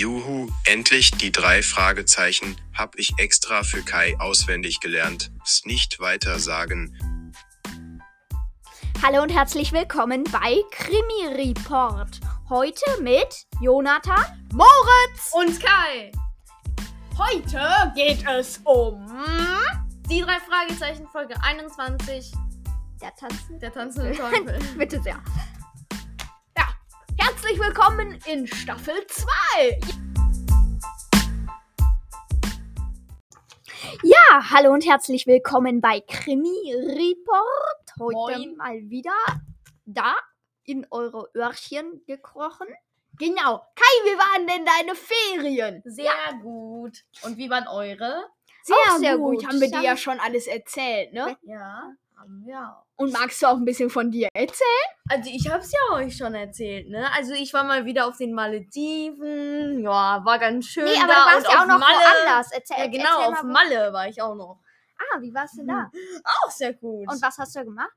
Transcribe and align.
Juhu, 0.00 0.48
endlich 0.64 1.10
die 1.10 1.30
drei 1.30 1.60
Fragezeichen, 1.60 2.56
hab 2.72 2.98
ich 2.98 3.12
extra 3.18 3.62
für 3.62 3.82
Kai 3.82 4.16
auswendig 4.18 4.80
gelernt. 4.80 5.30
S 5.44 5.66
nicht 5.66 6.00
weiter 6.00 6.38
sagen. 6.38 6.96
Hallo 9.02 9.20
und 9.22 9.28
herzlich 9.28 9.72
willkommen 9.72 10.24
bei 10.24 10.56
Krimi 10.70 11.36
Report. 11.36 12.18
Heute 12.48 13.02
mit 13.02 13.44
Jonathan, 13.60 14.24
Moritz 14.54 15.32
Und 15.32 15.60
Kai. 15.60 16.10
Heute 17.18 17.92
geht 17.94 18.24
es 18.26 18.58
um 18.64 19.06
Die 20.08 20.22
drei 20.22 20.38
Fragezeichen 20.40 21.08
Folge 21.08 21.34
21. 21.42 22.32
der 23.02 23.14
Tanzen. 23.16 23.60
Der 23.60 23.70
tanzende 23.70 24.12
Teufel. 24.16 24.58
Bitte 24.78 25.02
sehr. 25.02 25.22
Herzlich 27.50 27.66
willkommen 27.66 28.18
in 28.26 28.46
Staffel 28.46 28.94
2. 29.08 29.80
Ja, 34.04 34.50
hallo 34.50 34.72
und 34.72 34.86
herzlich 34.86 35.26
willkommen 35.26 35.80
bei 35.80 36.00
Krimi 36.00 36.72
Report. 36.72 37.98
Heute 37.98 38.38
Moin. 38.38 38.56
mal 38.56 38.88
wieder 38.88 39.10
da 39.84 40.14
in 40.62 40.86
eure 40.92 41.28
Öhrchen 41.34 42.04
gekrochen. 42.06 42.68
Genau. 43.18 43.58
Kai, 43.74 44.04
wie 44.04 44.16
waren 44.16 44.46
denn 44.46 44.64
deine 44.64 44.94
Ferien? 44.94 45.82
Sehr 45.84 46.12
gut. 46.40 47.02
Und 47.22 47.36
wie 47.36 47.50
waren 47.50 47.66
eure? 47.66 48.26
Auch 48.70 48.98
sehr 48.98 49.18
gut. 49.18 49.44
Haben 49.44 49.60
wir 49.60 49.72
dir 49.72 49.82
ja 49.82 49.96
schon 49.96 50.20
alles 50.20 50.46
erzählt, 50.46 51.12
ne? 51.12 51.36
Ja, 51.42 51.94
haben 52.20 52.44
wir 52.44 52.58
auch. 52.60 52.84
Und 52.96 53.12
magst 53.12 53.42
du 53.42 53.46
auch 53.46 53.56
ein 53.56 53.64
bisschen 53.64 53.88
von 53.90 54.10
dir 54.10 54.28
erzählen? 54.34 54.90
Also 55.08 55.30
ich 55.32 55.50
hab's 55.50 55.72
ja 55.72 55.96
euch 55.96 56.16
schon 56.16 56.34
erzählt, 56.34 56.88
ne? 56.88 57.10
Also 57.16 57.32
ich 57.32 57.52
war 57.54 57.64
mal 57.64 57.84
wieder 57.86 58.06
auf 58.06 58.18
den 58.18 58.34
Malediven. 58.34 59.82
Ja, 59.82 60.22
war 60.24 60.38
ganz 60.38 60.66
schön 60.66 60.84
Nee, 60.84 60.96
aber 60.98 61.06
da. 61.08 61.14
du 61.14 61.34
warst 61.34 61.46
ja 61.52 61.62
auch 61.62 61.66
noch 61.66 61.78
Malle. 61.78 61.94
woanders. 61.94 62.52
Erzähl, 62.52 62.76
Ja, 62.78 62.86
genau, 62.88 63.20
erzähl 63.20 63.34
auf 63.34 63.42
Malle 63.44 63.92
war 63.92 64.08
ich 64.08 64.20
auch 64.20 64.34
noch. 64.34 64.60
Ah, 64.98 65.20
wie 65.20 65.32
warst 65.32 65.58
du 65.58 65.64
da? 65.66 65.90
Auch 66.44 66.50
sehr 66.50 66.74
gut. 66.74 67.10
Und 67.10 67.22
was 67.22 67.38
hast 67.38 67.56
du 67.56 67.64
gemacht? 67.64 67.90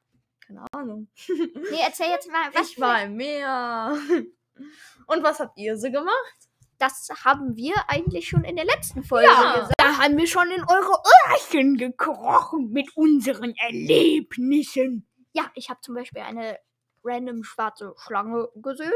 Keine 0.48 0.66
Ahnung. 0.74 1.10
Nee, 1.28 1.80
erzähl 1.86 2.08
jetzt 2.10 2.32
mal, 2.32 2.50
was 2.54 2.70
Ich 2.72 2.80
war 2.80 3.04
im 3.04 3.16
Meer. 3.16 3.98
Und 5.08 5.22
was 5.24 5.40
habt 5.40 5.58
ihr 5.58 5.76
so 5.78 5.92
gemacht? 5.92 6.38
Das 6.80 7.08
haben 7.24 7.56
wir 7.56 7.74
eigentlich 7.88 8.28
schon 8.28 8.44
in 8.44 8.56
der 8.56 8.66
letzten 8.66 9.04
Folge 9.04 9.28
Ja. 9.28 9.54
gesagt. 9.54 9.74
Da 9.78 9.98
haben 10.00 10.18
wir 10.18 10.28
schon 10.28 10.50
in 10.52 10.64
eure 10.64 11.02
Öhrchen 11.30 11.78
gekrochen 11.78 12.70
mit 12.72 12.96
unseren 12.98 13.54
Erlebnissen. 13.56 15.08
Ja, 15.34 15.50
ich 15.56 15.70
habe 15.70 15.80
zum 15.82 15.96
Beispiel 15.96 16.22
eine 16.22 16.60
random 17.04 17.44
schwarze 17.44 17.94
Schlange 17.98 18.50
gesehen. 18.56 18.92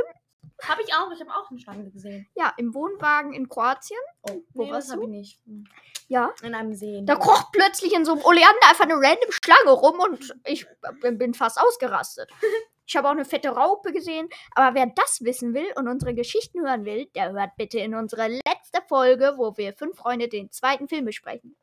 Hab 0.63 0.79
ich 0.79 0.93
auch. 0.93 1.11
Ich 1.11 1.19
habe 1.19 1.31
auch 1.31 1.49
eine 1.49 1.59
Schlange 1.59 1.89
gesehen. 1.91 2.27
Ja, 2.35 2.53
im 2.57 2.73
Wohnwagen 2.73 3.33
in 3.33 3.49
Kroatien. 3.49 3.99
Oh, 4.21 4.41
Wo 4.53 4.63
nee, 4.65 4.71
warst 4.71 4.87
das 4.87 4.93
habe 4.95 5.05
du? 5.05 5.11
ich 5.11 5.17
nicht. 5.17 5.39
Hm. 5.45 5.65
Ja. 6.07 6.33
In 6.41 6.55
einem 6.55 6.73
See. 6.73 7.01
Da 7.05 7.15
kroch 7.15 7.51
plötzlich 7.51 7.93
in 7.93 8.05
so 8.05 8.13
einem 8.13 8.21
Oleander 8.23 8.67
einfach 8.69 8.85
eine 8.85 8.95
random 8.95 9.31
Schlange 9.31 9.71
rum 9.71 9.99
und 9.99 10.35
ich 10.45 10.65
bin 11.01 11.17
bin 11.17 11.33
fast 11.33 11.59
ausgerastet. 11.59 12.31
Ich 12.87 12.95
habe 12.95 13.07
auch 13.07 13.11
eine 13.11 13.25
fette 13.25 13.49
Raupe 13.49 13.91
gesehen. 13.91 14.29
Aber 14.55 14.73
wer 14.73 14.87
das 14.87 15.21
wissen 15.21 15.53
will 15.53 15.67
und 15.75 15.87
unsere 15.87 16.13
Geschichten 16.15 16.61
hören 16.61 16.85
will, 16.85 17.07
der 17.15 17.33
hört 17.33 17.55
bitte 17.57 17.79
in 17.79 17.93
unsere 17.93 18.27
letzte 18.27 18.81
Folge, 18.87 19.33
wo 19.37 19.57
wir 19.57 19.73
fünf 19.73 19.97
Freunde 19.97 20.29
den 20.29 20.49
zweiten 20.51 20.87
Film 20.87 21.05
besprechen. 21.05 21.55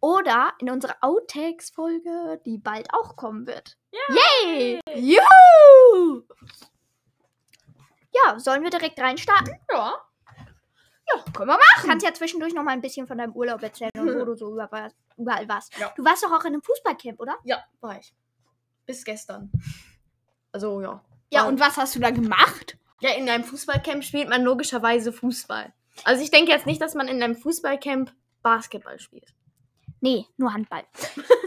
Oder 0.00 0.52
in 0.60 0.70
unsere 0.70 0.94
Outtakes-Folge, 1.00 2.40
die 2.46 2.58
bald 2.58 2.86
auch 2.92 3.16
kommen 3.16 3.46
wird. 3.46 3.76
Yay! 3.90 4.80
Juhu! 4.94 6.22
Ja, 8.12 8.38
sollen 8.38 8.62
wir 8.62 8.70
direkt 8.70 9.00
reinstarten? 9.00 9.58
Ja. 9.70 9.94
Ja, 11.08 11.22
können 11.32 11.48
wir 11.48 11.58
machen. 11.58 11.88
Kannst 11.88 12.06
ja 12.06 12.12
zwischendurch 12.12 12.54
noch 12.54 12.62
mal 12.62 12.72
ein 12.72 12.80
bisschen 12.80 13.06
von 13.06 13.18
deinem 13.18 13.32
Urlaub 13.32 13.62
erzählen 13.62 13.90
und 13.96 14.18
wo 14.18 14.24
du 14.24 14.34
so 14.34 14.52
überall, 14.52 14.92
überall 15.16 15.48
warst. 15.48 15.76
Ja. 15.78 15.92
Du 15.96 16.04
warst 16.04 16.22
doch 16.22 16.32
auch 16.32 16.44
in 16.44 16.54
einem 16.54 16.62
Fußballcamp, 16.62 17.20
oder? 17.20 17.36
Ja, 17.44 17.64
war 17.80 17.98
ich. 17.98 18.14
Bis 18.86 19.04
gestern. 19.04 19.50
Also, 20.56 20.80
ja. 20.80 21.04
Ja, 21.30 21.44
und 21.46 21.60
was 21.60 21.76
hast 21.76 21.94
du 21.94 21.98
da 22.00 22.08
gemacht? 22.10 22.78
Ja, 23.00 23.10
in 23.12 23.28
einem 23.28 23.44
Fußballcamp 23.44 24.02
spielt 24.02 24.30
man 24.30 24.42
logischerweise 24.42 25.12
Fußball. 25.12 25.70
Also, 26.04 26.22
ich 26.22 26.30
denke 26.30 26.50
jetzt 26.50 26.64
nicht, 26.64 26.80
dass 26.80 26.94
man 26.94 27.08
in 27.08 27.22
einem 27.22 27.36
Fußballcamp 27.36 28.10
Basketball 28.42 28.98
spielt. 28.98 29.34
Nee, 30.00 30.24
nur 30.38 30.52
Handball. 30.54 30.84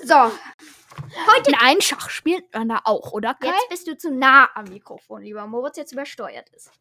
So, 0.04 0.14
Heute 0.16 1.52
Nein, 1.52 1.82
Schach 1.82 2.10
spielt 2.10 2.52
man 2.54 2.70
da 2.70 2.82
auch, 2.84 3.12
oder 3.14 3.34
Kai? 3.34 3.48
jetzt 3.48 3.70
bist 3.70 3.88
du 3.88 3.98
zu 3.98 4.12
nah 4.12 4.50
am 4.56 4.66
Mikrofon, 4.66 5.22
lieber 5.24 5.46
Moritz, 5.48 5.78
jetzt 5.78 5.92
übersteuert 5.94 6.50
ist. 6.50 6.72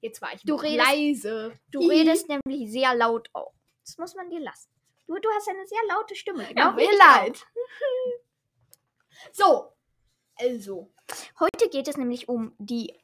Jetzt 0.00 0.20
war 0.22 0.32
ich 0.34 0.42
Du 0.42 0.56
redest- 0.56 0.86
leise. 0.86 1.52
Du 1.70 1.80
redest 1.88 2.28
nämlich 2.28 2.70
sehr 2.70 2.94
laut 2.94 3.28
auch. 3.34 3.52
Das 3.84 3.96
muss 3.98 4.14
man 4.14 4.28
dir 4.30 4.40
lassen. 4.40 4.68
Du, 5.06 5.14
du 5.14 5.28
hast 5.36 5.48
eine 5.48 5.66
sehr 5.66 5.78
laute 5.88 6.14
Stimme. 6.14 6.42
Ja, 6.44 6.48
Genau 6.48 6.76
wie 6.76 6.86
mir 6.86 6.98
leid. 6.98 7.42
So, 9.32 9.72
also. 10.38 10.90
Heute 11.40 11.68
geht 11.68 11.88
es 11.88 11.96
nämlich 11.96 12.28
um 12.28 12.52
die 12.58 12.94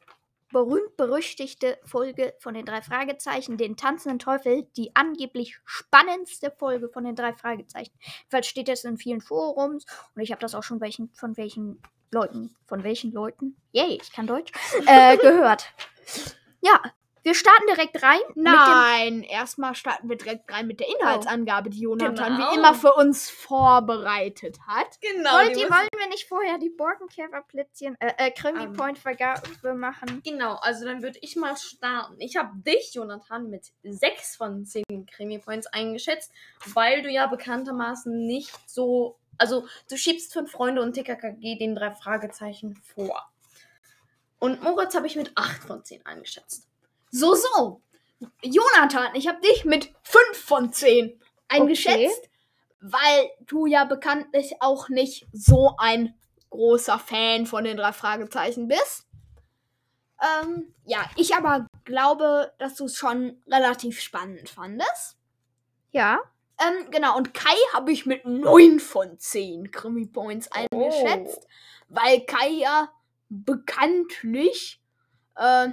berühmt-berüchtigte 0.51 1.77
Folge 1.83 2.33
von 2.39 2.53
den 2.53 2.65
drei 2.65 2.81
Fragezeichen, 2.81 3.57
den 3.57 3.75
tanzenden 3.75 4.19
Teufel, 4.19 4.67
die 4.77 4.95
angeblich 4.95 5.59
spannendste 5.65 6.51
Folge 6.51 6.87
von 6.87 7.03
den 7.03 7.15
drei 7.15 7.33
Fragezeichen. 7.33 7.91
Jedenfalls 8.19 8.47
steht 8.47 8.67
das 8.67 8.83
in 8.83 8.97
vielen 8.97 9.21
Forums 9.21 9.85
und 10.15 10.21
ich 10.21 10.31
habe 10.31 10.39
das 10.39 10.55
auch 10.55 10.63
schon 10.63 10.79
welchen, 10.79 11.11
von 11.13 11.35
welchen 11.35 11.81
Leuten, 12.11 12.55
von 12.65 12.83
welchen 12.83 13.11
Leuten, 13.11 13.57
yay, 13.73 13.99
ich 14.01 14.11
kann 14.11 14.27
Deutsch, 14.27 14.51
äh, 14.87 15.17
gehört. 15.21 15.73
Ja, 16.61 16.81
wir 17.25 17.33
starten 17.33 17.65
direkt 17.67 18.03
rein. 18.03 18.19
Nein, 18.35 19.23
erstmal 19.23 19.73
starten 19.73 20.07
wir 20.07 20.15
direkt 20.15 20.51
rein 20.53 20.67
mit 20.67 20.79
der 20.79 20.87
Inhaltsangabe, 20.87 21.71
die 21.71 21.81
Jonathan 21.81 22.37
Genau. 22.37 22.51
wie 22.51 22.55
immer 22.55 22.75
für 22.75 22.93
uns 22.93 23.31
vorbereitet 23.31 24.59
hat. 24.67 25.01
Genau. 25.01 25.31
Wollt 25.31 25.57
ihr, 25.57 25.67
wollen 25.67 25.87
wir 25.97 26.07
nicht 26.09 26.27
vorher 26.29 26.59
die 26.59 26.69
Borkenkäferplätzchen, 26.69 27.95
äh, 27.99 28.13
äh, 28.17 28.29
Krimi 28.29 28.65
Ähm. 28.65 28.73
Point 28.73 28.99
Vergabe 28.99 29.73
machen? 29.73 30.21
Genau, 30.23 30.53
also 30.61 30.85
dann 30.85 31.01
würde 31.01 31.17
ich 31.19 31.35
mal 31.35 31.57
starten. 31.57 32.15
Ich 32.19 32.35
habe 32.35 32.51
dich, 32.59 32.93
Jonathan, 32.93 33.49
mit 33.49 33.71
6 33.81 34.35
von 34.35 34.63
10 34.63 34.83
Krimi-Points 35.11 35.65
eingeschätzt, 35.65 36.31
weil 36.75 37.01
du 37.01 37.09
ja 37.09 37.25
bekanntermaßen 37.25 38.25
nicht 38.27 38.53
so. 38.69 39.17
Also, 39.39 39.67
du 39.89 39.97
schiebst 39.97 40.31
fünf 40.31 40.51
Freunde 40.51 40.83
und 40.83 40.93
TKKG 40.93 41.57
den 41.57 41.73
drei 41.75 41.89
Fragezeichen 41.89 42.75
vor. 42.75 43.31
Und 44.37 44.61
Moritz 44.61 44.93
habe 44.93 45.07
ich 45.07 45.15
mit 45.15 45.31
8 45.33 45.63
von 45.63 45.83
10 45.83 46.05
eingeschätzt. 46.05 46.69
So, 47.15 47.33
so. 47.33 47.81
Jonathan, 48.43 49.15
ich 49.15 49.29
habe 49.29 49.39
dich 49.39 49.63
mit 49.63 49.93
5 50.03 50.37
von 50.37 50.73
10 50.73 51.17
eingeschätzt, 51.47 52.29
weil 52.81 53.29
du 53.47 53.67
ja 53.67 53.85
bekanntlich 53.85 54.55
auch 54.59 54.89
nicht 54.89 55.25
so 55.31 55.75
ein 55.77 56.13
großer 56.49 56.99
Fan 56.99 57.45
von 57.45 57.63
den 57.63 57.77
drei 57.77 57.93
Fragezeichen 57.93 58.67
bist. 58.67 59.07
Ähm, 60.21 60.73
ja, 60.83 61.09
ich 61.15 61.33
aber 61.35 61.67
glaube, 61.85 62.53
dass 62.57 62.75
du 62.75 62.83
es 62.85 62.97
schon 62.97 63.41
relativ 63.47 64.01
spannend 64.01 64.49
fandest. 64.49 65.17
Ja. 65.91 66.19
Ähm, 66.59 66.91
genau, 66.91 67.15
und 67.15 67.33
Kai 67.33 67.55
habe 67.73 67.93
ich 67.93 68.05
mit 68.05 68.25
9 68.25 68.81
von 68.81 69.17
10 69.17 69.71
Krimi 69.71 70.05
Points 70.05 70.49
eingeschätzt, 70.51 71.47
weil 71.87 72.25
Kai 72.25 72.49
ja 72.49 72.89
bekanntlich, 73.29 74.81
äh, 75.37 75.69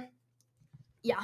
ja, 1.01 1.17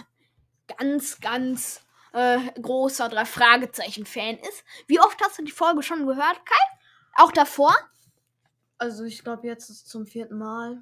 ganz, 0.77 1.19
ganz 1.19 1.81
äh, 2.13 2.39
großer 2.61 3.09
drei 3.09 3.25
Fragezeichen-Fan 3.25 4.37
ist. 4.37 4.63
Wie 4.87 4.99
oft 4.99 5.19
hast 5.23 5.37
du 5.39 5.43
die 5.43 5.51
Folge 5.51 5.83
schon 5.83 6.05
gehört, 6.07 6.45
Kai? 6.45 6.77
Auch 7.15 7.31
davor? 7.31 7.75
Also, 8.77 9.03
ich 9.03 9.23
glaube, 9.23 9.47
jetzt 9.47 9.69
ist 9.69 9.83
es 9.83 9.85
zum 9.85 10.05
vierten 10.05 10.37
Mal. 10.37 10.81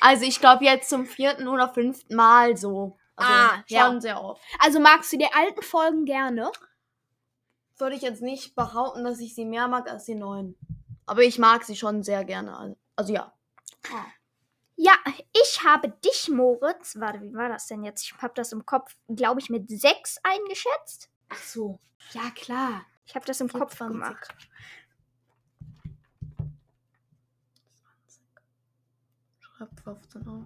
Also, 0.00 0.24
ich 0.24 0.40
glaube, 0.40 0.64
jetzt 0.64 0.88
zum 0.88 1.06
vierten 1.06 1.48
oder 1.48 1.68
fünften 1.72 2.14
Mal 2.14 2.56
so. 2.56 2.98
Also, 3.16 3.32
Ah, 3.32 3.54
schon 3.66 3.66
ja. 3.68 4.00
sehr 4.00 4.22
oft. 4.22 4.42
Also 4.58 4.80
magst 4.80 5.12
du 5.12 5.16
die 5.18 5.32
alten 5.32 5.62
Folgen 5.62 6.04
gerne? 6.04 6.50
würde 7.76 7.96
ich 7.96 8.02
jetzt 8.02 8.22
nicht 8.22 8.54
behaupten, 8.54 9.04
dass 9.04 9.18
ich 9.18 9.34
sie 9.34 9.44
mehr 9.44 9.66
mag 9.68 9.90
als 9.90 10.04
die 10.04 10.14
neuen. 10.14 10.56
Aber 11.06 11.22
ich 11.22 11.38
mag 11.38 11.64
sie 11.64 11.74
schon 11.76 12.02
sehr 12.04 12.24
gerne. 12.24 12.56
Also, 12.56 12.76
also 12.96 13.12
ja. 13.14 13.32
Ja, 14.76 14.94
ich 15.32 15.62
habe 15.62 15.88
dich, 16.04 16.28
Moritz, 16.28 16.96
warte, 16.98 17.20
wie 17.22 17.34
war 17.34 17.48
das 17.48 17.66
denn 17.68 17.84
jetzt? 17.84 18.02
Ich 18.02 18.14
habe 18.20 18.34
das 18.34 18.52
im 18.52 18.66
Kopf, 18.66 18.96
glaube 19.08 19.40
ich, 19.40 19.48
mit 19.48 19.68
6 19.68 20.18
eingeschätzt. 20.22 21.10
Ach 21.28 21.42
so. 21.42 21.78
Ja, 22.12 22.30
klar. 22.34 22.84
Ich 23.06 23.14
habe 23.14 23.24
das 23.24 23.40
im 23.40 23.48
Kopf 23.48 23.76
20. 23.76 24.00
gemacht. 24.00 24.34
Schreib 29.38 29.68
15 29.84 30.26
auf. 30.26 30.44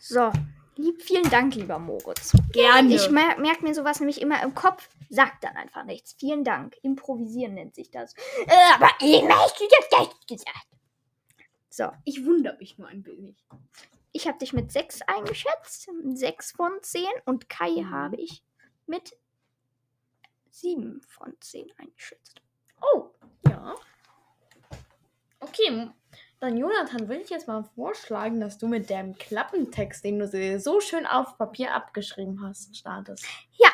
So, 0.00 0.32
lieb, 0.76 1.02
vielen 1.02 1.28
Dank, 1.28 1.54
lieber 1.54 1.78
Moritz. 1.78 2.32
Gerne. 2.52 2.94
Ich 2.94 3.10
mer 3.10 3.38
merke 3.38 3.62
mir 3.62 3.74
sowas 3.74 4.00
nämlich 4.00 4.22
immer 4.22 4.42
im 4.42 4.54
Kopf, 4.54 4.88
sag 5.10 5.38
dann 5.42 5.56
einfach 5.56 5.84
nichts. 5.84 6.14
Vielen 6.18 6.44
Dank. 6.44 6.76
Improvisieren 6.82 7.54
nennt 7.54 7.74
sich 7.74 7.90
das. 7.90 8.14
Äh, 8.46 8.74
aber 8.74 8.86
hast 8.86 9.60
du 9.60 9.68
das 9.68 9.88
gleich 9.90 10.26
gesagt. 10.26 10.67
So, 11.78 11.92
ich 12.04 12.26
wundere 12.26 12.56
mich 12.56 12.76
nur 12.76 12.88
ein 12.88 13.06
wenig. 13.06 13.36
Ich 14.10 14.26
habe 14.26 14.36
dich 14.36 14.52
mit 14.52 14.72
6 14.72 15.02
eingeschätzt. 15.02 15.88
6 16.12 16.50
von 16.50 16.72
10. 16.82 17.04
Und 17.24 17.48
Kai 17.48 17.70
Mhm. 17.70 17.90
habe 17.92 18.16
ich 18.16 18.42
mit 18.86 19.16
7 20.50 21.00
von 21.02 21.36
10 21.38 21.70
eingeschätzt. 21.78 22.42
Oh, 22.82 23.10
ja. 23.48 23.76
Okay, 25.38 25.88
dann 26.40 26.56
Jonathan, 26.56 27.08
will 27.08 27.20
ich 27.20 27.30
jetzt 27.30 27.46
mal 27.46 27.62
vorschlagen, 27.76 28.40
dass 28.40 28.58
du 28.58 28.66
mit 28.66 28.90
dem 28.90 29.14
Klappentext, 29.14 30.02
den 30.02 30.18
du 30.18 30.58
so 30.58 30.80
schön 30.80 31.06
auf 31.06 31.38
Papier 31.38 31.74
abgeschrieben 31.74 32.42
hast, 32.44 32.76
startest. 32.76 33.24
Ja, 33.56 33.70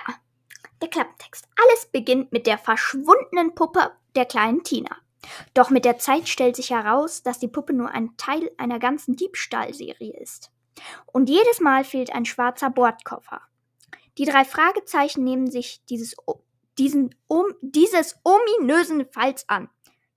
der 0.83 0.91
Klappentext. 0.91 1.49
Alles 1.57 1.87
beginnt 1.87 2.33
mit 2.33 2.47
der 2.47 2.59
verschwundenen 2.59 3.55
Puppe 3.55 3.93
der 4.15 4.27
kleinen 4.27 4.63
Tina. 4.63 4.95
Doch 5.55 5.71
mit 5.71 5.85
der 5.85 5.99
Zeit 5.99 6.29
stellt 6.29 6.57
sich 6.57 6.71
heraus, 6.71 7.23
dass 7.23 7.39
die 7.39 7.49
Puppe 7.49 7.73
nur 7.73 7.91
ein 7.91 8.17
Teil 8.17 8.51
einer 8.59 8.79
ganzen 8.79 9.17
Diebstahlserie 9.17 10.17
ist. 10.21 10.51
Und 11.07 11.29
jedes 11.29 11.61
Mal 11.61 11.85
fehlt 11.85 12.13
ein 12.13 12.25
schwarzer 12.25 12.71
Bordkoffer. 12.71 13.41
Die 14.19 14.25
drei 14.25 14.45
Fragezeichen 14.45 15.25
nehmen 15.25 15.51
sich 15.51 15.85
dieses, 15.87 16.17
diesen, 16.79 17.15
um, 17.27 17.45
dieses 17.61 18.17
ominösen 18.23 19.07
Falls 19.11 19.49
an. 19.49 19.69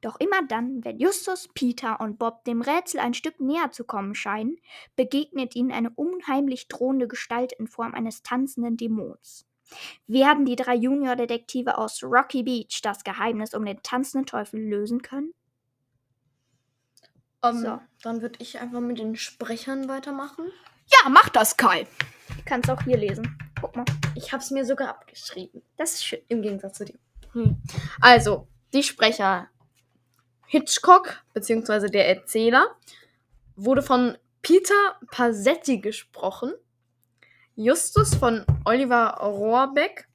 Doch 0.01 0.19
immer 0.19 0.45
dann, 0.47 0.85
wenn 0.85 0.99
Justus, 0.99 1.49
Peter 1.55 1.99
und 1.99 2.19
Bob 2.19 2.43
dem 2.45 2.61
Rätsel 2.61 2.99
ein 2.99 3.15
Stück 3.15 3.39
näher 3.39 3.71
zu 3.71 3.83
kommen 3.83 4.13
scheinen, 4.13 4.57
begegnet 4.95 5.55
ihnen 5.55 5.71
eine 5.71 5.89
unheimlich 5.89 6.67
drohende 6.67 7.07
Gestalt 7.07 7.53
in 7.53 7.67
Form 7.67 7.95
eines 7.95 8.21
tanzenden 8.21 8.77
Dämons. 8.77 9.46
Werden 10.07 10.45
die 10.45 10.55
drei 10.55 10.75
Junior-Detektive 10.75 11.77
aus 11.77 12.01
Rocky 12.03 12.43
Beach 12.43 12.79
das 12.81 13.03
Geheimnis 13.03 13.53
um 13.53 13.65
den 13.65 13.81
tanzenden 13.83 14.25
Teufel 14.25 14.59
lösen 14.59 15.01
können? 15.01 15.33
Ähm, 17.43 17.57
So. 17.57 17.79
Dann 18.03 18.21
würde 18.21 18.39
ich 18.41 18.59
einfach 18.59 18.79
mit 18.79 18.99
den 18.99 19.15
Sprechern 19.15 19.87
weitermachen. 19.89 20.51
Ja, 20.91 21.09
mach 21.09 21.29
das, 21.29 21.57
Kai. 21.57 21.85
Du 22.29 22.43
kannst 22.45 22.69
auch 22.69 22.81
hier 22.83 22.97
lesen. 22.97 23.37
Guck 23.59 23.75
mal, 23.75 23.85
Ich 24.15 24.31
habe 24.31 24.41
es 24.41 24.51
mir 24.51 24.65
sogar 24.65 24.89
abgeschrieben, 24.89 25.61
das 25.77 25.95
ist 25.95 26.05
schön. 26.05 26.21
im 26.29 26.41
Gegensatz 26.41 26.77
zu 26.77 26.85
dir. 26.85 26.97
Hm. 27.33 27.57
Also, 27.99 28.47
die 28.73 28.83
Sprecher 28.83 29.49
Hitchcock, 30.45 31.23
beziehungsweise 31.33 31.89
der 31.89 32.07
Erzähler, 32.07 32.75
wurde 33.55 33.81
von 33.81 34.17
Peter 34.41 34.97
Pasetti 35.11 35.79
gesprochen. 35.79 36.53
Justus 37.59 38.13
von 38.13 38.45
Oliver 38.65 39.17
Rohrbeck. 39.19 40.07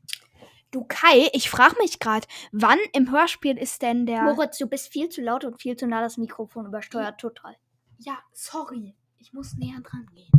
Du 0.71 0.85
Kai, 0.85 1.29
ich 1.33 1.51
frage 1.51 1.75
mich 1.81 1.99
gerade, 1.99 2.25
wann 2.53 2.79
im 2.93 3.11
Hörspiel 3.11 3.59
ist 3.59 3.83
denn 3.83 4.07
der. 4.07 4.23
Moritz, 4.23 4.59
du 4.59 4.69
bist 4.69 4.93
viel 4.93 5.09
zu 5.09 5.23
laut 5.23 5.45
und 5.45 5.61
viel 5.61 5.77
zu 5.77 5.89
nah 5.89 6.01
das 6.01 6.19
Mikrofon 6.19 6.67
übersteuert 6.67 7.21
total. 7.21 7.57
Ja, 7.99 8.17
sorry. 8.33 8.95
Ich 9.19 9.33
muss 9.33 9.55
näher 9.55 9.81
dran 9.83 10.07
gehen. 10.15 10.31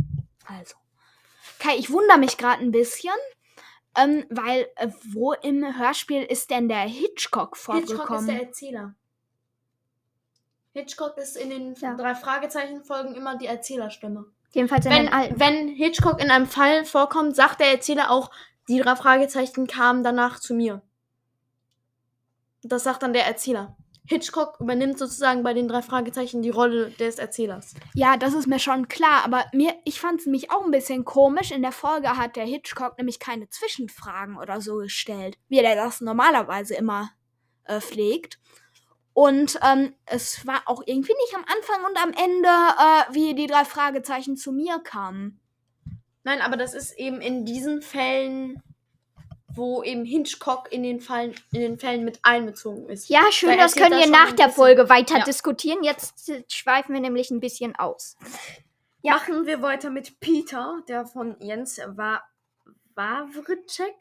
Also. 0.46 0.76
Kai, 1.58 1.76
ich 1.76 1.90
wundere 1.90 2.16
mich 2.16 2.38
gerade 2.38 2.62
ein 2.62 2.72
bisschen. 2.72 3.12
Ähm, 3.96 4.24
weil, 4.30 4.66
äh, 4.76 4.88
wo 5.12 5.34
im 5.34 5.78
Hörspiel 5.78 6.22
ist 6.22 6.50
denn 6.50 6.70
der 6.70 6.80
Hitchcock 6.80 7.58
vorgekommen? 7.58 7.98
Hitchcock 7.98 8.18
ist 8.18 8.28
der 8.28 8.42
Erzähler. 8.42 8.94
Hitchcock 10.72 11.18
ist 11.18 11.36
in 11.36 11.50
den 11.50 11.74
Ja. 11.74 11.94
drei 11.96 12.14
Fragezeichen-Folgen 12.14 13.14
immer 13.14 13.36
die 13.36 13.46
Erzählerstimme. 13.46 14.24
Jedenfalls 14.54 14.84
Wenn, 14.84 15.10
wenn 15.38 15.68
Hitchcock 15.68 16.20
in 16.22 16.30
einem 16.30 16.46
Fall 16.46 16.84
vorkommt, 16.84 17.34
sagt 17.34 17.60
der 17.60 17.72
Erzähler 17.72 18.10
auch, 18.10 18.30
die 18.68 18.80
drei 18.80 18.96
Fragezeichen 18.96 19.66
kamen 19.66 20.04
danach 20.04 20.38
zu 20.38 20.54
mir. 20.54 20.80
Das 22.62 22.84
sagt 22.84 23.02
dann 23.02 23.12
der 23.12 23.26
Erzähler. 23.26 23.76
Hitchcock 24.06 24.60
übernimmt 24.60 24.98
sozusagen 24.98 25.42
bei 25.42 25.54
den 25.54 25.66
drei 25.66 25.80
Fragezeichen 25.80 26.42
die 26.42 26.50
Rolle 26.50 26.90
des 26.90 27.18
Erzählers. 27.18 27.74
Ja, 27.94 28.16
das 28.18 28.34
ist 28.34 28.46
mir 28.46 28.58
schon 28.58 28.88
klar, 28.88 29.24
aber 29.24 29.46
mir, 29.52 29.74
ich 29.84 29.98
fand 29.98 30.20
es 30.20 30.26
nämlich 30.26 30.50
auch 30.50 30.64
ein 30.64 30.70
bisschen 30.70 31.04
komisch. 31.04 31.50
In 31.50 31.62
der 31.62 31.72
Folge 31.72 32.16
hat 32.16 32.36
der 32.36 32.44
Hitchcock 32.44 32.98
nämlich 32.98 33.18
keine 33.18 33.48
Zwischenfragen 33.48 34.36
oder 34.36 34.60
so 34.60 34.76
gestellt, 34.76 35.38
wie 35.48 35.58
er 35.58 35.74
das 35.74 36.02
normalerweise 36.02 36.74
immer 36.74 37.10
äh, 37.64 37.80
pflegt. 37.80 38.38
Und 39.14 39.58
ähm, 39.62 39.94
es 40.06 40.44
war 40.46 40.62
auch 40.66 40.82
irgendwie 40.86 41.14
nicht 41.14 41.34
am 41.34 41.44
Anfang 41.44 41.84
und 41.84 42.02
am 42.02 42.12
Ende, 42.12 42.48
äh, 42.48 43.14
wie 43.14 43.34
die 43.34 43.46
drei 43.46 43.64
Fragezeichen 43.64 44.36
zu 44.36 44.52
mir 44.52 44.80
kamen. 44.80 45.40
Nein, 46.24 46.40
aber 46.40 46.56
das 46.56 46.74
ist 46.74 46.98
eben 46.98 47.20
in 47.20 47.44
diesen 47.44 47.80
Fällen, 47.80 48.60
wo 49.46 49.84
eben 49.84 50.04
Hitchcock 50.04 50.72
in 50.72 50.82
den, 50.82 51.00
Fallen, 51.00 51.34
in 51.52 51.60
den 51.60 51.78
Fällen 51.78 52.04
mit 52.04 52.18
einbezogen 52.24 52.88
ist. 52.88 53.08
Ja, 53.08 53.22
schön, 53.30 53.50
Da 53.50 53.56
das 53.56 53.76
können 53.76 53.96
wir 53.98 54.08
nach 54.10 54.32
der. 54.32 54.50
Folge 54.50 54.88
weiter 54.88 55.18
Ja. 55.18 55.24
diskutieren. 55.24 55.84
Jetzt 55.84 56.32
schweifen 56.52 56.92
wir 56.92 57.00
nämlich 57.00 57.30
ein 57.30 57.38
bisschen 57.40 57.76
aus. 57.76 58.16
Machen 59.04 59.46
wir 59.46 59.62
weiter 59.62 59.90
mit 59.90 60.18
Peter, 60.18 60.82
der 60.88 61.06
von 61.06 61.36
Jens 61.40 61.78
Wa 61.86 62.20
Wawritschek, 62.96 63.94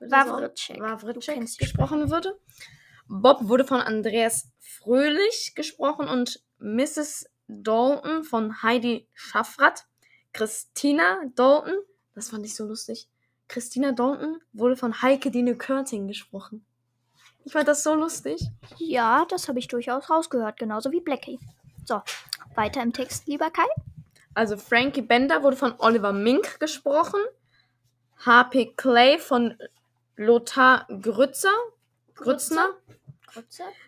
Wawritschek. 0.00 0.80
Wawritschek 0.80 1.58
gesprochen 1.58 2.10
wurde. 2.10 2.38
Bob 3.08 3.38
wurde 3.48 3.64
von 3.64 3.80
Andreas 3.80 4.50
Fröhlich 4.78 5.54
gesprochen 5.56 6.08
und 6.08 6.40
Mrs. 6.58 7.28
Dalton 7.48 8.22
von 8.22 8.62
Heidi 8.62 9.08
Schaffrath. 9.12 9.86
Christina 10.32 11.22
Dalton, 11.34 11.74
das 12.14 12.30
fand 12.30 12.46
ich 12.46 12.54
so 12.54 12.64
lustig. 12.64 13.08
Christina 13.48 13.92
Dalton 13.92 14.40
wurde 14.52 14.76
von 14.76 15.02
Heike 15.02 15.30
Dine 15.30 15.56
Körting 15.56 16.06
gesprochen. 16.06 16.64
Ich 17.44 17.52
fand 17.52 17.66
das 17.66 17.82
so 17.82 17.94
lustig. 17.94 18.40
Ja, 18.76 19.24
das 19.28 19.48
habe 19.48 19.58
ich 19.58 19.66
durchaus 19.68 20.10
rausgehört, 20.10 20.58
genauso 20.58 20.92
wie 20.92 21.00
Blackie. 21.00 21.40
So, 21.84 22.02
weiter 22.54 22.82
im 22.82 22.92
Text, 22.92 23.26
lieber 23.26 23.50
Kai. 23.50 23.66
Also 24.34 24.56
Frankie 24.56 25.02
Bender 25.02 25.42
wurde 25.42 25.56
von 25.56 25.74
Oliver 25.78 26.12
Mink 26.12 26.60
gesprochen. 26.60 27.20
H.P. 28.24 28.74
Clay 28.76 29.18
von 29.18 29.56
Lothar 30.16 30.86
Grützer. 31.00 31.52
Grützner. 32.14 32.76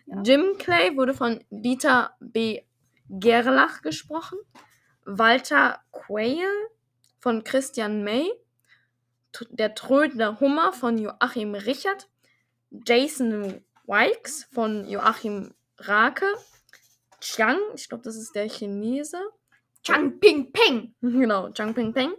Ja. 0.05 0.21
Jim 0.23 0.57
Clay 0.57 0.95
wurde 0.95 1.13
von 1.13 1.43
Dieter 1.49 2.15
B. 2.19 2.61
Gerlach 3.09 3.81
gesprochen. 3.81 4.37
Walter 5.05 5.81
Quayle 5.91 6.69
von 7.19 7.43
Christian 7.43 8.03
May. 8.03 8.31
Der 9.49 9.75
Trödler 9.75 10.39
Hummer 10.39 10.73
von 10.73 10.97
Joachim 10.97 11.55
Richard. 11.55 12.09
Jason 12.71 13.63
Wikes 13.85 14.45
von 14.51 14.87
Joachim 14.87 15.53
Rake. 15.77 16.25
Chiang, 17.19 17.59
ich 17.75 17.87
glaube, 17.89 18.03
das 18.03 18.15
ist 18.15 18.33
der 18.33 18.49
Chinese. 18.49 19.17
Chang 19.83 20.19
Ping 20.19 20.51
Ping. 20.51 20.95
Genau, 21.01 21.49
Zhang 21.49 21.73
Ping 21.73 21.93
Peng. 21.93 22.13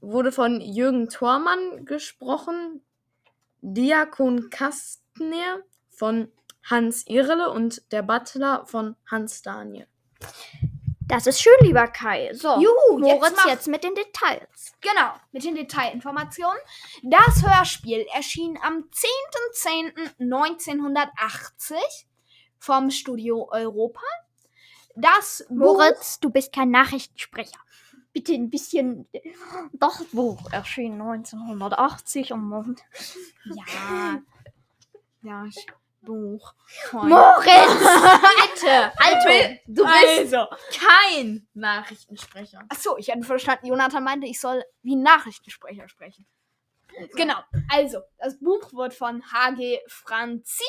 Wurde 0.00 0.32
von 0.32 0.60
Jürgen 0.60 1.08
Thormann 1.08 1.84
gesprochen. 1.84 2.82
Diakon 3.60 4.50
Kastner 4.50 5.62
von 5.90 6.32
Hans 6.64 7.04
Irle 7.06 7.50
und 7.50 7.82
der 7.92 8.02
Butler 8.02 8.64
von 8.66 8.96
Hans 9.10 9.42
Daniel. 9.42 9.86
Das 11.08 11.26
ist 11.26 11.42
schön, 11.42 11.52
lieber 11.60 11.88
Kai. 11.88 12.32
So, 12.32 12.58
Juhu, 12.60 12.98
Moritz, 12.98 13.30
jetzt 13.30 13.46
jetzt, 13.46 13.68
mit 13.68 13.84
den 13.84 13.94
Details. 13.94 14.72
Genau, 14.80 15.12
mit 15.32 15.44
den 15.44 15.54
Detailinformationen. 15.56 16.56
Das 17.02 17.42
Hörspiel 17.46 18.06
erschien 18.14 18.58
am 18.62 18.88
10.10.1980 20.18 21.74
vom 22.58 22.90
Studio 22.90 23.48
Europa. 23.50 24.00
Das 24.94 25.44
Buch, 25.48 25.76
Moritz, 25.78 26.20
du 26.20 26.30
bist 26.30 26.52
kein 26.52 26.70
Nachrichtensprecher. 26.70 27.58
Bitte 28.12 28.34
ein 28.34 28.50
bisschen. 28.50 29.08
Das 29.72 30.04
Buch 30.12 30.50
erschien 30.52 31.00
1980 31.00 32.32
und. 32.32 32.80
ja, 33.44 34.20
ja, 35.22 35.44
ich- 35.46 35.66
Buch. 36.02 36.54
von- 36.90 37.08
Moritz! 37.08 37.78
bitte! 38.54 38.92
Haltung! 38.98 39.58
Du 39.66 39.84
Also, 39.84 40.46
kein 40.72 41.46
Nachrichtensprecher. 41.54 42.60
achso, 42.68 42.96
ich 42.98 43.10
hatte 43.10 43.22
verstanden, 43.22 43.66
Jonathan 43.66 44.04
meinte, 44.04 44.26
ich 44.26 44.40
soll 44.40 44.62
wie 44.82 44.96
ein 44.96 45.02
Nachrichtensprecher 45.02 45.88
sprechen. 45.88 46.26
Genau, 47.16 47.36
also, 47.70 48.00
das 48.18 48.38
Buch 48.38 48.72
wird 48.74 48.92
von 48.92 49.22
H.G. 49.32 49.80
Franzi. 49.86 50.64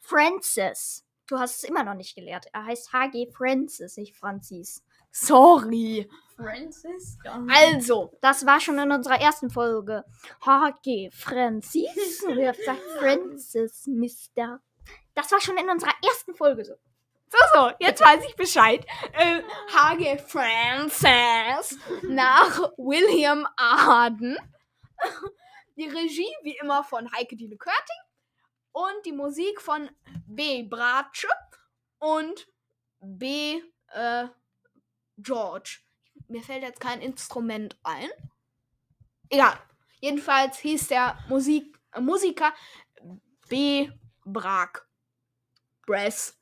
Francis. 0.00 1.04
Du 1.26 1.38
hast 1.38 1.56
es 1.56 1.64
immer 1.68 1.82
noch 1.82 1.94
nicht 1.94 2.14
gelehrt. 2.14 2.46
Er 2.52 2.64
heißt 2.64 2.92
H.G. 2.92 3.30
Francis, 3.36 3.96
nicht 3.98 4.16
Francis. 4.16 4.82
Sorry. 5.10 6.08
Francis? 6.36 7.18
Also, 7.50 8.16
Das 8.20 8.46
war 8.46 8.60
schon 8.60 8.78
in 8.78 8.90
unserer 8.92 9.20
ersten 9.20 9.50
Folge. 9.50 10.04
H.G. 10.46 11.10
Francis. 11.10 12.22
Und 12.26 12.38
er 12.38 12.54
sagt 12.54 12.82
Francis, 12.98 13.86
Mister. 13.86 14.60
Das 15.16 15.32
war 15.32 15.40
schon 15.40 15.56
in 15.56 15.68
unserer 15.68 15.94
ersten 16.06 16.34
Folge 16.34 16.64
so. 16.64 16.74
So, 17.28 17.38
so, 17.54 17.70
jetzt 17.80 18.00
weiß 18.00 18.24
ich 18.24 18.36
Bescheid. 18.36 18.86
Äh, 19.12 19.42
H.G. 19.74 20.18
Francis 20.18 21.76
nach 22.02 22.70
William 22.76 23.48
Arden. 23.56 24.38
Die 25.76 25.88
Regie, 25.88 26.32
wie 26.42 26.56
immer, 26.58 26.84
von 26.84 27.10
Heike 27.12 27.34
Dine 27.34 27.56
Körting. 27.56 27.96
Und 28.72 29.06
die 29.06 29.12
Musik 29.12 29.60
von 29.60 29.90
B. 30.26 30.62
Bratsche 30.62 31.28
und 31.98 32.46
B. 33.00 33.60
Äh, 33.88 34.28
George. 35.18 35.78
mir 36.28 36.42
fällt 36.42 36.62
jetzt 36.62 36.80
kein 36.80 37.00
Instrument 37.00 37.76
ein. 37.82 38.08
Egal. 39.30 39.58
Jedenfalls 40.00 40.58
hieß 40.58 40.88
der 40.88 41.18
Musik, 41.28 41.76
äh, 41.92 42.00
Musiker 42.00 42.52
B. 43.48 43.90
Brag. 44.24 44.85
Bress. 45.86 46.36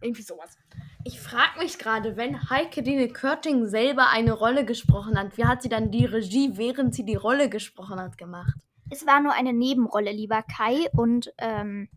Irgendwie 0.00 0.22
sowas. 0.22 0.56
Ich 1.04 1.18
frage 1.18 1.58
mich 1.58 1.78
gerade, 1.78 2.16
wenn 2.16 2.50
Heike 2.50 2.82
Dine 2.82 3.08
Körting 3.08 3.66
selber 3.66 4.08
eine 4.10 4.32
Rolle 4.32 4.64
gesprochen 4.66 5.18
hat, 5.18 5.36
wie 5.38 5.44
hat 5.46 5.62
sie 5.62 5.68
dann 5.70 5.90
die 5.90 6.04
Regie, 6.04 6.52
während 6.56 6.94
sie 6.94 7.04
die 7.04 7.14
Rolle 7.16 7.48
gesprochen 7.48 7.98
hat, 7.98 8.18
gemacht? 8.18 8.54
Es 8.90 9.06
war 9.06 9.20
nur 9.20 9.32
eine 9.32 9.52
Nebenrolle, 9.52 10.12
lieber 10.12 10.42
Kai. 10.42 10.88
Und 10.92 11.32
ähm, 11.38 11.88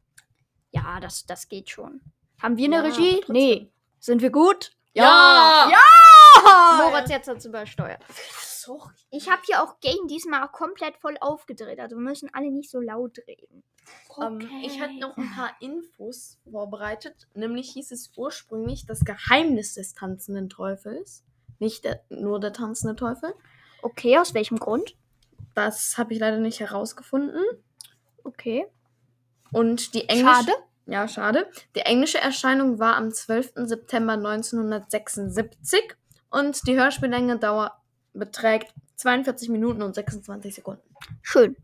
ja, 0.71 0.99
das, 0.99 1.25
das 1.25 1.49
geht 1.49 1.69
schon. 1.69 2.01
Haben 2.41 2.57
wir 2.57 2.65
eine 2.65 2.75
Ja, 2.77 2.81
Regie? 2.81 3.15
trotzdem. 3.17 3.33
Nee. 3.35 3.71
Sind 3.99 4.21
wir 4.21 4.31
gut? 4.31 4.71
Ja! 4.93 5.69
Ja! 5.71 6.87
Moritz 6.89 7.09
jetzt 7.09 7.27
hat's 7.27 7.45
übersteuert. 7.45 8.01
Sorry. 8.63 8.93
Ich 9.11 9.29
habe 9.29 9.41
hier 9.45 9.61
auch 9.61 9.79
Game 9.81 10.07
diesmal 10.07 10.47
komplett 10.49 10.95
voll 10.97 11.17
aufgedreht. 11.19 11.79
Also 11.79 11.97
wir 11.97 12.03
müssen 12.03 12.29
alle 12.33 12.51
nicht 12.51 12.69
so 12.69 12.79
laut 12.79 13.17
reden. 13.27 13.63
Ähm, 14.21 14.49
ich 14.63 14.79
hatte 14.79 14.93
noch 14.99 15.17
ein 15.17 15.29
paar 15.35 15.51
Infos 15.59 16.39
vorbereitet. 16.49 17.27
Nämlich 17.33 17.71
hieß 17.71 17.91
es 17.91 18.11
ursprünglich 18.15 18.85
das 18.85 19.03
Geheimnis 19.03 19.73
des 19.73 19.93
tanzenden 19.93 20.49
Teufels. 20.49 21.23
Nicht 21.59 21.83
der, 21.83 22.03
nur 22.09 22.39
der 22.39 22.53
tanzende 22.53 22.95
Teufel. 22.95 23.33
Okay, 23.81 24.17
aus 24.17 24.33
welchem 24.33 24.57
Grund? 24.57 24.95
Das 25.55 25.97
habe 25.97 26.13
ich 26.13 26.19
leider 26.19 26.37
nicht 26.37 26.59
herausgefunden. 26.59 27.43
Okay. 28.23 28.65
Und 29.51 29.93
die 29.93 30.07
englische. 30.07 30.25
Schade. 30.25 30.51
Ja, 30.85 31.07
schade. 31.07 31.49
Die 31.75 31.81
englische 31.81 32.17
Erscheinung 32.17 32.79
war 32.79 32.95
am 32.95 33.11
12. 33.11 33.53
September 33.55 34.13
1976 34.13 35.95
und 36.29 36.67
die 36.67 36.75
Hörspiellänge 36.75 37.37
Dauer 37.39 37.82
beträgt 38.13 38.73
42 38.97 39.49
Minuten 39.49 39.81
und 39.81 39.95
26 39.95 40.55
Sekunden. 40.55 40.81
Schön. 41.21 41.55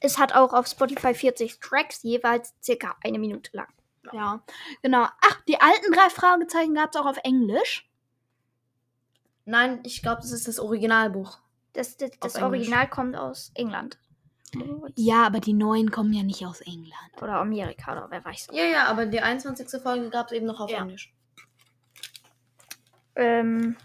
Es 0.00 0.18
hat 0.18 0.34
auch 0.34 0.52
auf 0.52 0.66
Spotify 0.66 1.14
40 1.14 1.60
Tracks, 1.60 2.02
jeweils 2.02 2.54
circa 2.62 2.96
eine 3.04 3.18
Minute 3.18 3.50
lang. 3.56 3.68
Ja, 4.12 4.42
genau. 4.82 5.04
Ach, 5.04 5.40
die 5.46 5.60
alten 5.60 5.92
drei 5.92 6.10
Fragezeichen 6.10 6.74
gab 6.74 6.90
es 6.90 7.00
auch 7.00 7.06
auf 7.06 7.18
Englisch. 7.22 7.88
Nein, 9.44 9.80
ich 9.84 10.02
glaube, 10.02 10.20
das 10.22 10.32
ist 10.32 10.48
das 10.48 10.58
Originalbuch. 10.58 11.38
Das, 11.72 11.96
das, 11.96 12.10
das 12.20 12.34
Englisch. 12.34 12.42
Original 12.42 12.88
kommt 12.88 13.16
aus 13.16 13.52
England. 13.54 13.98
Ja, 14.96 15.24
aber 15.24 15.40
die 15.40 15.54
neuen 15.54 15.90
kommen 15.90 16.12
ja 16.12 16.22
nicht 16.22 16.44
aus 16.44 16.60
England. 16.60 17.22
Oder 17.22 17.36
Amerika, 17.36 17.92
oder 17.92 18.06
wer 18.10 18.24
weiß. 18.24 18.48
Ja, 18.52 18.64
ja, 18.64 18.84
aber 18.86 19.06
die 19.06 19.20
21. 19.20 19.80
Folge 19.80 20.10
gab 20.10 20.26
es 20.26 20.32
eben 20.32 20.46
noch 20.46 20.60
auf 20.60 20.70
Ja. 20.70 20.78
Englisch. 20.82 21.14
Ähm, 23.14 23.76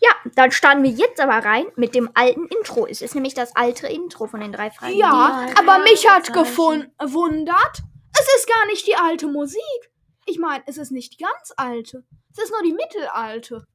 ja, 0.00 0.10
dann 0.34 0.50
starten 0.52 0.82
wir 0.82 0.90
jetzt 0.90 1.20
aber 1.20 1.44
rein 1.44 1.66
mit 1.76 1.94
dem 1.94 2.10
alten 2.14 2.46
Intro. 2.46 2.86
Es 2.86 3.02
ist 3.02 3.14
nämlich 3.14 3.34
das 3.34 3.54
alte 3.56 3.86
Intro 3.86 4.26
von 4.26 4.40
den 4.40 4.52
drei 4.52 4.70
Fragen. 4.70 4.94
Ja, 4.96 5.46
Die 5.50 5.56
aber 5.56 5.78
mich 5.80 6.08
hat 6.08 6.26
Fragezeichen. 6.28 6.92
gewundert, 6.98 7.82
es 8.18 8.26
ist 8.36 8.48
gar 8.48 8.66
nicht 8.66 8.86
die 8.86 8.96
alte 8.96 9.26
Musik. 9.28 9.60
Ich 10.26 10.38
meine, 10.38 10.62
es 10.66 10.76
ist 10.78 10.90
nicht 10.92 11.14
die 11.18 11.22
ganz 11.24 11.52
alte. 11.56 12.04
Es 12.32 12.42
ist 12.44 12.50
nur 12.52 12.62
die 12.62 12.72
mittelalte. 12.72 13.66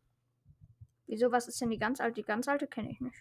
Wieso, 1.07 1.31
was 1.31 1.47
ist 1.47 1.59
denn 1.61 1.69
die 1.69 1.77
ganz 1.77 1.99
alte? 1.99 2.15
Die 2.15 2.23
ganz 2.23 2.47
alte 2.47 2.65
kenne 2.67 2.89
ich 2.91 2.99
nicht. 3.01 3.15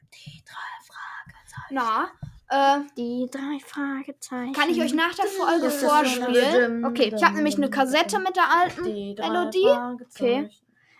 Na, 1.71 2.11
äh, 2.50 2.81
Die 2.97 3.28
drei 3.31 3.59
Fragezeichen. 3.64 4.52
kann 4.52 4.69
ich 4.69 4.81
euch 4.81 4.95
nach 4.95 5.14
der 5.14 5.26
Folge 5.26 5.71
vorspielen? 5.71 6.85
Okay, 6.85 7.12
Ich 7.14 7.25
habe 7.25 7.37
nämlich 7.37 7.57
eine 7.57 7.71
Kassette 7.71 8.19
mit 8.19 8.37
der 8.37 8.50
alten. 8.50 8.85
Die 8.85 9.14
drei 9.14 9.28
Melodie? 9.28 9.64
Fragezeichen. 9.66 10.50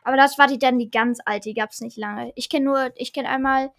Aber 0.05 0.17
das 0.17 0.39
war 0.39 0.47
die 0.47 0.59
dann 0.59 0.79
die 0.79 0.91
ganz 0.91 1.19
alte, 1.25 1.49
die 1.49 1.55
gab 1.55 1.71
es 1.71 1.81
nicht 1.81 1.97
lange. 1.97 2.33
Ich 2.37 2.49
kenne 2.49 2.67
nur, 2.67 2.93
ich 2.97 3.13
kenne 3.13 3.29
einmal. 3.29 3.73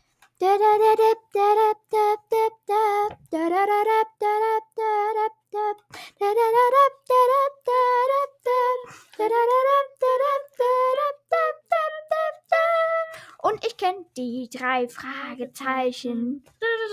Und 13.44 13.64
ich 13.66 13.78
kenne 13.78 14.06
die 14.18 14.50
drei 14.52 14.88
Fragezeichen. 14.90 16.44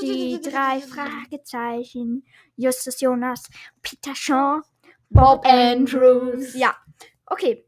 Die 0.02 0.40
drei 0.42 0.80
Fragezeichen. 0.80 2.26
Justus 2.56 3.00
Jonas, 3.00 3.48
Peter 3.80 4.14
Shaw, 4.14 4.60
Bob 5.08 5.46
Andrews. 5.46 6.54
Ja, 6.54 6.76
okay. 7.26 7.66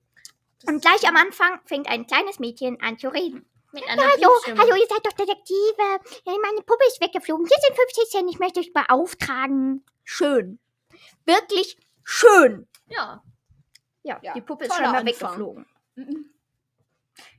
Und 0.66 0.80
gleich 0.82 1.06
am 1.08 1.16
Anfang 1.16 1.60
fängt 1.64 1.88
ein 1.88 2.06
kleines 2.06 2.38
Mädchen 2.38 2.80
an 2.80 2.98
zu 2.98 3.08
reden. 3.08 3.46
Mit 3.72 3.82
Ja, 3.84 3.88
einer 3.92 4.02
hallo, 4.02 4.30
hallo, 4.58 4.76
ihr 4.76 4.86
seid 4.88 5.04
doch 5.04 5.12
Detektive. 5.12 5.82
Ja, 6.24 6.32
meine 6.42 6.62
Puppe 6.64 6.84
ist 6.86 7.00
weggeflogen. 7.00 7.46
Hier 7.46 7.56
sind 7.66 7.76
50 7.76 8.08
Cent, 8.10 8.30
ich 8.30 8.38
möchte 8.38 8.60
euch 8.60 8.72
beauftragen. 8.72 9.84
Schön. 10.04 10.58
Wirklich 11.26 11.76
schön. 12.04 12.68
Ja. 12.86 13.22
Ja, 14.04 14.20
Ja, 14.22 14.32
die 14.34 14.42
Puppe 14.42 14.66
ist 14.66 14.74
scheinbar 14.74 15.00
Anfang. 15.00 15.06
weggeflogen. 15.06 15.66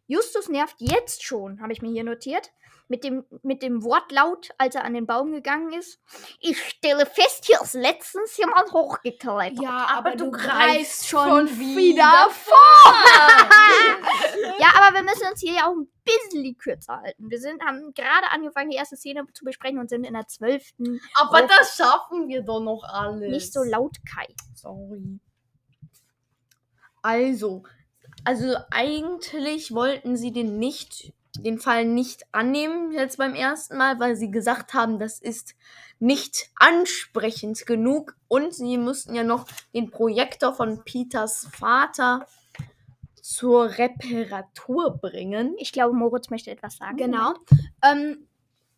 Justus 0.07 0.49
nervt 0.49 0.75
jetzt 0.79 1.23
schon, 1.23 1.61
habe 1.61 1.73
ich 1.73 1.81
mir 1.81 1.91
hier 1.91 2.03
notiert. 2.03 2.51
Mit 2.87 3.03
dem, 3.03 3.25
mit 3.41 3.63
dem 3.63 3.83
Wortlaut, 3.83 4.51
als 4.59 4.75
er 4.75 4.83
an 4.83 4.93
den 4.93 5.07
Baum 5.07 5.31
gegangen 5.31 5.73
ist. 5.73 5.99
Ich 6.39 6.63
stelle 6.63 7.07
fest, 7.07 7.45
hier 7.45 7.59
ist 7.59 7.73
letztens 7.73 8.37
jemand 8.37 8.71
hochgeklettert. 8.73 9.59
Ja, 9.59 9.87
aber 9.87 10.09
aber, 10.09 10.15
du 10.15 10.29
greifst 10.29 10.45
greifst 10.51 11.07
schon 11.07 11.47
schon 11.47 11.59
wieder 11.59 11.77
wieder 11.79 12.29
vor. 12.29 12.93
Ja, 14.59 14.67
aber 14.75 14.95
wir 14.97 15.03
müssen 15.03 15.27
uns 15.27 15.39
hier 15.39 15.53
ja 15.53 15.67
auch 15.67 15.73
ein 15.75 15.89
bisschen 16.03 16.57
kürzer 16.59 17.01
halten. 17.01 17.27
Wir 17.29 17.39
sind, 17.39 17.63
haben 17.63 17.91
gerade 17.95 18.29
angefangen, 18.31 18.69
die 18.69 18.77
erste 18.77 18.97
Szene 18.97 19.25
zu 19.33 19.43
besprechen 19.45 19.79
und 19.79 19.89
sind 19.89 20.03
in 20.03 20.13
der 20.13 20.27
zwölften. 20.27 21.01
Aber 21.15 21.43
Oh. 21.43 21.47
das 21.47 21.75
schaffen 21.75 22.27
wir 22.27 22.43
doch 22.43 22.59
noch 22.61 22.83
alles. 22.83 23.31
Nicht 23.31 23.51
so 23.51 23.63
laut, 23.63 23.95
Kai. 24.07 24.27
Sorry. 24.53 25.19
Also, 27.01 27.63
also 28.25 28.55
eigentlich 28.71 29.71
wollten 29.73 30.17
sie 30.17 30.31
den 30.31 30.57
nicht, 30.57 31.13
den 31.37 31.59
Fall 31.59 31.85
nicht 31.85 32.25
annehmen 32.31 32.91
jetzt 32.91 33.17
beim 33.17 33.35
ersten 33.35 33.77
Mal, 33.77 33.99
weil 33.99 34.15
sie 34.15 34.31
gesagt 34.31 34.73
haben, 34.73 34.99
das 34.99 35.19
ist 35.19 35.55
nicht 35.99 36.49
ansprechend 36.55 37.65
genug 37.65 38.15
und 38.27 38.53
sie 38.53 38.77
mussten 38.77 39.15
ja 39.15 39.23
noch 39.23 39.47
den 39.73 39.91
Projektor 39.91 40.53
von 40.53 40.83
Peters 40.83 41.47
Vater 41.51 42.25
zur 43.21 43.77
Reparatur 43.77 44.97
bringen. 44.97 45.55
Ich 45.57 45.71
glaube, 45.71 45.95
Moritz 45.95 46.29
möchte 46.29 46.51
etwas 46.51 46.77
sagen. 46.77 46.97
Genau. 46.97 47.33
Ähm, 47.83 48.27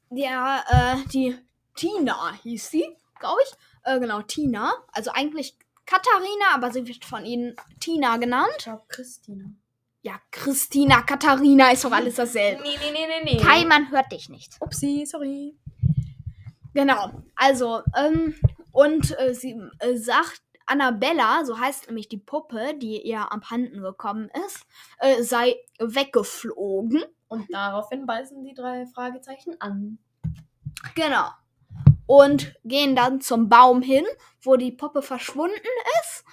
der, 0.09 0.63
äh, 0.69 1.09
die 1.09 1.37
Tina 1.75 2.33
hieß 2.43 2.69
sie, 2.69 2.85
glaube 3.19 3.39
ich. 3.43 3.53
Äh, 3.83 3.99
genau, 3.99 4.21
Tina. 4.21 4.73
Also 4.91 5.11
eigentlich 5.13 5.57
Katharina, 5.87 6.53
aber 6.53 6.71
sie 6.71 6.85
wird 6.85 7.05
von 7.05 7.25
ihnen 7.25 7.55
Tina 7.79 8.17
genannt. 8.17 8.53
Ich 8.57 8.65
glaube, 8.65 8.83
Christina. 8.89 9.45
Ja, 10.01 10.19
Christina, 10.31 11.01
Katharina 11.01 11.71
ist 11.71 11.83
doch 11.83 11.91
alles 11.91 12.15
dasselbe. 12.15 12.61
Nee, 12.61 12.77
nee, 12.79 12.91
nee, 12.91 13.23
nee, 13.23 13.33
nee. 13.33 13.43
Kai, 13.43 13.65
man 13.65 13.89
hört 13.89 14.11
dich 14.11 14.29
nicht. 14.29 14.55
Upsi, 14.59 15.05
sorry. 15.05 15.57
Genau. 16.73 17.23
Also, 17.35 17.81
ähm, 17.95 18.35
und 18.71 19.17
äh, 19.19 19.33
sie 19.33 19.59
äh, 19.79 19.95
sagt, 19.95 20.43
Annabella, 20.67 21.43
so 21.45 21.59
heißt 21.59 21.87
nämlich 21.87 22.09
die 22.09 22.17
Puppe, 22.17 22.75
die 22.75 23.01
ihr 23.01 23.31
abhanden 23.31 23.81
gekommen 23.81 24.29
ist, 24.45 24.65
äh, 24.99 25.23
sei 25.23 25.55
weggeflogen. 25.79 27.03
Und 27.29 27.51
daraufhin 27.51 28.05
beißen 28.05 28.43
die 28.43 28.53
drei 28.53 28.85
Fragezeichen 28.85 29.59
an. 29.59 29.97
Genau. 30.95 31.29
Und 32.07 32.55
gehen 32.63 32.95
dann 32.95 33.21
zum 33.21 33.49
Baum 33.49 33.81
hin, 33.81 34.05
wo 34.41 34.55
die 34.55 34.71
Puppe 34.71 35.01
verschwunden 35.01 35.55
ist. 36.01 36.23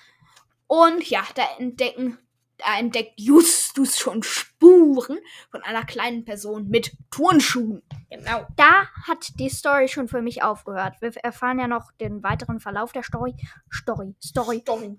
Und 0.67 1.09
ja, 1.11 1.23
da 1.35 1.43
entdecken, 1.59 2.17
da 2.59 2.79
entdeckt 2.79 3.15
Justus 3.21 3.99
schon 3.99 4.23
Spuren 4.23 5.19
von 5.51 5.63
einer 5.63 5.85
kleinen 5.85 6.25
Person 6.25 6.69
mit 6.69 6.93
Turnschuhen. 7.11 7.83
Genau. 8.09 8.47
Da 8.57 8.87
hat 9.07 9.39
die 9.41 9.51
Story 9.51 9.89
schon 9.89 10.09
für 10.09 10.23
mich 10.23 10.43
aufgehört. 10.43 10.95
Wir 11.01 11.15
erfahren 11.17 11.59
ja 11.59 11.67
noch 11.67 11.91
den 12.01 12.23
weiteren 12.23 12.61
Verlauf 12.61 12.93
der 12.93 13.03
Story. 13.03 13.35
Story, 13.73 14.15
Story. 14.23 14.61
Story. 14.61 14.97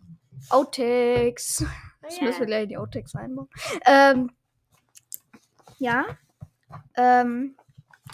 Outtakes. 0.50 1.65
Das 2.01 2.17
Ja. 2.17 2.24
müssen 2.24 2.39
wir 2.41 2.46
gleich 2.48 2.63
in 2.63 2.70
die 2.70 2.77
Outtakes 2.77 3.15
einbauen. 3.15 3.48
Ähm, 3.86 4.32
ja. 5.79 6.05
Ähm, 6.96 7.55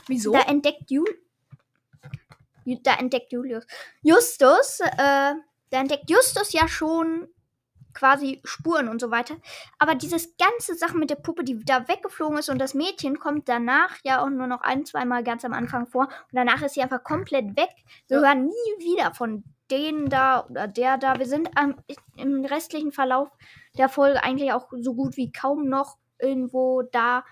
Wieso? 0.07 0.31
da 0.33 0.41
entdeckt 0.41 0.89
Jul 0.89 1.07
Ju- 1.07 1.15
da 2.65 2.95
entdeckt 2.95 3.31
Julius. 3.31 3.65
Justus, 4.01 4.79
äh, 4.81 5.33
da 5.69 5.79
entdeckt 5.79 6.09
Justus 6.09 6.53
ja 6.53 6.67
schon 6.67 7.27
quasi 7.93 8.41
Spuren 8.45 8.87
und 8.87 9.01
so 9.01 9.11
weiter. 9.11 9.35
Aber 9.77 9.95
dieses 9.95 10.35
ganze 10.37 10.75
Sache 10.75 10.97
mit 10.97 11.09
der 11.09 11.15
Puppe, 11.15 11.43
die 11.43 11.59
da 11.65 11.87
weggeflogen 11.89 12.37
ist 12.37 12.49
und 12.49 12.59
das 12.59 12.73
Mädchen 12.73 13.19
kommt 13.19 13.49
danach 13.49 13.97
ja 14.03 14.23
auch 14.23 14.29
nur 14.29 14.47
noch 14.47 14.61
ein, 14.61 14.85
zweimal 14.85 15.23
ganz 15.23 15.43
am 15.43 15.53
Anfang 15.53 15.87
vor. 15.87 16.03
Und 16.05 16.33
danach 16.33 16.61
ist 16.61 16.75
sie 16.75 16.81
einfach 16.81 17.03
komplett 17.03 17.57
weg. 17.57 17.69
Wir 18.07 18.21
Ja. 18.21 18.27
hören 18.27 18.45
nie 18.45 18.85
wieder 18.85 19.13
von 19.13 19.43
denen 19.69 20.09
da 20.09 20.45
oder 20.49 20.67
der 20.67 20.97
da. 20.97 21.19
Wir 21.19 21.25
sind 21.25 21.49
am, 21.57 21.75
im 22.15 22.45
restlichen 22.45 22.91
Verlauf 22.93 23.29
der 23.77 23.89
Folge 23.89 24.23
eigentlich 24.23 24.53
auch 24.53 24.69
so 24.79 24.93
gut 24.93 25.17
wie 25.17 25.31
kaum 25.31 25.67
noch 25.67 25.97
irgendwo 26.19 26.81
da. 26.83 27.23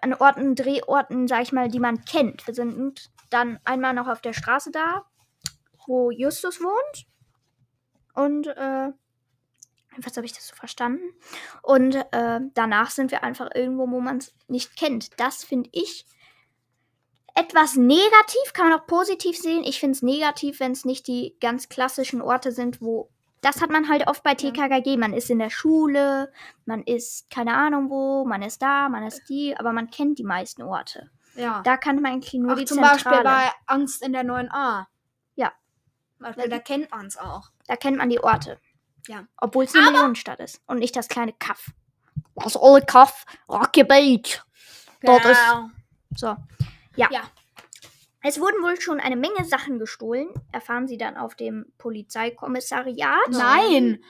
an 0.00 0.14
Orten, 0.14 0.54
Drehorten, 0.54 1.28
sag 1.28 1.42
ich 1.42 1.52
mal, 1.52 1.68
die 1.68 1.78
man 1.78 2.04
kennt. 2.04 2.46
Wir 2.46 2.54
sind 2.54 3.10
dann 3.32 3.58
einmal 3.64 3.94
noch 3.94 4.08
auf 4.08 4.20
der 4.20 4.32
Straße 4.32 4.70
da, 4.70 5.06
wo 5.86 6.10
Justus 6.10 6.60
wohnt. 6.60 7.06
Und, 8.14 8.46
äh, 8.46 8.92
was 9.98 10.16
habe 10.16 10.26
ich 10.26 10.32
das 10.32 10.48
so 10.48 10.54
verstanden? 10.54 11.02
Und 11.62 11.94
äh, 11.94 12.40
danach 12.54 12.90
sind 12.90 13.10
wir 13.10 13.22
einfach 13.22 13.50
irgendwo, 13.54 13.90
wo 13.90 14.00
man 14.00 14.18
es 14.18 14.34
nicht 14.48 14.76
kennt. 14.76 15.20
Das 15.20 15.44
finde 15.44 15.70
ich 15.72 16.06
etwas 17.34 17.76
negativ, 17.76 18.52
kann 18.52 18.68
man 18.68 18.78
auch 18.78 18.86
positiv 18.86 19.36
sehen. 19.38 19.64
Ich 19.64 19.80
finde 19.80 19.96
es 19.96 20.02
negativ, 20.02 20.60
wenn 20.60 20.72
es 20.72 20.84
nicht 20.84 21.06
die 21.06 21.36
ganz 21.40 21.68
klassischen 21.68 22.20
Orte 22.20 22.52
sind, 22.52 22.80
wo. 22.80 23.10
Das 23.40 23.60
hat 23.60 23.70
man 23.70 23.88
halt 23.88 24.06
oft 24.06 24.22
bei 24.22 24.34
TKKG. 24.34 24.96
Man 24.96 25.14
ist 25.14 25.28
in 25.28 25.40
der 25.40 25.50
Schule, 25.50 26.32
man 26.64 26.82
ist 26.84 27.28
keine 27.28 27.54
Ahnung 27.54 27.90
wo, 27.90 28.24
man 28.24 28.40
ist 28.40 28.62
da, 28.62 28.88
man 28.88 29.04
ist 29.04 29.28
die, 29.28 29.56
aber 29.56 29.72
man 29.72 29.90
kennt 29.90 30.18
die 30.18 30.24
meisten 30.24 30.62
Orte. 30.62 31.10
Ja. 31.34 31.62
Da 31.62 31.76
kann 31.76 31.96
man 31.96 32.12
eigentlich 32.12 32.34
nur 32.34 32.52
Ach, 32.52 32.56
die 32.56 32.64
zum 32.64 32.78
Zentrale. 32.78 33.22
Beispiel 33.22 33.24
bei 33.24 33.50
Angst 33.66 34.02
in 34.02 34.12
der 34.12 34.24
9a. 34.24 34.86
Ja. 35.34 35.52
Beispiel, 36.18 36.48
da 36.48 36.58
kennt 36.58 36.90
man 36.90 37.06
es 37.06 37.16
auch. 37.16 37.50
Da 37.66 37.76
kennt 37.76 37.98
man 37.98 38.08
die 38.08 38.22
Orte. 38.22 38.60
Ja. 39.08 39.26
Obwohl 39.36 39.64
es 39.64 39.74
eine 39.74 39.90
Millionenstadt 39.90 40.40
ist 40.40 40.60
und 40.66 40.78
nicht 40.78 40.94
das 40.94 41.08
kleine 41.08 41.32
Kaff. 41.32 41.70
Das 42.34 42.60
olle 42.60 42.84
Kaff, 42.84 43.24
Rocky 43.48 43.84
Beach. 43.84 44.42
Dort 45.02 45.24
ist. 45.24 45.40
So. 46.16 46.36
Ja. 46.96 47.08
Ja. 47.10 47.22
Es 48.24 48.38
wurden 48.38 48.62
wohl 48.62 48.80
schon 48.80 49.00
eine 49.00 49.16
Menge 49.16 49.44
Sachen 49.44 49.80
gestohlen, 49.80 50.28
erfahren 50.52 50.86
sie 50.86 50.96
dann 50.96 51.16
auf 51.16 51.34
dem 51.34 51.72
Polizeikommissariat. 51.78 53.28
Nein, 53.30 54.04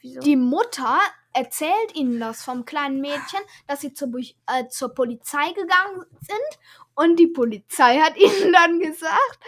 Wieso? 0.00 0.20
die 0.20 0.36
Mutter 0.36 0.98
erzählt 1.32 1.94
ihnen 1.94 2.20
das 2.20 2.42
vom 2.42 2.64
kleinen 2.64 3.00
Mädchen, 3.00 3.40
dass 3.66 3.80
sie 3.80 3.92
zur, 3.94 4.08
äh, 4.18 4.68
zur 4.68 4.94
Polizei 4.94 5.48
gegangen 5.52 6.04
sind 6.20 6.58
und 6.94 7.16
die 7.16 7.28
Polizei 7.28 7.98
hat 7.98 8.16
ihnen 8.18 8.52
dann 8.52 8.80
gesagt, 8.80 9.38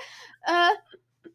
äh, 0.43 1.31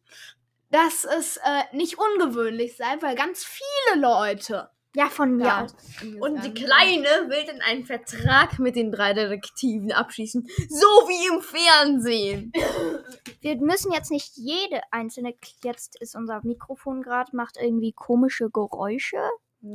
dass 0.72 1.06
es 1.06 1.38
äh, 1.38 1.64
nicht 1.76 1.98
ungewöhnlich 1.98 2.76
sei, 2.76 2.98
weil 3.02 3.16
ganz 3.16 3.44
viele 3.46 4.02
Leute 4.02 4.70
ja, 4.96 5.10
von 5.10 5.36
mir 5.36 5.46
Ja. 5.46 5.64
aus. 5.66 5.76
Und 6.22 6.44
die 6.46 6.54
Kleine 6.54 7.30
will 7.30 7.46
dann 7.46 7.60
einen 7.62 7.86
Vertrag 7.86 8.60
mit 8.60 8.78
den 8.78 8.94
drei 8.94 9.14
Detektiven 9.14 9.92
abschließen. 9.92 10.48
So 10.70 10.88
wie 11.08 11.28
im 11.36 11.42
Fernsehen. 11.42 12.54
Wir 13.42 13.58
müssen 13.58 13.92
jetzt 13.92 14.10
nicht 14.10 14.38
jede 14.38 14.82
einzelne. 14.92 15.36
Jetzt 15.64 16.00
ist 16.02 16.16
unser 16.16 16.40
Mikrofon 16.46 17.02
gerade, 17.02 17.36
macht 17.36 17.58
irgendwie 17.60 17.92
komische 17.92 18.50
Geräusche. 18.50 19.20
Oh. 19.68 19.72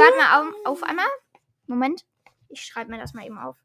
Hört 0.00 0.16
mal 0.16 0.40
auf, 0.40 0.54
auf 0.64 0.82
einmal. 0.82 1.04
Moment. 1.66 2.06
Ich 2.48 2.62
schreibe 2.62 2.90
mir 2.90 2.98
das 2.98 3.12
mal 3.12 3.26
eben 3.26 3.38
auf. 3.38 3.56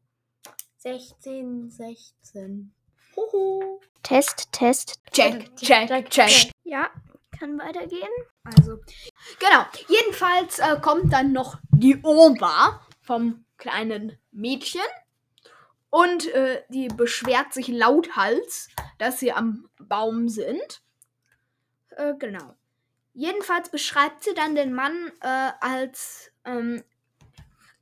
16, 0.79 1.69
16. 1.69 2.73
Huhu. 3.15 3.79
Test, 4.03 4.51
Test. 4.51 4.99
check, 5.13 5.55
check, 5.55 6.09
check. 6.09 6.51
Ja, 6.63 6.89
kann 7.31 7.57
weitergehen. 7.59 8.09
Also, 8.43 8.79
genau. 9.39 9.65
Jedenfalls 9.87 10.59
äh, 10.59 10.77
kommt 10.81 11.13
dann 11.13 11.31
noch 11.31 11.59
die 11.71 11.97
Oma 12.03 12.85
vom 13.01 13.45
kleinen 13.57 14.17
Mädchen. 14.31 14.81
Und 15.89 16.27
äh, 16.33 16.63
die 16.69 16.89
beschwert 16.89 17.53
sich 17.53 17.69
lauthals, 17.69 18.69
dass 18.97 19.19
sie 19.19 19.31
am 19.31 19.69
Baum 19.77 20.27
sind. 20.27 20.81
Äh, 21.91 22.15
genau. 22.17 22.55
Jedenfalls 23.13 23.69
beschreibt 23.69 24.23
sie 24.23 24.33
dann 24.33 24.55
den 24.55 24.73
Mann 24.73 25.11
äh, 25.21 25.51
als 25.59 26.31
ähm, 26.45 26.83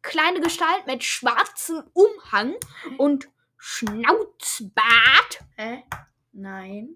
kleine 0.02 0.40
Gestalt 0.42 0.88
mit 0.88 1.04
schwarzem 1.04 1.84
Umhang 1.94 2.56
und 2.98 3.30
Schnauzbart. 3.58 5.40
Hä? 5.56 5.84
Nein. 6.32 6.96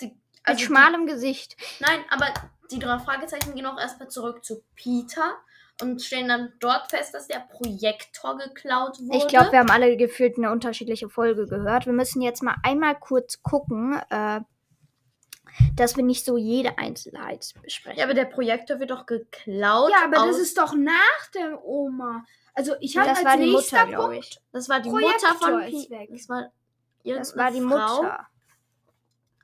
Die, 0.00 0.06
Mit 0.06 0.16
also 0.44 0.64
schmalem 0.64 1.06
Gesicht. 1.06 1.56
Die, 1.58 1.84
nein, 1.84 2.04
aber 2.10 2.32
die 2.70 2.78
drei 2.78 2.98
Fragezeichen 2.98 3.54
gehen 3.54 3.66
auch 3.66 3.78
erstmal 3.78 4.08
zurück 4.08 4.44
zu 4.44 4.64
Peter 4.74 5.36
und 5.80 6.02
stellen 6.02 6.28
dann 6.28 6.52
dort 6.60 6.90
fest, 6.90 7.14
dass 7.14 7.28
der 7.28 7.40
Projektor 7.40 8.38
geklaut 8.38 8.98
wurde. 9.00 9.18
Ich 9.18 9.28
glaube, 9.28 9.52
wir 9.52 9.58
haben 9.58 9.70
alle 9.70 9.96
gefühlt 9.96 10.38
eine 10.38 10.50
unterschiedliche 10.50 11.08
Folge 11.08 11.46
gehört. 11.46 11.86
Wir 11.86 11.92
müssen 11.92 12.22
jetzt 12.22 12.42
mal 12.42 12.56
einmal 12.62 12.98
kurz 12.98 13.42
gucken, 13.42 14.00
äh, 14.10 14.40
dass 15.74 15.96
wir 15.96 16.04
nicht 16.04 16.24
so 16.24 16.36
jede 16.36 16.78
Einzelheit 16.78 17.54
besprechen. 17.62 17.98
Ja, 17.98 18.04
aber 18.04 18.14
der 18.14 18.24
Projektor 18.24 18.80
wird 18.80 18.90
doch 18.90 19.06
geklaut. 19.06 19.90
Ja, 19.90 20.04
aber 20.04 20.26
das 20.26 20.38
ist 20.38 20.58
doch 20.58 20.74
nach 20.74 21.26
der 21.34 21.64
Oma. 21.64 22.24
Also 22.54 22.74
ich 22.80 22.96
habe 22.96 23.08
das 23.08 23.18
als 23.18 23.26
war 23.26 23.36
die 23.36 23.50
nächster 23.50 23.78
Mutter, 23.80 23.90
glaube 23.90 24.12
Punkt. 24.14 24.26
ich. 24.26 24.40
Das 24.52 24.68
war 24.68 24.80
die 24.80 24.90
Projektor 24.90 25.32
Mutter 25.32 25.44
von 25.44 25.60
Peter. 25.60 26.06
Das 26.10 26.28
war, 26.28 26.52
Das 27.04 27.36
war 27.36 27.50
die 27.50 27.60
Frau, 27.60 28.02
Mutter. 28.02 28.26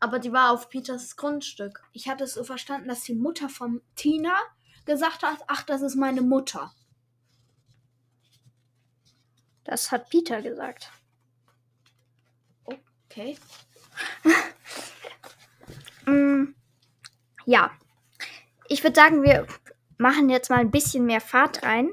Aber 0.01 0.19
die 0.19 0.33
war 0.33 0.53
auf 0.53 0.69
Peters 0.69 1.17
Grundstück. 1.17 1.83
Ich 1.93 2.09
hatte 2.09 2.25
es 2.25 2.35
so 2.35 2.45
verstanden, 2.45 2.89
dass 2.89 3.03
die 3.03 3.15
Mutter 3.15 3.49
von 3.49 3.83
Tina 3.97 4.35
gesagt 4.85 5.23
hat, 5.23 5.39
ach, 5.49 5.63
das 5.63 5.83
ist 5.83 5.97
meine 5.97 6.23
Mutter. 6.23 6.73
Das 9.65 9.91
hat 9.91 10.09
Peter 10.09 10.41
gesagt. 10.41 10.91
Okay. 12.65 13.37
Mm, 16.09 16.55
ja. 17.45 17.71
Ich 18.69 18.83
würde 18.83 18.95
sagen, 18.97 19.23
wir 19.23 19.47
machen 19.97 20.29
jetzt 20.29 20.51
mal 20.51 20.59
ein 20.59 20.71
bisschen 20.71 21.07
mehr 21.07 21.21
Fahrt 21.21 21.63
rein. 21.63 21.91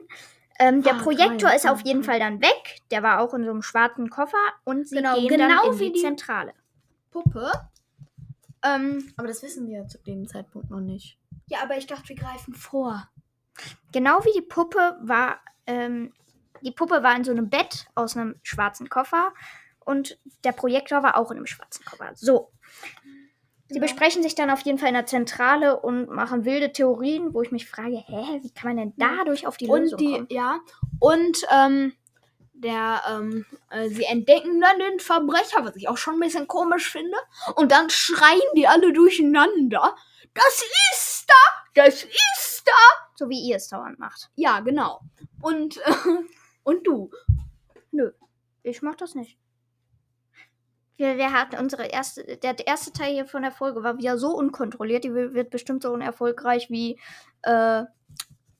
Ähm, 0.59 0.83
der 0.83 0.93
Fahrt 0.93 1.03
Projektor 1.03 1.49
rein, 1.49 1.55
ist 1.57 1.67
auf 1.67 1.81
jeden. 1.81 2.03
Fall 2.03 2.19
dann 2.19 2.41
weg. 2.41 2.79
Der 2.91 3.03
war 3.03 3.19
auch 3.19 3.33
in 3.33 3.43
so 3.43 3.49
einem 3.51 3.61
schwarzen 3.61 4.09
Koffer. 4.09 4.37
Und 4.63 4.87
sie 4.87 4.95
Genau, 4.95 5.15
gehen 5.15 5.27
genau 5.27 5.63
dann 5.63 5.73
in 5.73 5.79
wie 5.79 5.91
die 5.91 6.01
Zentrale. 6.01 6.53
Puppe. 7.11 7.51
Ähm, 8.63 9.13
Aber 9.17 9.27
das 9.27 9.43
wissen 9.43 9.67
wir 9.67 9.87
zu 9.87 9.97
dem 9.99 10.27
Zeitpunkt 10.27 10.69
noch 10.69 10.79
nicht. 10.79 11.17
ja, 11.47 11.59
aber 11.61 11.77
ich 11.77 11.87
dachte, 11.87 12.09
wir 12.09 12.15
greifen 12.15 12.53
vor. 12.53 13.09
Genau 13.91 14.19
wie 14.25 14.33
die 14.35 14.41
Puppe 14.45 14.97
war, 15.01 15.39
ähm, 15.67 16.11
die 16.61 16.71
Puppe 16.71 17.03
war 17.03 17.15
in 17.15 17.23
so 17.23 17.31
einem 17.31 17.49
Bett 17.49 17.85
aus 17.95 18.17
einem 18.17 18.35
schwarzen 18.43 18.89
Koffer 18.89 19.33
und 19.85 20.17
der 20.43 20.51
Projektor 20.51 21.03
war 21.03 21.15
auch 21.17 21.31
in 21.31 21.37
einem 21.37 21.45
schwarzen 21.45 21.85
Koffer. 21.85 22.11
So. 22.15 22.51
Sie 23.67 23.75
Genau. 23.75 23.85
besprechen 23.87 24.21
sich 24.21 24.35
dann 24.35 24.51
auf 24.51 24.61
jeden 24.61 24.77
Fall 24.77 24.89
in 24.89 24.93
der 24.93 25.07
Zentrale 25.07 25.79
und 25.79 26.09
machen 26.09 26.45
wilde 26.45 26.71
Theorien, 26.71 27.33
wo 27.33 27.41
ich 27.41 27.51
mich 27.51 27.67
frage, 27.67 27.97
hä, 28.05 28.39
wie 28.43 28.51
kann 28.51 28.75
man 28.75 28.77
denn 28.77 28.93
dadurch 28.97 29.47
auf 29.47 29.57
die 29.57 29.65
Lösung 29.65 29.93
Und 29.93 29.99
die, 30.01 30.11
kommen? 30.13 30.27
ja, 30.29 30.59
und 30.99 31.41
ähm, 31.51 31.93
der, 32.53 33.01
ähm, 33.09 33.45
äh, 33.71 33.89
sie 33.89 34.03
entdecken 34.05 34.61
dann 34.61 34.79
den 34.79 34.99
Verbrecher, 34.99 35.65
was 35.65 35.75
ich 35.75 35.89
auch 35.89 35.97
schon 35.97 36.15
ein 36.15 36.19
bisschen 36.19 36.47
komisch 36.47 36.89
finde. 36.89 37.17
Und 37.55 37.71
dann 37.71 37.89
schreien 37.89 38.39
die 38.55 38.67
alle 38.67 38.93
durcheinander. 38.93 39.95
Das 40.33 40.63
ist 40.93 41.25
da! 41.27 41.33
Das 41.83 42.03
ist 42.03 42.63
da! 42.65 42.71
So 43.15 43.29
wie 43.29 43.39
ihr 43.49 43.55
es 43.57 43.67
dauernd 43.67 43.97
macht. 43.99 44.29
Ja, 44.35 44.59
genau. 44.61 45.01
Und, 45.41 45.77
äh, 45.77 45.93
und 46.63 46.85
du. 46.87 47.09
Ich 48.63 48.81
mach 48.81 48.95
das 48.95 49.15
nicht. 49.15 49.37
Wir, 50.97 51.17
wir 51.17 51.33
hatten 51.33 51.57
unsere 51.57 51.87
erste, 51.87 52.37
der 52.37 52.65
erste 52.65 52.93
Teil 52.93 53.13
hier 53.13 53.25
von 53.25 53.41
der 53.41 53.51
Folge 53.51 53.83
war 53.83 53.97
wieder 53.97 54.17
so 54.17 54.35
unkontrolliert, 54.35 55.03
die 55.03 55.13
wi- 55.13 55.33
wird 55.33 55.49
bestimmt 55.49 55.83
so 55.83 55.91
unerfolgreich 55.91 56.69
wie 56.69 56.99
äh, 57.41 57.83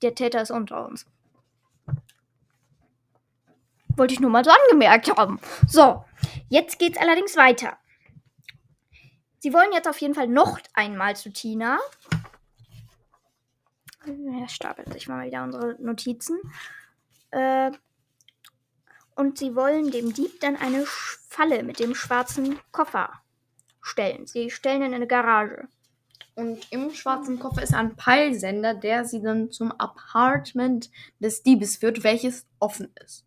der 0.02 0.14
Täter 0.14 0.42
ist 0.42 0.50
unter 0.50 0.84
uns. 0.86 1.06
Wollte 3.96 4.12
ich 4.12 4.20
nur 4.20 4.30
mal 4.30 4.44
so 4.44 4.50
angemerkt 4.50 5.16
haben. 5.16 5.40
So, 5.66 6.04
jetzt 6.50 6.78
geht's 6.78 6.98
allerdings 6.98 7.36
weiter. 7.36 7.78
Sie 9.38 9.54
wollen 9.54 9.72
jetzt 9.72 9.88
auf 9.88 9.98
jeden 9.98 10.14
Fall 10.14 10.28
noch 10.28 10.58
einmal 10.74 11.16
zu 11.16 11.32
Tina. 11.32 11.78
Er 14.04 14.48
stapelt 14.48 14.92
sich 14.92 15.08
mal 15.08 15.26
wieder 15.26 15.42
unsere 15.42 15.76
Notizen. 15.80 16.38
Äh, 17.30 17.72
und 19.16 19.38
sie 19.38 19.56
wollen 19.56 19.90
dem 19.90 20.12
Dieb 20.12 20.40
dann 20.40 20.56
eine 20.56 20.84
Falle 20.86 21.62
mit 21.62 21.80
dem 21.80 21.94
schwarzen 21.94 22.60
Koffer 22.70 23.10
stellen. 23.82 24.26
Sie 24.26 24.50
stellen 24.50 24.82
ihn 24.82 24.88
in 24.88 24.94
eine 24.94 25.06
Garage. 25.06 25.68
Und 26.34 26.70
im 26.70 26.92
schwarzen 26.92 27.38
Koffer 27.38 27.62
ist 27.62 27.74
ein 27.74 27.96
Peilsender, 27.96 28.74
der 28.74 29.06
sie 29.06 29.22
dann 29.22 29.50
zum 29.50 29.72
Apartment 29.72 30.90
des 31.18 31.42
Diebes 31.42 31.76
führt, 31.76 32.04
welches 32.04 32.46
offen 32.58 32.92
ist. 33.02 33.24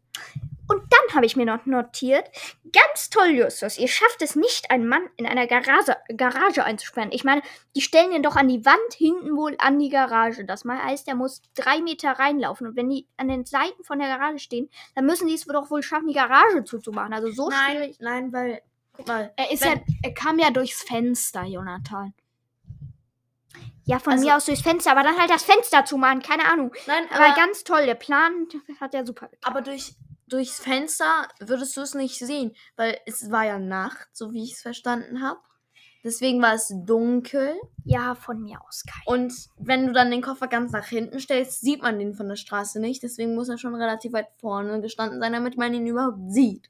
Und 0.70 0.84
dann 0.94 1.16
habe 1.16 1.26
ich 1.26 1.36
mir 1.36 1.46
noch 1.46 1.66
notiert, 1.66 2.30
ganz 2.72 3.10
toll, 3.10 3.30
Justus, 3.32 3.78
ihr 3.80 3.88
schafft 3.88 4.22
es 4.22 4.36
nicht, 4.36 4.70
einen 4.70 4.88
Mann 4.88 5.02
in 5.18 5.26
einer 5.26 5.48
Garage, 5.48 5.98
Garage 6.16 6.64
einzusperren. 6.64 7.12
Ich 7.12 7.24
meine, 7.24 7.42
die 7.76 7.82
stellen 7.82 8.12
ihn 8.12 8.22
doch 8.24 8.36
an 8.36 8.48
die 8.48 8.64
Wand 8.66 8.94
hinten 8.96 9.36
wohl 9.36 9.56
an 9.58 9.80
die 9.80 9.90
Garage. 9.90 10.46
Das 10.46 10.66
mal 10.66 10.82
heißt, 10.82 11.08
er 11.08 11.16
muss 11.16 11.42
drei 11.56 11.82
Meter 11.82 12.12
reinlaufen. 12.12 12.68
Und 12.68 12.76
wenn 12.76 12.90
die 12.90 13.08
an 13.18 13.28
den 13.30 13.46
Seiten 13.46 13.84
von 13.84 13.98
der 14.00 14.08
Garage 14.16 14.38
stehen, 14.40 14.70
dann 14.94 15.06
müssen 15.08 15.28
die 15.28 15.34
es 15.34 15.46
doch 15.46 15.72
wohl 15.72 15.82
schaffen, 15.82 16.08
die 16.08 16.14
Garage 16.14 16.64
zuzumachen. 16.64 17.14
Also 17.14 17.32
so 17.32 17.50
Nein, 17.50 17.72
schwierig. 17.78 17.98
nein, 18.00 18.32
weil, 18.32 18.62
guck 18.94 19.08
mal, 19.08 19.34
Er 19.38 19.52
ist 19.52 19.64
Wenn- 19.64 19.80
ja, 19.80 19.84
er 20.04 20.14
kam 20.14 20.38
ja 20.38 20.52
durchs 20.52 20.84
Fenster, 20.84 21.44
Jonathan. 21.46 22.14
Ja, 23.86 23.98
von 23.98 24.14
Also- 24.14 24.26
mir 24.28 24.36
aus 24.36 24.46
durchs 24.46 24.62
Fenster, 24.62 24.92
aber 24.92 25.02
dann 25.02 25.18
halt 25.18 25.32
das 25.32 25.44
Fenster 25.44 25.84
zumachen, 25.84 26.22
keine 26.22 26.46
Ahnung. 26.46 26.72
Nein, 26.86 27.06
Aber 27.12 27.26
aber, 27.26 27.36
ganz 27.36 27.64
toll, 27.64 27.88
der 27.88 27.96
Plan 27.96 28.48
hat 28.80 28.94
ja 28.94 29.04
super 29.04 29.28
geklappt. 29.30 29.48
aber 29.48 29.62
durch, 29.64 29.96
durchs 30.30 30.60
Fenster 30.60 31.28
würdest 31.40 31.76
du 31.76 31.82
es 31.82 31.94
nicht 31.94 32.18
sehen, 32.20 32.56
weil 32.76 32.98
es 33.06 33.32
war 33.32 33.46
ja 33.46 33.60
Nacht, 33.60 34.10
so 34.14 34.32
wie 34.34 34.44
ich 34.44 34.54
es 34.54 34.62
verstanden 34.62 35.22
habe. 35.22 35.40
Deswegen 36.04 36.42
war 36.42 36.54
es 36.54 36.74
dunkel. 36.86 37.60
Ja, 37.84 38.16
von 38.16 38.42
mir 38.42 38.62
aus, 38.66 38.86
Kai. 38.86 39.02
Und 39.06 39.34
wenn 39.58 39.88
du 39.88 39.92
dann 39.92 40.12
den 40.12 40.22
Koffer 40.22 40.48
ganz 40.48 40.72
nach 40.72 40.86
hinten 40.88 41.20
stellst, 41.20 41.60
sieht 41.60 41.82
man 41.82 42.00
den 42.00 42.14
von 42.14 42.30
der 42.30 42.38
Straße 42.38 42.80
nicht. 42.80 43.04
Deswegen 43.04 43.36
muss 43.36 43.50
er 43.50 43.58
schon 43.58 43.76
relativ 43.76 44.14
weit 44.14 44.28
vorne 44.38 44.80
gestanden 44.80 45.20
sein, 45.20 45.34
damit 45.34 45.58
man 45.58 45.74
ihn 45.74 45.86
überhaupt 45.86 46.32
sieht. 46.32 46.70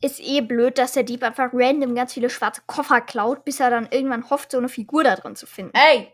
Ist 0.00 0.20
eh 0.20 0.40
blöd, 0.40 0.78
dass 0.78 0.92
der 0.92 1.04
Dieb 1.04 1.22
einfach 1.22 1.50
random 1.52 1.94
ganz 1.94 2.12
viele 2.12 2.28
schwarze 2.28 2.62
Koffer 2.66 3.00
klaut, 3.00 3.44
bis 3.44 3.60
er 3.60 3.70
dann 3.70 3.88
irgendwann 3.90 4.28
hofft, 4.28 4.50
so 4.50 4.58
eine 4.58 4.68
Figur 4.68 5.04
da 5.04 5.14
drin 5.14 5.36
zu 5.36 5.46
finden. 5.46 5.72
Ey! 5.74 6.12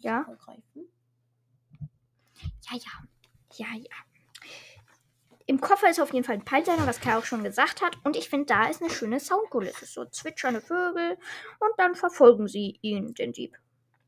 Ja? 0.00 0.26
Ja, 2.70 2.72
ja. 2.72 3.06
Ja, 3.58 3.66
ja. 3.74 4.05
Im 5.48 5.60
Koffer 5.60 5.88
ist 5.88 6.00
auf 6.00 6.12
jeden 6.12 6.24
Fall 6.24 6.34
ein 6.36 6.44
Peilsender, 6.44 6.86
was 6.86 7.00
Kai 7.00 7.16
auch 7.16 7.24
schon 7.24 7.44
gesagt 7.44 7.80
hat. 7.80 7.96
Und 8.02 8.16
ich 8.16 8.28
finde, 8.28 8.46
da 8.46 8.66
ist 8.68 8.82
eine 8.82 8.90
schöne 8.90 9.20
Soundkulisse. 9.20 9.86
So 9.86 10.04
zwitschernde 10.04 10.60
Vögel. 10.60 11.16
Und 11.60 11.70
dann 11.78 11.94
verfolgen 11.94 12.48
sie 12.48 12.78
ihn, 12.82 13.14
den 13.14 13.32
Dieb. 13.32 13.56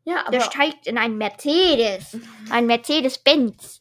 Ja, 0.05 0.23
aber, 0.23 0.33
Der 0.33 0.41
steigt 0.41 0.87
in 0.87 0.99
einen 0.99 1.17
Mercedes. 1.17 2.17
Ein 2.51 2.67
Mercedes-Benz. 2.67 3.81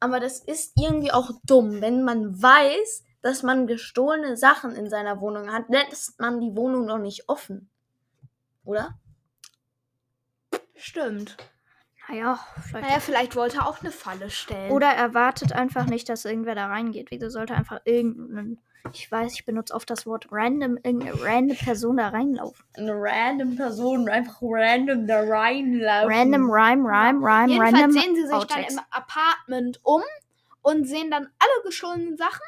aber 0.00 0.18
das 0.20 0.40
ist 0.40 0.72
irgendwie 0.76 1.12
auch 1.12 1.30
dumm, 1.44 1.80
wenn 1.80 2.02
man 2.02 2.42
weiß, 2.42 3.04
dass 3.22 3.42
man 3.42 3.66
gestohlene 3.66 4.36
Sachen 4.36 4.74
in 4.74 4.88
seiner 4.90 5.20
Wohnung 5.20 5.52
hat, 5.52 5.68
lässt 5.68 6.18
man 6.20 6.40
die 6.40 6.56
Wohnung 6.56 6.86
noch 6.86 6.98
nicht 6.98 7.28
offen. 7.28 7.70
Oder? 8.64 8.98
Stimmt. 10.74 11.36
Naja, 12.10 12.38
vielleicht. 12.68 12.88
Naja, 12.88 13.00
vielleicht 13.00 13.36
wollte 13.36 13.58
er 13.58 13.68
auch 13.68 13.80
eine 13.80 13.90
Falle 13.92 14.30
stellen. 14.30 14.70
Oder 14.72 14.88
er 14.88 15.14
wartet 15.14 15.52
einfach 15.52 15.86
nicht, 15.86 16.08
dass 16.08 16.24
irgendwer 16.24 16.54
da 16.54 16.66
reingeht. 16.66 17.10
Wieso 17.10 17.28
sollte 17.30 17.54
einfach 17.54 17.80
irgendein. 17.84 18.58
Ich 18.94 19.12
weiß, 19.12 19.34
ich 19.34 19.44
benutze 19.44 19.74
oft 19.74 19.90
das 19.90 20.06
Wort 20.06 20.28
random, 20.30 20.78
irgendeine 20.82 21.22
random 21.22 21.56
Person 21.56 21.98
da 21.98 22.08
reinlaufen. 22.08 22.64
Eine 22.76 22.94
random 22.94 23.54
Person 23.56 24.08
einfach 24.08 24.38
random 24.40 25.06
da 25.06 25.20
reinlaufen. 25.20 26.10
Random, 26.10 26.50
Rhyme, 26.50 26.86
Rhyme, 26.86 27.22
Rhyme, 27.22 27.48
Jedenfalls 27.50 27.74
random. 27.74 27.90
sehen 27.92 28.14
sie 28.16 28.22
sich 28.26 28.34
Outtakes. 28.34 28.74
dann 28.74 28.84
im 28.84 28.90
Apartment 28.90 29.80
um 29.82 30.02
und 30.62 30.88
sehen 30.88 31.10
dann 31.10 31.24
alle 31.38 31.62
gestohlenen 31.64 32.16
Sachen. 32.16 32.40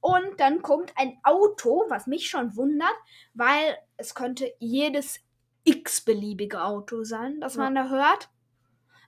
Und 0.00 0.38
dann 0.40 0.62
kommt 0.62 0.92
ein 0.96 1.16
Auto, 1.22 1.84
was 1.88 2.06
mich 2.08 2.28
schon 2.28 2.56
wundert, 2.56 2.94
weil 3.34 3.76
es 3.98 4.14
könnte 4.16 4.52
jedes 4.58 5.20
x-beliebige 5.64 6.62
Auto 6.64 7.04
sein, 7.04 7.38
das 7.40 7.54
Ja. 7.54 7.64
man 7.64 7.74
da 7.76 7.88
hört. 7.88 8.30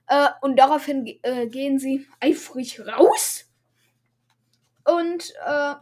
Äh, 0.07 0.29
und 0.41 0.57
daraufhin 0.57 1.07
äh, 1.23 1.47
gehen 1.47 1.79
sie 1.79 2.07
eifrig 2.19 2.79
raus. 2.85 3.45
Und, 4.83 5.33
äh, 5.45 5.75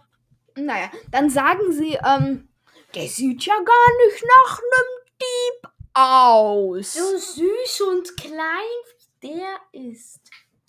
naja, 0.55 0.91
dann 1.11 1.29
sagen 1.29 1.71
sie, 1.71 1.97
ähm, 2.05 2.49
der 2.93 3.07
sieht 3.07 3.45
ja 3.45 3.55
gar 3.55 4.07
nicht 4.07 4.23
nach 4.25 4.59
einem 4.59 5.01
Dieb 5.21 5.71
aus. 5.93 6.93
So 6.93 7.17
süß 7.17 7.81
und 7.89 8.17
klein 8.17 8.37
wie 9.21 9.29
der 9.29 9.57
ist. 9.71 10.21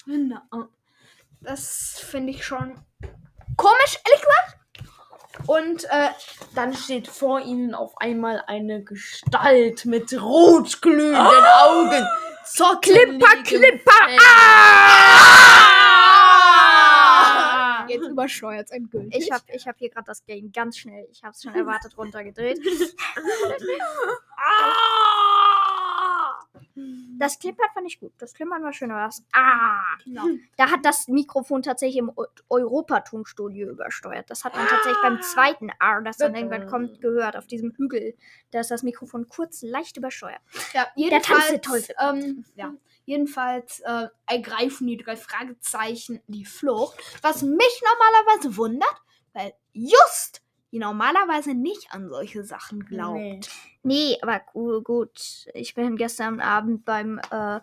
Na, 0.07 0.49
das 1.41 1.99
finde 1.99 2.33
ich 2.33 2.45
schon 2.45 2.75
komisch, 3.57 3.99
ehrlich 4.05 4.23
gesagt. 4.23 4.62
Und 5.47 5.85
äh, 5.85 6.09
Dann 6.55 6.75
steht 6.75 7.09
vor 7.09 7.41
ihnen 7.41 7.75
auf 7.75 7.97
einmal 7.99 8.43
eine 8.47 8.83
Gestalt 8.83 9.85
mit 9.87 10.13
rot 10.21 10.81
glühenden 10.83 11.17
Augen. 11.17 12.07
zur 12.45 12.81
Klipper, 12.81 13.43
Klipper. 13.45 13.93
Ah! 14.19 15.53
Jetzt 17.89 18.09
übersteuert 18.09 18.67
es 18.67 18.71
endgültig. 18.71 19.25
Ich 19.25 19.31
habe 19.31 19.45
ich 19.53 19.67
hab 19.67 19.77
hier 19.79 19.91
gerade 19.91 20.07
das 20.07 20.25
Game 20.25 20.51
ganz 20.53 20.79
schnell, 20.79 21.07
ich 21.11 21.23
habe 21.23 21.33
es 21.33 21.43
schon 21.43 21.55
erwartet, 21.55 21.97
runtergedreht. 21.99 22.59
Das 27.19 27.39
Klippern 27.39 27.67
fand 27.75 27.87
ich 27.87 28.01
gut. 28.01 28.13
Das 28.19 28.35
Klippern 28.35 28.63
war 28.63 28.73
schön, 28.73 28.91
aber 28.91 29.07
das 29.07 29.23
Ah! 29.33 29.83
Genau. 30.05 30.25
Da 30.57 30.71
hat 30.71 30.85
das 30.85 31.09
Mikrofon 31.09 31.63
tatsächlich 31.63 31.99
im 31.99 32.11
Eu- 32.17 32.27
Europatonstudio 32.49 33.71
übersteuert. 33.71 34.29
Das 34.31 34.45
hat 34.45 34.55
man 34.57 34.67
tatsächlich 34.67 35.03
beim 35.03 35.21
zweiten 35.23 35.71
A, 35.79 36.01
das 36.01 36.17
dann 36.17 36.35
irgendwann 36.35 36.67
kommt, 36.67 37.01
gehört. 37.01 37.37
Auf 37.37 37.47
diesem 37.47 37.73
Hügel. 37.77 38.15
Da 38.51 38.61
ist 38.61 38.71
das 38.71 38.83
Mikrofon 38.83 39.29
kurz 39.29 39.63
leicht 39.63 39.97
übersteuert. 39.97 40.41
Ja, 40.73 40.85
Tanz 40.85 40.93
jedenfalls, 40.97 41.49
der 41.49 41.61
Teufel. 41.61 41.95
ähm, 42.01 42.45
ja, 42.55 42.75
jedenfalls 43.05 43.81
äh, 43.81 44.09
ergreifen 44.27 44.87
die 44.87 44.97
drei 44.97 45.17
Fragezeichen 45.17 46.21
die 46.27 46.45
Flucht. 46.45 46.99
Was 47.23 47.43
mich 47.43 47.83
normalerweise 47.83 48.57
wundert, 48.57 49.03
weil 49.33 49.53
just 49.73 50.42
die 50.73 50.79
normalerweise 50.79 51.55
nicht 51.55 51.93
an 51.93 52.09
solche 52.09 52.43
Sachen 52.45 52.85
glaubt. 52.87 53.19
Nee. 53.19 53.41
Nee, 53.85 54.19
aber 54.23 54.41
gu- 54.53 54.81
gut. 54.83 55.47
Ich 55.55 55.75
bin 55.75 55.97
gestern 55.97 56.41
Abend 56.41 56.85
beim 56.85 57.21
äh, 57.31 57.61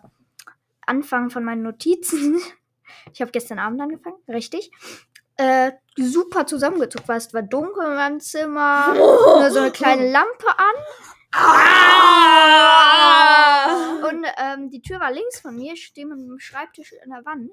Anfang 0.86 1.30
von 1.30 1.44
meinen 1.44 1.62
Notizen. 1.62 2.40
Ich 3.12 3.20
habe 3.20 3.30
gestern 3.30 3.60
Abend 3.60 3.80
angefangen, 3.80 4.16
richtig. 4.26 4.68
Äh, 5.36 5.70
super 5.96 6.44
zusammengezuckt, 6.44 7.06
weil 7.06 7.18
es 7.18 7.32
war 7.32 7.40
dunkel 7.42 7.84
in 7.86 7.94
meinem 7.94 8.18
Zimmer. 8.20 8.92
Nur 8.96 9.48
so 9.50 9.60
eine 9.60 9.70
kleine 9.70 10.10
Lampe 10.10 10.46
an. 10.58 10.74
Und 14.10 14.26
ähm, 14.38 14.70
die 14.70 14.82
Tür 14.82 14.98
war 15.00 15.12
links 15.12 15.40
von 15.40 15.54
mir, 15.54 15.74
ich 15.74 15.86
stehe 15.86 16.06
mit 16.06 16.18
dem 16.18 16.38
Schreibtisch 16.40 16.92
an 17.04 17.10
der 17.10 17.24
Wand. 17.24 17.50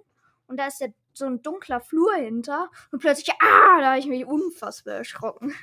Und 0.48 0.58
da 0.60 0.68
ist 0.68 0.80
der, 0.82 0.92
so 1.18 1.26
ein 1.26 1.42
dunkler 1.42 1.82
Flur 1.82 2.14
hinter. 2.16 2.70
Und 2.92 3.00
plötzlich, 3.00 3.32
ah, 3.40 3.80
da 3.80 3.90
habe 3.92 4.00
ich 4.00 4.08
mich 4.08 4.26
unfassbar 4.26 4.96
erschrocken. 4.96 5.54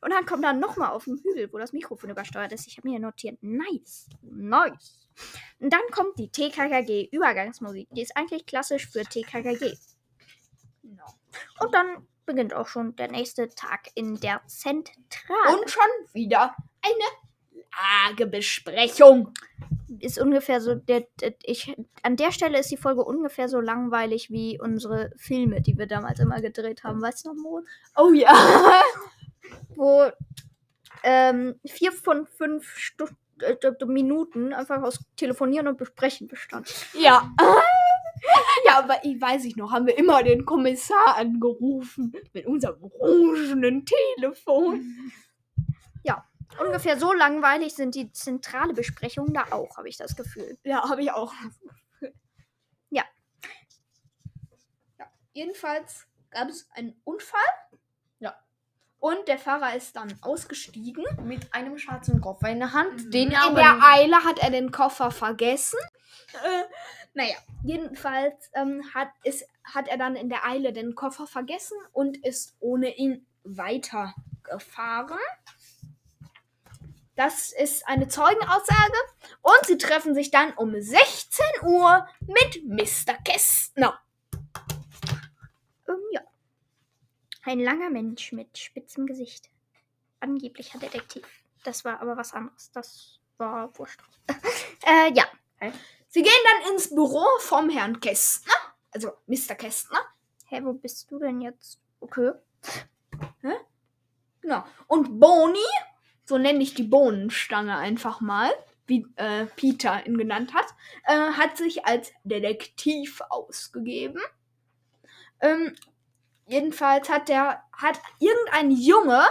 Und 0.00 0.10
dann 0.10 0.26
kommt 0.26 0.44
er 0.44 0.52
nochmal 0.52 0.90
auf 0.90 1.04
den 1.04 1.18
Hügel, 1.18 1.52
wo 1.52 1.58
das 1.58 1.72
Mikrofon 1.72 2.10
übersteuert 2.10 2.52
ist. 2.52 2.66
Ich 2.66 2.76
habe 2.76 2.88
mir 2.88 2.98
notiert, 2.98 3.42
nice, 3.42 4.08
nice. 4.22 5.08
Und 5.60 5.72
dann 5.72 5.80
kommt 5.90 6.18
die 6.18 6.30
TKKG-Übergangsmusik. 6.30 7.88
Die 7.90 8.02
ist 8.02 8.16
eigentlich 8.16 8.46
klassisch 8.46 8.88
für 8.88 9.02
TKKG. 9.02 9.74
Und 11.60 11.74
dann 11.74 12.06
beginnt 12.26 12.54
auch 12.54 12.68
schon 12.68 12.96
der 12.96 13.10
nächste 13.10 13.48
Tag 13.48 13.88
in 13.94 14.20
der 14.20 14.42
Zentrale. 14.46 15.58
Und 15.58 15.70
schon 15.70 15.82
wieder 16.12 16.54
eine 16.82 17.04
Lagebesprechung. 18.06 19.30
ist 20.00 20.18
ungefähr 20.18 20.60
so, 20.60 20.74
der, 20.74 21.06
der, 21.20 21.34
ich, 21.42 21.74
an 22.02 22.16
der 22.16 22.32
Stelle 22.32 22.58
ist 22.58 22.70
die 22.70 22.76
Folge 22.76 23.04
ungefähr 23.04 23.48
so 23.48 23.60
langweilig 23.60 24.30
wie 24.30 24.60
unsere 24.60 25.10
Filme, 25.16 25.60
die 25.60 25.78
wir 25.78 25.86
damals 25.86 26.18
immer 26.20 26.40
gedreht 26.40 26.84
haben. 26.84 27.00
Weißt 27.00 27.24
du 27.24 27.30
noch, 27.30 27.42
Mo? 27.42 27.60
Oh 27.96 28.12
ja. 28.12 28.32
Wo 29.76 30.10
ähm, 31.02 31.60
vier 31.66 31.92
von 31.92 32.26
fünf 32.26 32.76
Stu 32.76 33.06
äh, 33.40 33.56
Minuten 33.86 34.52
einfach 34.52 34.82
aus 34.82 35.00
Telefonieren 35.16 35.68
und 35.68 35.78
Besprechen 35.78 36.28
bestand. 36.28 36.72
Ja. 36.94 37.32
Ja, 38.64 38.78
aber 38.78 39.04
ich 39.04 39.20
weiß 39.20 39.44
ich 39.44 39.56
noch, 39.56 39.70
haben 39.70 39.86
wir 39.86 39.98
immer 39.98 40.22
den 40.22 40.46
Kommissar 40.46 41.16
angerufen 41.16 42.14
mit 42.32 42.46
unserem 42.46 42.82
orangenen 42.98 43.84
Telefon. 43.84 45.12
Ungefähr 46.60 46.98
so 46.98 47.12
langweilig 47.12 47.74
sind 47.74 47.94
die 47.94 48.12
zentrale 48.12 48.74
Besprechungen 48.74 49.34
da 49.34 49.46
auch, 49.50 49.76
habe 49.76 49.88
ich 49.88 49.96
das 49.96 50.16
Gefühl. 50.16 50.58
Ja, 50.64 50.88
habe 50.88 51.02
ich 51.02 51.10
auch. 51.10 51.32
Ja. 52.90 53.04
ja. 54.98 55.06
Jedenfalls 55.32 56.06
gab 56.30 56.48
es 56.48 56.68
einen 56.74 57.00
Unfall. 57.04 57.40
Ja. 58.18 58.36
Und 58.98 59.26
der 59.28 59.38
Fahrer 59.38 59.74
ist 59.74 59.96
dann 59.96 60.14
ausgestiegen. 60.22 61.04
Mit 61.24 61.52
einem 61.54 61.78
schwarzen 61.78 62.20
Koffer 62.20 62.48
in 62.48 62.60
der 62.60 62.72
Hand, 62.72 63.12
den 63.12 63.32
er 63.32 63.48
In 63.48 63.54
der 63.54 63.78
Eile 63.82 64.24
hat 64.24 64.38
er 64.38 64.50
den 64.50 64.70
Koffer 64.70 65.10
vergessen. 65.10 65.78
Äh, 66.44 66.64
naja, 67.14 67.36
jedenfalls 67.62 68.50
ähm, 68.54 68.82
hat, 68.92 69.08
ist, 69.22 69.46
hat 69.62 69.88
er 69.88 69.96
dann 69.96 70.16
in 70.16 70.28
der 70.28 70.44
Eile 70.44 70.72
den 70.72 70.94
Koffer 70.94 71.26
vergessen 71.26 71.76
und 71.92 72.16
ist 72.24 72.56
ohne 72.60 72.96
ihn 72.96 73.24
weitergefahren. 73.44 75.18
Das 77.16 77.52
ist 77.52 77.86
eine 77.86 78.08
Zeugenaussage. 78.08 78.98
Und 79.42 79.66
sie 79.66 79.78
treffen 79.78 80.14
sich 80.14 80.30
dann 80.30 80.52
um 80.54 80.80
16 80.80 81.44
Uhr 81.62 82.08
mit 82.20 82.64
Mr. 82.64 83.14
Kästner. 83.24 84.00
Ähm, 85.88 86.00
ja. 86.12 86.20
Ein 87.44 87.60
langer 87.60 87.90
Mensch 87.90 88.32
mit 88.32 88.58
spitzem 88.58 89.06
Gesicht. 89.06 89.48
Angeblicher 90.20 90.78
Detektiv. 90.78 91.26
Das 91.62 91.84
war 91.84 92.00
aber 92.00 92.16
was 92.16 92.32
anderes. 92.32 92.70
Das 92.72 93.20
war 93.38 93.76
wurscht. 93.78 94.00
äh, 94.86 95.12
ja. 95.12 95.24
Sie 96.08 96.22
gehen 96.22 96.32
dann 96.44 96.72
ins 96.72 96.94
Büro 96.94 97.24
vom 97.38 97.70
Herrn 97.70 98.00
Kästner. 98.00 98.54
Also 98.90 99.12
Mr. 99.26 99.54
Kästner. 99.54 100.00
Hä, 100.46 100.60
wo 100.62 100.72
bist 100.72 101.10
du 101.10 101.18
denn 101.18 101.40
jetzt? 101.40 101.80
Okay. 102.00 102.32
Genau. 104.44 104.62
Und 104.88 105.18
Boni 105.18 105.58
so 106.24 106.38
nenne 106.38 106.62
ich 106.62 106.74
die 106.74 106.84
Bohnenstange 106.84 107.76
einfach 107.76 108.20
mal, 108.20 108.50
wie 108.86 109.06
äh, 109.16 109.46
Peter 109.56 110.06
ihn 110.06 110.18
genannt 110.18 110.54
hat, 110.54 110.66
äh, 111.04 111.32
hat 111.32 111.56
sich 111.56 111.86
als 111.86 112.12
Detektiv 112.24 113.20
ausgegeben. 113.28 114.20
Ähm, 115.40 115.74
jedenfalls 116.46 117.08
hat 117.08 117.28
der, 117.28 117.62
hat 117.72 118.00
irgendein 118.18 118.70
Junge 118.70 119.22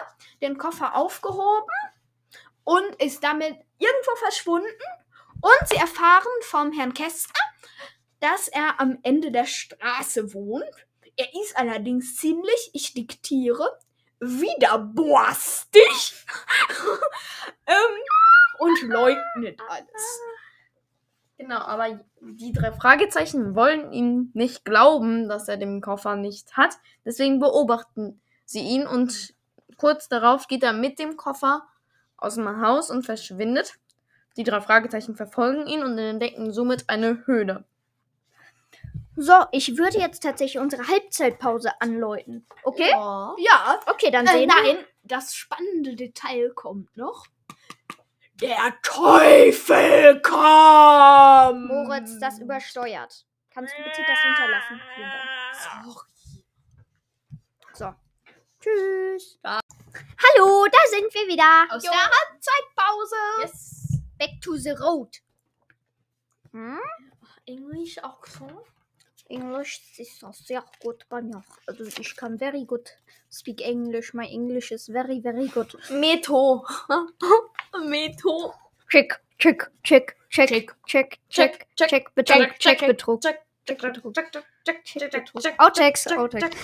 den 0.41 0.57
Koffer 0.57 0.95
aufgehoben 0.95 1.75
und 2.63 2.95
ist 3.01 3.23
damit 3.23 3.55
irgendwo 3.77 4.15
verschwunden. 4.17 4.67
Und 5.41 5.67
sie 5.67 5.75
erfahren 5.75 6.31
vom 6.41 6.71
Herrn 6.71 6.93
Kästner, 6.93 7.39
dass 8.19 8.47
er 8.47 8.79
am 8.79 8.97
Ende 9.03 9.31
der 9.31 9.45
Straße 9.45 10.33
wohnt. 10.33 10.63
Er 11.17 11.27
ist 11.41 11.57
allerdings 11.57 12.15
ziemlich, 12.15 12.71
ich 12.73 12.93
diktiere, 12.93 13.77
widerborstig 14.23 15.83
ähm, 17.67 17.75
und 18.59 18.81
leugnet 18.83 19.59
alles. 19.67 20.21
Genau, 21.37 21.59
aber 21.59 21.99
die 22.21 22.53
drei 22.53 22.71
Fragezeichen 22.71 23.55
wollen 23.55 23.91
ihm 23.91 24.31
nicht 24.33 24.63
glauben, 24.63 25.27
dass 25.27 25.47
er 25.47 25.57
den 25.57 25.81
Koffer 25.81 26.15
nicht 26.15 26.55
hat. 26.55 26.75
Deswegen 27.05 27.39
beobachten 27.39 28.21
sie 28.45 28.61
ihn 28.61 28.87
und 28.87 29.33
kurz 29.77 30.07
darauf 30.07 30.47
geht 30.47 30.63
er 30.63 30.73
mit 30.73 30.99
dem 30.99 31.17
Koffer 31.17 31.63
aus 32.17 32.35
dem 32.35 32.61
Haus 32.61 32.89
und 32.89 33.05
verschwindet. 33.05 33.73
Die 34.37 34.43
drei 34.43 34.61
Fragezeichen 34.61 35.15
verfolgen 35.15 35.67
ihn 35.67 35.83
und 35.83 35.97
entdecken 35.97 36.53
somit 36.53 36.89
eine 36.89 37.25
Höhle. 37.25 37.65
So, 39.15 39.45
ich 39.51 39.77
würde 39.77 39.99
jetzt 39.99 40.23
tatsächlich 40.23 40.59
unsere 40.61 40.87
Halbzeitpause 40.87 41.71
anläuten. 41.79 42.45
Okay? 42.63 42.89
Ja. 42.89 43.35
Ja, 43.37 43.79
Okay, 43.85 44.09
dann 44.11 44.25
äh, 44.25 44.31
sehen 44.31 44.49
wir. 44.49 44.73
nein, 44.73 44.85
das 45.03 45.35
spannende 45.35 45.95
Detail 45.95 46.51
kommt 46.55 46.95
noch. 46.97 47.25
Der 48.41 48.73
Teufel 48.81 50.19
kommt! 50.21 51.67
Moritz, 51.67 52.17
das 52.19 52.39
übersteuert. 52.39 53.25
Kannst 53.51 53.73
du 53.77 53.83
bitte 53.83 54.01
das 54.07 54.19
unterlassen? 54.25 54.81
Vielen 54.95 55.09
Dank. 55.09 56.05
So. 57.73 57.93
Tschüss. 58.59 59.39
Hallo, 59.43 60.65
da 60.71 60.79
sind 60.89 61.13
wir 61.13 61.27
wieder. 61.27 61.67
Aus 61.75 61.83
der 61.83 61.91
Halbzeitpause. 61.91 63.15
Yes. 63.43 63.99
Back 64.17 64.41
to 64.41 64.55
the 64.55 64.71
road. 64.71 65.09
Hm? 66.51 66.79
Englisch 67.45 68.03
auch 68.03 68.25
so? 68.25 68.65
Englisch 69.29 69.81
ist 69.97 70.23
auch 70.23 70.33
sehr 70.33 70.63
gut 70.81 71.05
bei 71.09 71.21
mir. 71.21 71.43
Also 71.65 71.85
ich 71.85 72.15
kann 72.15 72.37
very 72.37 72.65
good 72.65 72.89
speak 73.31 73.61
English. 73.61 74.13
My 74.13 74.25
English 74.25 74.71
is 74.71 74.87
very, 74.87 75.21
very 75.21 75.47
good. 75.47 75.75
Meto. 75.89 76.65
Meto. 77.85 78.53
Check, 78.89 79.19
check, 79.39 79.71
check, 79.83 80.15
check, 80.29 80.75
check, 80.85 81.19
check, 81.29 81.67
check, 81.75 81.75
check, 81.75 82.15
Betrug, 82.15 82.59
check, 82.59 82.79
Betrug. 82.79 83.21
Outtakes, 85.57 86.07
Outtakes. 86.07 86.57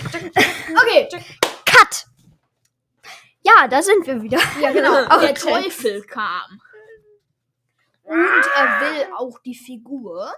Okay, 0.82 1.08
cut. 1.64 2.06
Ja, 3.42 3.66
da 3.68 3.82
sind 3.82 4.06
wir 4.06 4.22
wieder. 4.22 4.40
Ja, 4.60 4.70
genau. 4.70 5.18
Der 5.18 5.34
Teufel 5.34 6.02
kam. 6.04 6.60
Und 8.04 8.44
er 8.56 8.80
will 8.80 9.06
auch 9.16 9.38
die 9.40 9.54
Figur 9.54 10.32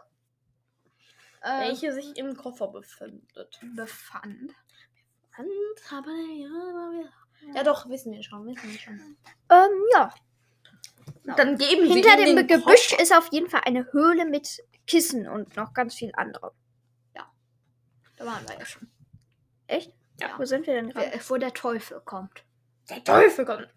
äh, 1.43 1.69
Welche 1.69 1.93
sich 1.93 2.17
im 2.17 2.37
Koffer 2.37 2.69
befindet. 2.69 3.61
befand. 3.75 4.53
Und, 5.39 5.93
aber 5.93 6.11
ja, 6.11 7.55
ja 7.55 7.63
doch, 7.63 7.89
wissen 7.89 8.13
wir 8.13 8.23
schon, 8.23 8.47
wissen 8.47 8.71
wir 8.71 8.79
schon. 8.79 9.17
Ähm, 9.51 9.71
ja. 9.93 10.15
Dann 11.37 11.57
geben 11.57 11.87
sie 11.87 12.03
Hinter 12.03 12.17
dem 12.17 12.47
Gebüsch 12.47 12.91
Koffer. 12.91 13.03
ist 13.03 13.15
auf 13.17 13.29
jeden 13.33 13.49
Fall 13.49 13.63
eine 13.65 13.91
Höhle 13.93 14.25
mit 14.27 14.63
Kissen 14.87 15.29
und 15.29 15.57
noch 15.57 15.73
ganz 15.73 15.95
viel 15.95 16.13
andere. 16.15 16.53
Da 18.23 18.29
waren 18.29 18.49
wir 18.49 18.57
ja 18.57 18.65
schon. 18.65 18.89
Echt? 19.67 19.93
Ja. 20.21 20.39
Wo 20.39 20.45
sind 20.45 20.65
wir 20.67 20.75
denn 20.75 20.91
gerade? 20.91 21.21
Wo 21.27 21.37
der 21.39 21.53
Teufel 21.53 22.01
kommt. 22.03 22.45
Der 22.89 23.03
Teufel 23.03 23.45
kommt. 23.45 23.69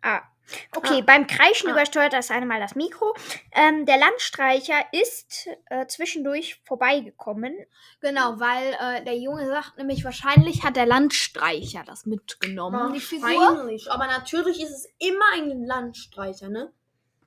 Ah. 0.00 0.22
Okay, 0.94 1.02
beim 1.02 1.26
Kreischen 1.26 1.68
Ah. 1.68 1.72
übersteuert 1.72 2.12
das 2.12 2.30
eine 2.30 2.46
Mal 2.46 2.60
das 2.60 2.74
Mikro. 2.74 3.14
Ähm, 3.52 3.86
der 3.86 3.98
Landstreicher 3.98 4.74
ist 4.92 5.48
äh, 5.66 5.86
zwischendurch 5.86 6.60
vorbeigekommen. 6.64 7.54
Genau, 8.00 8.38
weil 8.38 8.74
äh, 8.80 9.04
der 9.04 9.16
Junge 9.18 9.46
sagt 9.46 9.76
nämlich, 9.78 10.04
wahrscheinlich 10.04 10.62
hat 10.62 10.76
der 10.76 10.86
Landstreicher 10.86 11.82
das 11.86 12.06
mitgenommen, 12.06 12.92
die 12.92 13.00
Figur. 13.00 13.68
Aber 13.90 14.06
natürlich 14.06 14.62
ist 14.62 14.70
es 14.70 14.88
immer 14.98 15.24
ein 15.34 15.64
Landstreicher, 15.64 16.48
ne? 16.48 16.72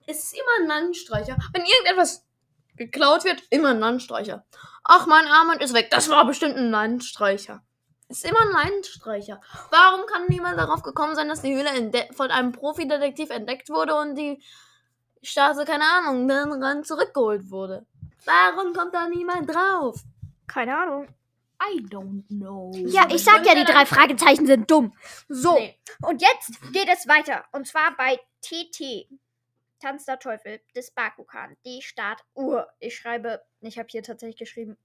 Es 0.06 0.24
ist 0.24 0.34
immer 0.34 0.62
ein 0.62 0.68
Landstreicher. 0.68 1.38
Wenn 1.52 1.66
irgendetwas 1.66 2.26
geklaut 2.78 3.26
wird, 3.26 3.44
immer 3.50 3.70
ein 3.72 3.80
Landstreicher. 3.80 4.46
Ach, 4.84 5.06
mein 5.06 5.26
Armband 5.28 5.62
ist 5.62 5.74
weg. 5.74 5.90
Das 5.92 6.10
war 6.10 6.26
bestimmt 6.26 6.56
ein 6.56 6.72
Landstreicher. 6.72 7.62
Ist 8.10 8.26
immer 8.26 8.40
ein 8.42 8.72
Landstreicher. 8.72 9.42
Warum 9.70 10.06
kann 10.06 10.28
niemand 10.30 10.58
darauf 10.58 10.82
gekommen 10.82 11.16
sein, 11.16 11.28
dass 11.28 11.42
die 11.42 11.54
Höhle 11.56 11.92
von 12.14 12.32
einem 12.32 12.54
Profidetektiv 12.54 13.30
entdeckt 13.30 13.70
wurde 13.70 13.96
und 13.96 14.16
die 14.16 14.42
Straße, 15.22 15.66
keine 15.66 15.84
Ahnung, 15.84 16.28
dann 16.28 16.64
ran 16.64 16.84
zurückgeholt 16.86 17.50
wurde? 17.52 17.86
Warum 18.26 18.74
kommt 18.74 18.94
da 18.94 19.08
niemand 19.10 19.54
drauf? 19.54 20.02
Keine 20.48 20.78
Ahnung. 20.78 21.08
I 21.62 21.82
don't 21.82 22.24
know. 22.30 22.72
Ja, 22.76 23.08
ich 23.10 23.24
sag 23.24 23.46
ja, 23.46 23.56
die 23.56 23.64
drei 23.66 23.86
Fragezeichen 23.86 24.46
sind 24.46 24.70
dumm. 24.70 24.94
So, 25.28 25.56
Nee. 25.56 25.76
und 26.04 26.22
jetzt 26.22 26.52
geht 26.72 26.88
es 26.88 27.08
weiter. 27.08 27.44
Und 27.52 27.68
zwar 27.68 27.96
bei 27.98 28.20
TT. 28.42 29.10
Tanz 29.80 30.06
der 30.06 30.18
Teufel 30.20 30.60
des 30.76 30.92
Bakugan. 30.92 31.56
Die 31.66 31.82
Startuhr. 31.82 32.68
Ich 32.80 32.96
schreibe, 32.96 33.44
ich 33.62 33.78
habe 33.78 33.88
hier 33.92 34.02
tatsächlich 34.02 34.38
geschrieben, 34.38 34.78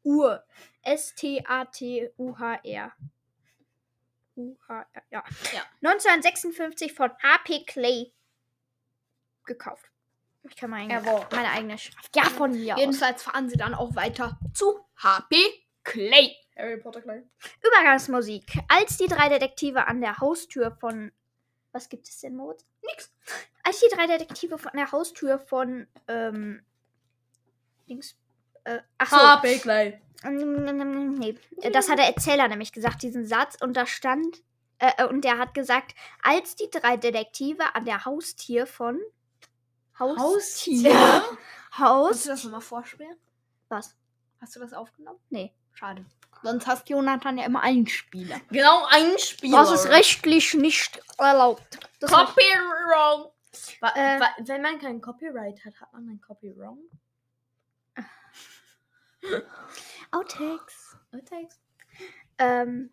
Startuhr. 0.00 0.44
S-T-A-T-U-H-R. 0.82 2.12
U-H-R, 4.36 5.02
ja. 5.10 5.24
Ja. 5.52 5.62
1956 5.82 6.92
von 6.92 7.10
HP 7.22 7.64
Clay 7.64 8.12
gekauft. 9.44 9.90
Ich 10.48 10.54
kann 10.56 10.70
meine, 10.70 10.92
Erworben. 10.92 11.26
meine 11.32 11.50
eigene 11.50 11.76
Schrift. 11.76 12.14
Ja, 12.14 12.22
von 12.24 12.52
mir 12.52 12.74
aus. 12.74 12.80
Jedenfalls 12.80 13.24
fahren 13.24 13.50
sie 13.50 13.56
dann 13.56 13.74
auch 13.74 13.96
weiter 13.96 14.38
zu 14.54 14.78
HP 14.96 15.36
Clay. 15.82 16.36
Harry 16.56 16.76
Potter 16.78 17.02
klein. 17.02 17.28
Übergangsmusik. 17.62 18.58
Als 18.68 18.96
die 18.96 19.08
drei 19.08 19.28
Detektive 19.28 19.86
an 19.86 20.00
der 20.00 20.18
Haustür 20.18 20.70
von. 20.72 21.12
Was 21.72 21.88
gibt 21.88 22.08
es 22.08 22.20
denn, 22.20 22.36
Moritz? 22.36 22.64
Nix. 22.82 23.12
Als 23.62 23.80
die 23.80 23.88
drei 23.94 24.06
Detektive 24.06 24.58
von 24.58 24.72
der 24.74 24.90
Haustür 24.92 25.38
von. 25.38 25.86
Ähm. 26.06 26.64
Dings. 27.88 28.16
Äh, 28.64 28.78
ach 28.98 29.10
so. 29.10 29.16
HP 29.16 29.58
klein. 29.58 30.00
Ähm, 30.24 31.14
Nee, 31.18 31.38
das 31.72 31.88
hat 31.88 31.98
der 31.98 32.06
Erzähler 32.06 32.48
nämlich 32.48 32.72
gesagt, 32.72 33.02
diesen 33.02 33.26
Satz. 33.26 33.56
Und 33.60 33.76
da 33.76 33.86
stand. 33.86 34.42
Äh, 34.78 34.92
äh, 34.98 35.06
und 35.06 35.22
der 35.24 35.38
hat 35.38 35.54
gesagt, 35.54 35.94
als 36.22 36.54
die 36.56 36.70
drei 36.70 36.96
Detektive 36.96 37.74
an 37.74 37.84
der 37.84 38.04
Haustier 38.04 38.66
von. 38.66 39.00
Haustier? 39.98 40.92
Kannst 40.92 41.78
Haus. 41.78 42.22
du 42.24 42.28
das 42.30 42.44
nochmal 42.44 42.60
vorspielen? 42.60 43.16
Was? 43.68 43.96
Hast 44.40 44.54
du 44.56 44.60
das 44.60 44.72
aufgenommen? 44.72 45.18
Nee. 45.30 45.52
Schade. 45.72 46.04
Sonst 46.42 46.66
hast 46.68 46.88
Jonathan 46.88 47.38
ja 47.38 47.46
immer 47.46 47.62
einen 47.62 47.86
Spieler. 47.88 48.40
Genau, 48.50 48.84
ein 48.90 49.18
Spieler. 49.18 49.58
Das 49.58 49.72
ist 49.72 49.88
rechtlich 49.88 50.54
nicht 50.54 51.00
erlaubt. 51.18 51.78
Das 51.98 52.10
Copyright. 52.12 53.32
Wa 53.80 53.88
Äh. 53.96 54.20
wenn 54.46 54.62
man 54.62 54.78
kein 54.78 55.00
Copyright 55.00 55.64
hat, 55.64 55.80
hat 55.80 55.92
man 55.92 56.08
ein 56.08 56.20
Copyright. 56.20 56.78
Outtakes. 60.10 60.96
Outtakes. 61.14 61.60
Ähm, 62.38 62.90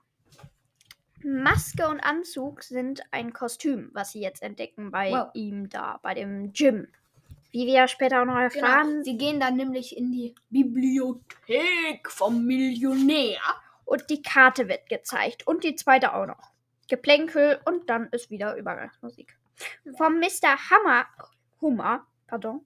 Maske 1.24 1.88
und 1.88 2.00
Anzug 2.02 2.64
sind 2.64 3.02
ein 3.12 3.34
Kostüm, 3.34 3.90
was 3.94 4.12
sie 4.12 4.22
jetzt 4.22 4.42
entdecken 4.42 4.92
bei 4.92 5.12
Wow. 5.12 5.30
ihm 5.34 5.70
da, 5.70 6.00
bei 6.04 6.14
dem 6.14 6.54
Gym. 6.54 6.88
Wie 7.52 7.66
wir 7.68 7.88
später 7.88 8.22
auch 8.22 8.26
noch 8.26 8.38
erfahren. 8.38 8.90
Genau. 8.90 9.04
Sie 9.04 9.18
gehen 9.18 9.40
dann 9.40 9.56
nämlich 9.56 9.96
in 9.98 10.12
die 10.12 10.36
Bibliothek 10.50 12.10
vom 12.12 12.46
Millionär. 12.46 13.40
Und 13.86 14.10
die 14.10 14.22
Karte 14.22 14.68
wird 14.68 14.90
gezeigt. 14.90 15.48
Und 15.48 15.64
die 15.64 15.76
zweite 15.76 16.14
auch 16.14 16.26
noch. 16.26 16.52
Geplänkel 16.90 17.60
und 17.66 17.90
dann 17.90 18.10
ist 18.10 18.30
wieder 18.30 18.56
Übergangsmusik. 18.58 19.38
Vom 19.98 20.20
Mr. 20.20 20.58
Hammer, 20.70 21.06
Hummer, 21.62 22.06
pardon, 22.28 22.66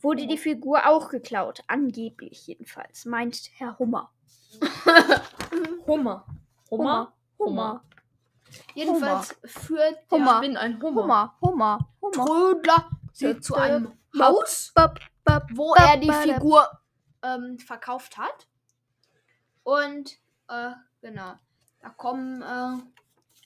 wurde 0.00 0.26
die 0.26 0.38
Figur 0.38 0.86
auch 0.86 1.08
geklaut. 1.08 1.62
Angeblich 1.66 2.46
jedenfalls, 2.46 3.04
meint 3.04 3.50
Herr 3.54 3.78
Hummer. 3.78 4.12
Hummer. 5.86 6.26
Hummer. 6.70 7.12
Hummer. 7.38 7.84
Jedenfalls 8.74 9.36
führt 9.44 9.98
der 10.10 10.18
Hummer. 10.18 10.34
Ich 10.36 10.48
bin 10.48 10.56
ein 10.56 10.80
Hummer. 10.80 11.02
Hummer. 11.02 11.36
Hummer. 11.40 11.88
Hummer. 12.00 12.24
Trödler 12.26 12.90
sie 13.12 13.40
zu 13.40 13.54
einem 13.54 13.92
Haus, 14.18 14.72
wo 15.54 15.74
er 15.74 15.96
die 15.96 16.12
Figur 16.12 16.68
ähm, 17.22 17.58
verkauft 17.58 18.18
hat. 18.18 18.46
Und, 19.62 20.18
äh, 20.48 20.72
genau. 21.00 21.34
Da 21.80 21.88
kommen, 21.90 22.42
äh, 22.42 22.82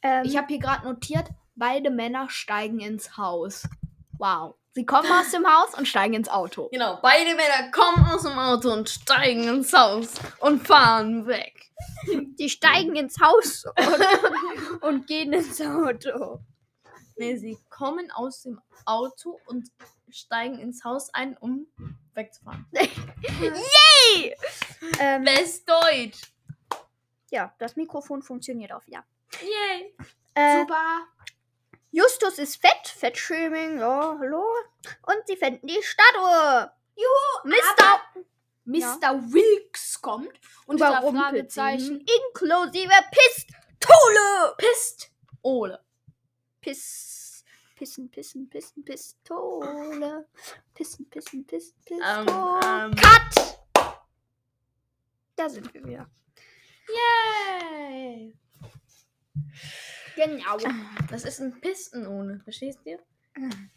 Ähm, 0.02 0.24
ich 0.24 0.36
habe 0.36 0.46
hier 0.48 0.58
gerade 0.58 0.86
notiert, 0.86 1.28
beide 1.56 1.90
Männer 1.90 2.28
steigen 2.30 2.80
ins 2.80 3.16
Haus. 3.16 3.68
Wow. 4.12 4.56
Sie 4.72 4.86
kommen 4.86 5.10
aus 5.10 5.30
dem 5.32 5.44
Haus 5.46 5.74
und 5.76 5.86
steigen 5.88 6.14
ins 6.14 6.28
Auto. 6.28 6.68
Genau, 6.70 6.98
beide 7.02 7.34
Männer 7.34 7.70
kommen 7.72 8.06
aus 8.06 8.22
dem 8.22 8.38
Auto 8.38 8.72
und 8.72 8.88
steigen 8.88 9.48
ins 9.48 9.72
Haus 9.72 10.14
und 10.38 10.66
fahren 10.66 11.26
weg. 11.26 11.70
die 12.38 12.48
steigen 12.48 12.94
ins 12.94 13.18
Haus 13.20 13.64
und, 13.64 14.82
und 14.82 15.06
gehen 15.06 15.32
ins 15.32 15.60
Auto. 15.60 16.40
Nee, 17.16 17.36
sie 17.36 17.58
kommen 17.68 18.10
aus 18.12 18.42
dem 18.42 18.60
Auto 18.86 19.40
und 19.46 19.68
steigen 20.08 20.58
ins 20.58 20.84
Haus 20.84 21.12
ein, 21.14 21.36
um 21.38 21.66
wegzufahren. 22.14 22.66
Ähm, 24.98 25.24
Best 25.24 25.68
Deutsch. 25.68 26.20
ja, 27.30 27.54
das 27.58 27.76
Mikrofon 27.76 28.22
funktioniert 28.22 28.72
auf 28.72 28.82
ja. 28.88 29.04
Yay. 29.40 29.94
Äh, 30.34 30.60
Super. 30.60 31.06
Justus 31.92 32.38
ist 32.38 32.56
fett, 32.60 32.86
Fettshaming, 32.86 33.78
ja, 33.80 34.16
hallo. 34.18 34.44
Und 35.06 35.26
sie 35.26 35.36
finden 35.36 35.66
die 35.66 35.82
Statue. 35.82 36.70
Juhu, 36.94 37.48
Mr. 37.48 38.00
Mr. 38.64 39.32
Wilkes 39.32 40.00
kommt 40.00 40.30
und 40.66 40.78
sie, 40.78 40.84
Fragezeichen. 40.84 42.00
inklusive 42.28 42.92
Pistole. 43.10 44.54
Pist. 44.58 45.10
Ole. 45.42 45.82
Piss, 46.60 47.42
pissen, 47.74 48.10
pissen, 48.10 48.48
pissen, 48.48 48.84
Pistole. 48.84 50.28
Pissen, 50.74 51.08
pissen, 51.08 51.46
pissen, 51.46 51.74
Ähm, 51.88 52.26
Pistole. 52.26 52.60
ähm. 52.64 52.94
Cut! 52.94 53.58
Da 55.36 55.48
sind 55.48 55.72
wir 55.74 55.84
wieder. 55.84 56.10
Yay. 56.88 58.36
Genau. 60.16 60.56
Das 61.10 61.24
ist 61.24 61.40
ein 61.40 61.60
Pistenole. 61.60 62.40
Verstehst 62.44 62.80
du? 62.84 62.98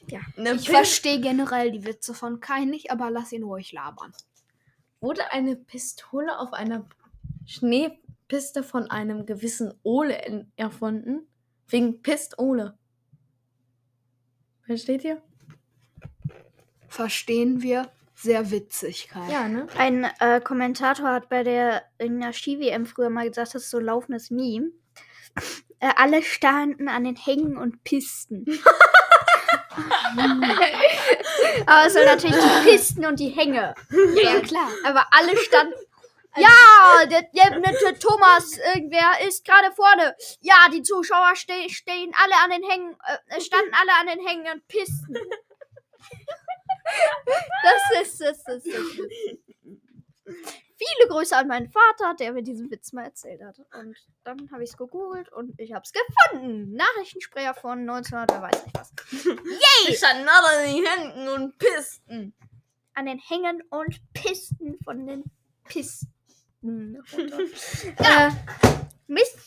Ja. 0.08 0.22
Eine 0.38 0.54
Ich 0.54 0.66
Pin- 0.66 0.76
verstehe 0.76 1.22
generell 1.22 1.72
die 1.72 1.86
Witze 1.86 2.14
von 2.14 2.40
Kai 2.40 2.66
nicht, 2.66 2.92
aber 2.92 3.10
lass 3.12 3.32
ihn 3.32 3.44
ruhig 3.44 3.72
labern. 3.72 4.12
Wurde 5.00 5.32
eine 5.32 5.56
Pistole 5.56 6.38
auf 6.40 6.54
einer 6.54 6.86
Schneepiste 7.46 8.64
von 8.64 8.90
einem 8.90 9.26
gewissen 9.26 9.74
Ole 9.84 10.18
en- 10.18 10.52
erfunden? 10.56 11.28
Wegen 11.68 12.02
Pistole. 12.02 12.78
Versteht 14.66 15.04
ihr? 15.04 15.22
Verstehen 16.88 17.62
wir? 17.62 17.90
Sehr 18.16 18.52
witzig, 18.52 19.10
Kai. 19.10 19.30
Ja, 19.32 19.48
ne? 19.50 19.68
Ein 19.78 20.06
äh, 20.20 20.40
Kommentator 20.40 21.10
hat 21.12 21.30
bei 21.30 21.44
der 21.44 21.84
in 21.98 22.22
der 22.22 22.32
Ski-WM 22.32 22.86
früher 22.86 23.10
mal 23.10 23.28
gesagt, 23.28 23.56
das 23.56 23.64
ist 23.64 23.70
so 23.72 23.80
ein 23.80 23.86
laufendes 23.86 24.30
Meme. 24.32 24.72
Äh, 25.84 25.92
alle 25.98 26.24
standen 26.24 26.88
an 26.88 27.04
den 27.04 27.18
Hängen 27.18 27.58
und 27.58 27.84
Pisten. 27.84 28.46
Aber 31.66 31.88
es 31.88 31.94
sind 31.94 32.06
natürlich 32.06 32.38
die 32.38 32.70
Pisten 32.70 33.06
und 33.06 33.20
die 33.20 33.28
Hänge. 33.28 33.76
ja 34.24 34.40
klar. 34.40 34.70
Aber 34.86 35.06
alle 35.12 35.36
standen. 35.36 35.74
Ja, 36.38 37.06
der, 37.06 37.24
der, 37.24 37.60
der 37.60 38.00
Thomas, 38.00 38.58
irgendwer 38.74 39.20
ist 39.28 39.44
gerade 39.44 39.74
vorne. 39.76 40.16
Ja, 40.40 40.70
die 40.74 40.84
Zuschauer 40.84 41.36
ste 41.36 41.70
stehen 41.70 42.14
alle 42.16 42.36
an 42.46 42.52
den 42.52 42.64
Hängen, 42.64 42.96
äh, 43.28 43.42
standen 43.42 43.74
alle 43.74 43.92
an 44.00 44.08
den 44.08 44.26
Hängen 44.26 44.54
und 44.54 44.66
Pisten. 44.70 45.18
Das 47.64 48.02
ist, 48.02 48.22
das 48.22 48.38
ist, 48.38 48.48
das 48.48 48.66
ist. 48.66 49.53
Grüße 51.14 51.36
an 51.38 51.48
meinen 51.48 51.70
Vater, 51.70 52.16
der 52.20 52.34
mir 52.34 52.42
diesen 52.44 52.70
Witz 52.72 52.92
mal 52.92 53.04
erzählt 53.04 53.42
hat. 53.44 53.60
Und 53.80 53.96
dann 54.24 54.50
habe 54.52 54.64
ich 54.64 54.72
es 54.72 54.78
gegoogelt 54.78 55.32
und 55.32 55.60
ich 55.60 55.74
habe 55.74 55.84
es 55.86 55.92
gefunden. 55.94 56.74
Nachrichtensprecher 56.76 57.54
von 57.54 57.80
1900, 57.82 58.32
wer 58.32 58.42
weiß 58.42 58.66
nicht 58.66 58.78
was. 58.78 58.92
Die 59.88 59.96
standen 59.96 60.28
alle 60.28 60.58
an 60.58 60.66
den 60.74 60.86
Händen 60.86 61.28
und 61.30 61.58
Pisten. 61.60 62.34
An 62.96 63.06
den 63.06 63.20
Hängen 63.20 63.62
und 63.70 64.02
Pisten 64.14 64.78
von 64.84 65.06
den 65.06 65.24
Pisten. 65.66 66.98
runter. 67.14 67.40
äh, 67.98 68.32
Mist. 69.08 69.38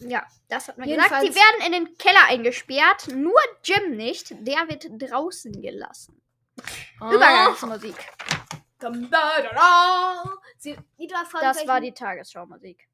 Ja, 0.00 0.24
das 0.48 0.68
hat 0.68 0.78
man 0.78 0.88
gesagt. 0.88 1.10
Jedenfalls- 1.10 1.26
Sie 1.26 1.34
werden 1.34 1.66
in 1.66 1.72
den 1.72 1.98
Keller 1.98 2.24
eingesperrt. 2.28 3.08
Nur 3.14 3.40
Jim 3.64 3.96
nicht. 3.96 4.30
Der 4.46 4.68
wird 4.68 4.86
draußen 4.90 5.60
gelassen. 5.60 6.20
Oh. 7.00 7.10
Übergangsmusik. 7.12 7.96
Sie, 10.58 10.76
Das 11.40 11.66
war 11.66 11.80
die 11.80 11.92
Tagesschau-Musik. 11.92 12.88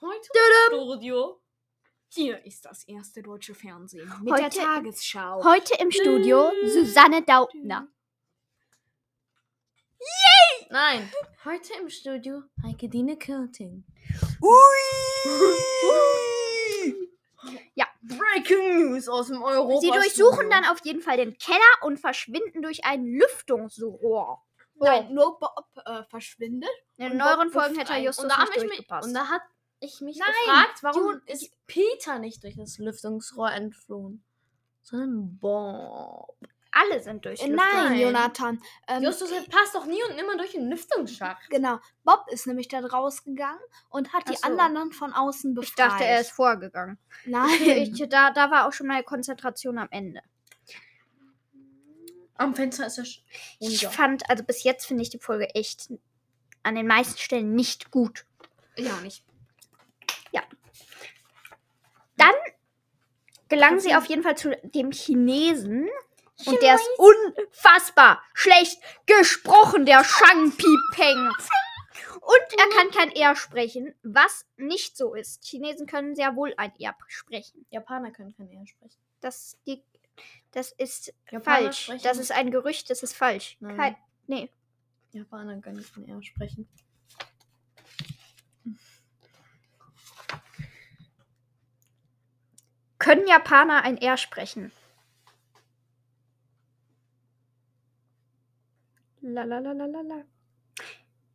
Heute 0.00 0.28
im 0.32 0.68
Studio. 0.68 1.40
Hier 2.08 2.44
ist 2.44 2.64
das 2.64 2.84
erste 2.84 3.22
deutsche 3.22 3.54
Fernsehen 3.54 4.08
mit 4.22 4.32
Heute- 4.32 4.42
der 4.42 4.50
Tagesschau. 4.50 5.42
Heute 5.44 5.74
im 5.80 5.90
Studio 5.90 6.50
Susanne 6.66 7.22
Daubner. 7.22 7.88
Nein, 10.70 11.10
heute 11.44 11.72
im 11.80 11.88
Studio 11.88 12.42
Heike 12.62 12.88
Dine 12.88 13.16
Körting. 13.16 13.84
Ja. 17.74 17.83
Breaking 18.06 18.90
News 18.90 19.08
aus 19.08 19.28
dem 19.28 19.42
Europa. 19.42 19.80
Sie 19.80 19.90
durchsuchen 19.90 20.50
dann 20.50 20.64
auf 20.66 20.78
jeden 20.84 21.00
Fall 21.00 21.16
den 21.16 21.36
Keller 21.38 21.58
und 21.82 21.98
verschwinden 21.98 22.62
durch 22.62 22.84
ein 22.84 23.04
Lüftungsrohr. 23.04 24.42
Nein, 24.76 25.14
nur 25.14 25.38
Bob 25.38 25.66
äh, 25.84 26.02
verschwindet. 26.10 26.68
In 26.96 27.12
Und 27.12 27.18
neueren 27.18 27.50
Folgen 27.50 27.78
hätte. 27.78 27.94
Justus 27.94 28.24
und 28.24 28.30
da, 28.32 28.40
nicht 28.40 28.50
ich 28.56 28.62
mich, 28.62 28.70
durchgepasst. 28.70 29.08
und 29.08 29.14
da 29.14 29.28
hat 29.28 29.42
ich 29.80 30.00
mich 30.00 30.18
Nein, 30.18 30.28
gefragt, 30.46 30.82
warum 30.82 31.20
du- 31.26 31.32
ist 31.32 31.50
Peter 31.66 32.18
nicht 32.18 32.42
durch 32.42 32.56
das 32.56 32.78
Lüftungsrohr 32.78 33.52
entflohen, 33.52 34.24
sondern 34.82 35.38
Bob. 35.38 36.36
Alle 36.76 37.00
sind 37.02 37.24
durch 37.24 37.40
Äh. 37.40 37.48
Nein, 37.48 37.56
Nein. 37.72 37.98
Jonathan. 38.00 38.60
Ähm, 38.88 39.02
Justus 39.02 39.30
passt 39.48 39.74
doch 39.74 39.86
nie 39.86 40.02
und 40.10 40.18
immer 40.18 40.36
durch 40.36 40.52
den 40.52 40.68
Lüftungsschacht. 40.68 41.48
Genau. 41.50 41.78
Bob 42.02 42.26
ist 42.30 42.46
nämlich 42.46 42.66
da 42.68 42.80
rausgegangen 42.80 43.60
und 43.90 44.12
hat 44.12 44.28
die 44.28 44.34
Ach 44.34 44.38
so. 44.38 44.48
anderen 44.48 44.74
dann 44.74 44.92
von 44.92 45.12
außen 45.12 45.54
befreit. 45.54 45.68
Ich 45.68 45.74
dachte, 45.76 46.04
er 46.04 46.20
ist 46.20 46.32
vorgegangen. 46.32 46.98
Nein. 47.24 47.48
Ich, 47.60 48.08
da, 48.08 48.30
da 48.32 48.50
war 48.50 48.66
auch 48.66 48.72
schon 48.72 48.88
meine 48.88 49.04
Konzentration 49.04 49.78
am 49.78 49.88
Ende. 49.90 50.20
Am 52.36 52.54
Fenster 52.56 52.86
ist 52.86 52.98
er 52.98 53.04
sch- 53.04 53.20
Ich 53.60 53.86
fand, 53.86 54.28
also 54.28 54.42
bis 54.42 54.64
jetzt 54.64 54.86
finde 54.86 55.02
ich 55.04 55.10
die 55.10 55.20
Folge 55.20 55.54
echt 55.54 55.92
an 56.64 56.74
den 56.74 56.86
meisten 56.88 57.18
Stellen 57.18 57.54
nicht 57.54 57.90
gut. 57.92 58.24
ja, 58.76 59.00
nicht. 59.00 59.24
Gelangen 63.48 63.78
sie 63.78 63.94
auf 63.94 64.06
jeden 64.06 64.22
Fall 64.22 64.36
zu 64.36 64.56
dem 64.64 64.90
Chinesen. 64.90 65.86
Und 66.46 66.60
der 66.62 66.74
ist 66.74 66.88
unfassbar 66.98 68.22
schlecht 68.34 68.80
gesprochen, 69.06 69.86
der 69.86 70.02
Shang 70.04 70.50
Pipeng. 70.52 71.30
Und 72.20 72.58
er 72.58 72.68
kann 72.76 72.90
kein 72.90 73.10
R 73.12 73.36
sprechen, 73.36 73.94
was 74.02 74.46
nicht 74.56 74.96
so 74.96 75.14
ist. 75.14 75.44
Chinesen 75.44 75.86
können 75.86 76.14
sehr 76.16 76.34
wohl 76.36 76.54
ein 76.56 76.72
R 76.80 76.94
sprechen. 77.06 77.66
Japaner 77.70 78.10
können 78.10 78.34
kein 78.36 78.50
R 78.50 78.66
sprechen. 78.66 78.98
Das, 79.20 79.58
die, 79.66 79.82
das 80.50 80.72
ist 80.72 81.12
Japaner 81.30 81.64
falsch. 81.66 81.82
sprechen- 81.84 82.02
Das 82.02 82.18
ist 82.18 82.32
ein 82.32 82.50
Gerücht, 82.50 82.90
das 82.90 83.02
ist 83.02 83.14
falsch. 83.14 83.56
Nein. 83.60 83.76
Kein, 83.76 83.96
nee. 84.26 84.50
Japaner 85.12 85.60
können 85.60 85.84
kein 85.94 86.08
R 86.08 86.22
sprechen. 86.22 86.68
Können 92.98 93.26
Japaner 93.26 93.82
ein 93.82 93.98
R 93.98 94.16
sprechen? 94.16 94.72
Lalalala. 99.32 100.24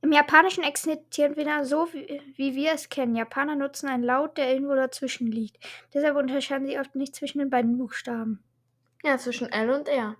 Im 0.01 0.11
Japanischen 0.13 0.63
existiert 0.63 1.35
wieder 1.35 1.65
so, 1.65 1.91
wie, 1.91 2.21
wie 2.35 2.55
wir 2.55 2.71
es 2.71 2.89
kennen. 2.89 3.15
Japaner 3.15 3.55
nutzen 3.55 3.89
einen 3.89 4.03
Laut, 4.03 4.37
der 4.37 4.53
irgendwo 4.53 4.75
dazwischen 4.75 5.27
liegt. 5.27 5.57
Deshalb 5.93 6.15
unterscheiden 6.15 6.67
sie 6.67 6.79
oft 6.79 6.95
nicht 6.95 7.15
zwischen 7.15 7.39
den 7.39 7.49
beiden 7.49 7.77
Buchstaben. 7.77 8.41
Ja, 9.03 9.17
zwischen 9.17 9.51
L 9.51 9.69
und 9.71 9.87
R. 9.87 10.15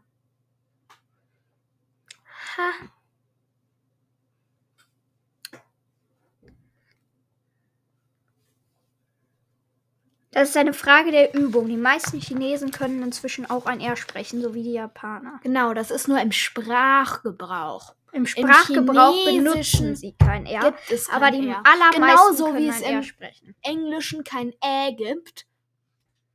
Ha. 2.58 2.72
Das 10.40 10.52
ist 10.52 10.58
eine 10.58 10.72
Frage 10.72 11.12
der 11.12 11.36
Übung. 11.36 11.68
Die 11.68 11.76
meisten 11.76 12.22
Chinesen 12.22 12.72
können 12.72 13.04
inzwischen 13.04 13.50
auch 13.50 13.66
ein 13.66 13.82
R 13.82 13.98
sprechen, 13.98 14.42
so 14.42 14.54
wie 14.54 14.64
die 14.64 14.72
Japaner. 14.72 15.42
Genau, 15.44 15.74
das 15.74 15.92
ist 15.92 16.08
nur 16.08 16.18
im 16.22 16.32
Sprachgebrauch. 16.32 17.94
Im 18.14 18.26
Sprachgebrauch 18.26 19.16
Chinesischen 19.16 19.44
benutzen 19.44 19.96
sie 19.98 20.16
kein 20.18 20.46
R. 20.46 20.62
Gibt 20.62 20.92
es 20.92 21.10
aber 21.10 21.32
kein 21.32 21.42
die 21.42 21.50
R. 21.50 21.62
allermeisten 21.66 22.02
Genauso 22.02 22.46
können 22.46 22.58
wie 22.58 22.70
es 22.70 22.80
im 22.80 23.04
sprechen. 23.04 23.56
Englischen 23.64 24.24
kein 24.24 24.54
Ä 24.64 24.96
gibt, 24.96 25.46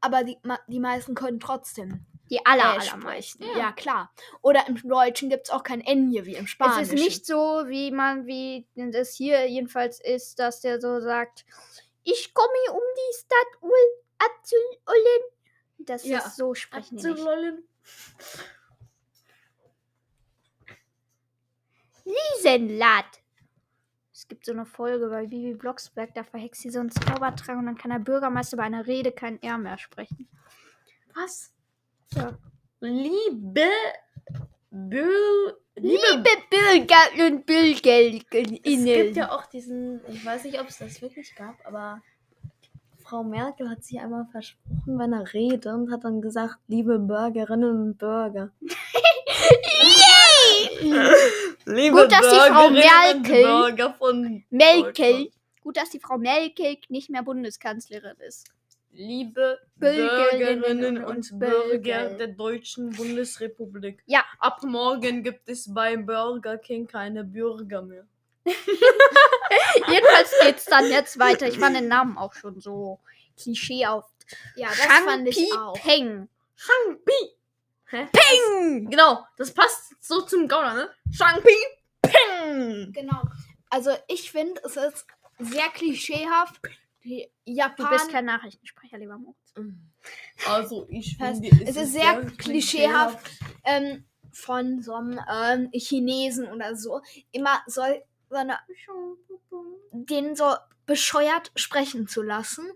aber 0.03 0.23
die, 0.23 0.37
die 0.69 0.81
meisten 0.81 1.15
können 1.15 1.41
trotzdem 1.41 2.05
Die 2.29 2.45
aller, 2.45 2.79
allermeisten. 2.79 3.43
sprechen. 3.43 3.59
Ja. 3.59 3.73
klar. 3.73 4.13
Oder 4.43 4.69
im 4.69 4.77
Deutschen 4.87 5.31
gibt 5.31 5.47
es 5.47 5.51
auch 5.51 5.63
kein 5.63 5.81
Ende 5.81 6.27
wie 6.27 6.35
im 6.35 6.47
Spanischen. 6.47 6.83
Es 6.83 6.93
ist 6.93 7.03
nicht 7.03 7.25
so, 7.25 7.63
wie 7.69 7.91
man, 7.91 8.27
wie 8.27 8.67
es 8.77 9.15
hier 9.15 9.49
jedenfalls 9.49 9.99
ist, 9.99 10.39
dass 10.39 10.61
der 10.61 10.79
so 10.79 11.01
sagt, 11.01 11.47
ich 12.05 12.35
komme 12.35 12.49
um 12.71 12.83
die 12.97 13.19
Stadt 13.19 13.64
Das 15.87 16.05
Ja. 16.05 16.18
ist 16.18 16.37
so 16.37 16.55
sprechen. 16.55 16.97
Abzulollen. 16.97 17.62
Riesenlad. 22.07 23.07
Es 24.12 24.28
gibt 24.28 24.45
so 24.47 24.53
eine 24.53 24.64
Folge 24.64 25.09
bei 25.09 25.26
Bibi 25.26 25.55
Blocksberg, 25.55 26.14
da 26.14 26.22
verhext 26.22 26.62
sie 26.62 26.70
so 26.70 26.80
einen 26.80 26.91
Zaubertrank 26.91 27.59
und 27.59 27.66
dann 27.66 27.76
kann 27.76 27.91
der 27.91 27.99
Bürgermeister 27.99 28.57
bei 28.57 28.62
einer 28.62 28.87
Rede 28.87 29.11
kein 29.12 29.43
R 29.43 29.59
mehr 29.59 29.76
sprechen. 29.78 30.28
Was? 31.14 31.53
Ja. 32.12 32.39
Liebe 32.80 33.68
Bür 34.70 35.59
Liebe 35.76 36.24
Bürger 36.51 37.26
und 37.26 37.51
Es 37.51 37.82
gibt 37.82 37.82
Bürgerinnen. 37.82 39.14
ja 39.14 39.32
auch 39.32 39.47
diesen, 39.47 40.01
ich 40.09 40.24
weiß 40.24 40.45
nicht, 40.45 40.61
ob 40.61 40.68
es 40.68 40.78
das 40.78 41.03
wirklich 41.03 41.35
gab, 41.35 41.57
aber 41.66 42.01
Frau 43.05 43.23
Merkel 43.23 43.69
hat 43.69 43.85
sich 43.85 44.01
einmal 44.01 44.27
versprochen 44.33 44.97
bei 44.97 45.05
einer 45.05 45.33
Rede 45.35 45.75
und 45.75 45.93
hat 45.93 46.05
dann 46.05 46.23
gesagt, 46.23 46.57
liebe 46.69 46.99
Bürgerinnen 46.99 47.89
und 47.89 47.99
Bürger. 47.99 48.51
liebe 51.67 51.97
Gut, 51.97 52.11
dass 52.11 52.23
die 52.23 52.51
Frau 52.51 52.69
Bürgerinnen 52.71 53.17
und 53.17 53.23
Merkel- 53.23 53.43
Bürger 53.45 53.95
von 53.95 54.45
Merkel. 54.49 55.31
Gut, 55.63 55.77
dass 55.77 55.91
die 55.91 56.01
Frau 56.01 56.17
Merkel 56.19 56.79
nicht 56.89 57.11
mehr 57.11 57.23
Bundeskanzlerin 57.23 58.17
ist. 58.27 58.51
Liebe 58.91 59.59
Bürgerinnen 59.77 60.61
Bürgerinnen 60.63 61.05
und 61.05 61.31
und 61.33 61.39
Bürger 61.39 61.69
Bürger. 61.69 62.15
der 62.15 62.29
Deutschen 62.29 62.91
Bundesrepublik. 62.91 64.03
Ja. 64.07 64.25
Ab 64.39 64.63
morgen 64.63 65.23
gibt 65.23 65.49
es 65.49 65.73
bei 65.73 65.97
Burger 65.97 66.57
King 66.59 66.87
keine 66.87 67.25
Bürger 67.25 67.83
mehr. 67.83 68.07
Jedenfalls 69.89 70.33
geht's 70.43 70.65
dann 70.67 70.91
jetzt 70.91 71.19
weiter. 71.19 71.49
Ich 71.49 71.59
fand 71.59 71.77
den 71.77 71.89
Namen 71.89 72.19
auch 72.19 72.35
schon 72.35 72.61
so 72.61 73.01
klischeehaft. 73.37 74.13
ja, 74.57 74.69
das 74.69 74.79
Shang 74.79 75.05
fand 75.05 75.29
ich 75.29 75.53
auch. 75.57 75.75
Peng. 75.75 76.29
Shang 76.57 76.99
Pi. 77.05 77.13
Hä? 77.87 78.07
Ping! 78.13 78.91
Genau, 78.91 79.25
das 79.37 79.53
passt 79.53 79.95
so 80.01 80.23
zum 80.23 80.49
Gauner, 80.49 80.75
ne? 80.75 80.91
Shang 81.13 81.43
Pi. 81.43 81.55
Ping! 82.03 82.93
Genau. 82.93 83.23
Also 83.71 83.91
ich 84.09 84.31
finde, 84.31 84.61
es 84.65 84.77
ist 84.77 85.07
sehr 85.39 85.69
klischeehaft. 85.71 86.61
Die 87.05 87.29
Du 87.47 87.53
Japan 87.53 87.91
bist 87.91 88.11
kein 88.11 88.25
Nachrichtensprecher, 88.25 88.99
lieber 88.99 89.19
Moritz. 89.19 89.55
Also, 90.47 90.87
ich 90.91 91.17
finde, 91.17 91.49
es 91.65 91.77
ist 91.77 91.93
sehr 91.95 92.27
klischeehaft. 92.37 93.27
ähm, 93.65 94.05
von 94.33 94.83
so 94.83 94.95
einem 94.95 95.19
ähm, 95.33 95.71
Chinesen 95.73 96.47
oder 96.53 96.77
so 96.77 97.01
immer 97.33 97.63
so, 97.67 97.83
so 98.35 98.41
eine, 98.41 98.59
den 99.93 100.35
so 100.35 100.55
bescheuert 100.87 101.53
sprechen 101.55 102.09
zu 102.09 102.22
lassen. 102.22 102.66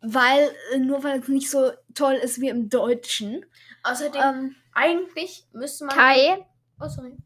Weil, 0.00 0.54
äh, 0.72 0.78
nur 0.78 1.02
weil 1.02 1.20
es 1.20 1.28
nicht 1.28 1.50
so 1.50 1.72
toll 1.94 2.14
ist 2.14 2.40
wie 2.40 2.48
im 2.50 2.68
Deutschen. 2.68 3.44
Außerdem, 3.82 4.22
Ähm, 4.22 4.56
eigentlich 4.72 5.46
müsste 5.52 5.86
man. 5.86 5.96
Kai. 5.96 6.46
Oh, 6.80 6.88
sorry. 6.88 7.16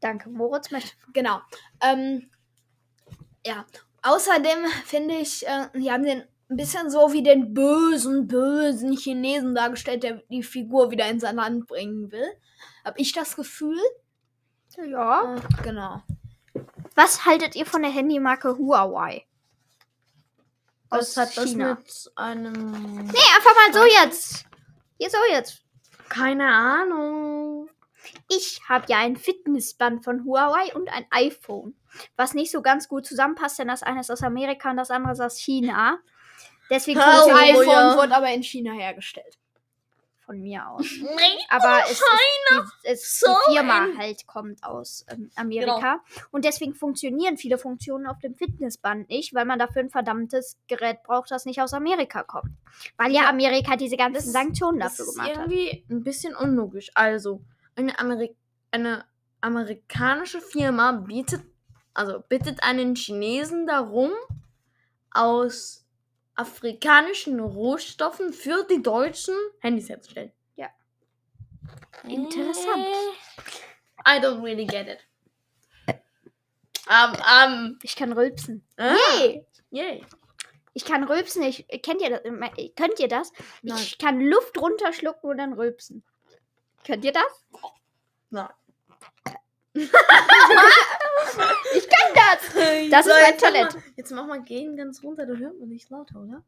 Danke, 0.00 0.28
Moritz 0.28 0.70
möchte. 0.70 0.90
genau. 1.12 1.40
Ähm, 1.80 2.30
ja. 3.46 3.64
Außerdem 4.02 4.66
finde 4.84 5.14
ich, 5.16 5.46
äh, 5.46 5.68
die 5.74 5.90
haben 5.90 6.02
den 6.04 6.24
ein 6.50 6.56
bisschen 6.56 6.90
so 6.90 7.12
wie 7.12 7.22
den 7.22 7.52
bösen, 7.54 8.26
bösen 8.26 8.96
Chinesen 8.96 9.54
dargestellt, 9.54 10.02
der 10.02 10.22
die 10.30 10.42
Figur 10.42 10.90
wieder 10.90 11.08
in 11.08 11.20
sein 11.20 11.36
Land 11.36 11.66
bringen 11.66 12.10
will. 12.10 12.28
Hab 12.84 12.98
ich 12.98 13.12
das 13.12 13.36
Gefühl? 13.36 13.78
Ja. 14.86 15.36
Äh, 15.36 15.40
genau. 15.62 16.02
Was 16.98 17.24
haltet 17.24 17.54
ihr 17.54 17.64
von 17.64 17.82
der 17.82 17.92
Handymarke 17.92 18.58
Huawei? 18.58 19.24
Was 20.88 21.16
hat 21.16 21.36
das 21.36 21.50
China. 21.50 21.74
mit 21.76 22.10
einem. 22.16 23.04
Nee, 23.04 23.28
einfach 23.36 23.54
mal 23.54 23.72
so 23.72 23.84
jetzt. 23.84 24.44
Hier 24.98 25.08
so 25.08 25.18
jetzt. 25.30 25.62
Keine 26.08 26.52
Ahnung. 26.52 27.70
Ich 28.28 28.62
habe 28.68 28.86
ja 28.88 28.98
ein 28.98 29.16
Fitnessband 29.16 30.02
von 30.02 30.24
Huawei 30.24 30.74
und 30.74 30.92
ein 30.92 31.06
iPhone. 31.10 31.76
Was 32.16 32.34
nicht 32.34 32.50
so 32.50 32.62
ganz 32.62 32.88
gut 32.88 33.06
zusammenpasst, 33.06 33.60
denn 33.60 33.68
das 33.68 33.84
eine 33.84 34.00
ist 34.00 34.10
aus 34.10 34.24
Amerika 34.24 34.70
und 34.70 34.78
das 34.78 34.90
andere 34.90 35.12
ist 35.12 35.20
aus 35.20 35.38
China. 35.38 36.00
Deswegen 36.68 36.98
Das 36.98 37.28
iPhone 37.28 37.68
ja. 37.68 37.96
wurde 37.96 38.16
aber 38.16 38.32
in 38.32 38.42
China 38.42 38.72
hergestellt. 38.72 39.37
Von 40.28 40.42
mir 40.42 40.68
aus. 40.68 40.84
Aber 41.48 41.80
es 41.84 41.92
ist, 41.92 42.04
die, 42.50 42.88
es, 42.90 43.20
So 43.20 43.26
die 43.48 43.54
Firma 43.54 43.86
halt 43.96 44.26
kommt 44.26 44.62
aus 44.62 45.06
ähm, 45.08 45.30
Amerika. 45.36 46.00
Und 46.30 46.44
deswegen 46.44 46.74
funktionieren 46.74 47.38
viele 47.38 47.56
Funktionen 47.56 48.06
auf 48.06 48.18
dem 48.18 48.34
Fitnessband 48.34 49.08
nicht, 49.08 49.32
weil 49.34 49.46
man 49.46 49.58
dafür 49.58 49.80
ein 49.82 49.88
verdammtes 49.88 50.58
Gerät 50.66 51.02
braucht, 51.02 51.30
das 51.30 51.46
nicht 51.46 51.62
aus 51.62 51.72
Amerika 51.72 52.22
kommt. 52.24 52.52
Weil 52.98 53.10
ja, 53.12 53.22
Ja, 53.22 53.30
Amerika 53.30 53.76
diese 53.76 53.96
ganzen 53.96 54.16
das- 54.26 54.32
Sanktionen 54.32 54.78
Das 54.80 54.96
dafür 54.98 55.06
ist 55.06 55.14
gemacht 55.14 55.30
hat. 55.30 55.36
irgendwie 55.50 55.84
ein 55.90 56.04
bisschen 56.04 56.36
unlogisch. 56.36 56.90
Also, 56.94 57.40
eine, 57.74 57.98
Ameri 57.98 58.36
eine 58.70 59.04
amerikanische 59.40 60.42
Firma 60.42 60.92
bietet, 60.92 61.40
also 61.94 62.20
bittet 62.28 62.62
einen 62.62 62.94
Chinesen 62.96 63.66
darum, 63.66 64.10
aus 65.10 65.86
afrikanischen 66.38 67.40
Rohstoffen 67.40 68.32
für 68.32 68.64
die 68.70 68.82
Deutschen 68.82 69.34
Handys 69.60 69.88
herzustellen. 69.88 70.32
Interessant. 72.04 72.86
I 74.06 74.18
don't 74.20 74.42
really 74.42 74.64
get 74.64 74.86
it. 74.88 74.98
Um, 76.88 77.12
um, 77.14 77.78
Ich 77.82 77.96
kann 77.96 78.12
rülpsen. 78.12 78.64
ah, 78.76 78.94
Hey! 79.16 79.44
yay. 79.70 80.06
Ich 80.74 80.84
kann 80.84 81.04
rülpsen. 81.04 81.42
Ich, 81.42 81.66
kennt 81.82 82.00
ihr 82.00 82.10
das? 82.10 82.22
Könnt 82.76 83.00
ihr 83.00 83.08
das? 83.08 83.32
Nein. 83.62 83.78
Ich 83.78 83.98
kann 83.98 84.20
Luft 84.20 84.56
runterschlucken 84.56 85.28
und 85.28 85.38
dann 85.38 85.52
rülpsen. 85.54 86.04
Könnt 86.86 87.04
ihr 87.04 87.12
das? 87.12 87.44
Nein. 88.30 88.48
Ich 91.74 91.88
kann 91.88 92.14
das! 92.14 92.54
Das 92.90 93.06
ist 93.06 93.12
mein 93.12 93.34
mach 93.34 93.40
Talent. 93.40 93.74
Mal, 93.74 93.82
jetzt 93.96 94.12
mach 94.12 94.26
mal 94.26 94.42
gehen 94.42 94.76
ganz 94.76 95.02
runter, 95.02 95.26
dann 95.26 95.38
hört 95.38 95.58
man 95.58 95.68
nicht 95.68 95.90
lauter, 95.90 96.20
oder? 96.20 96.44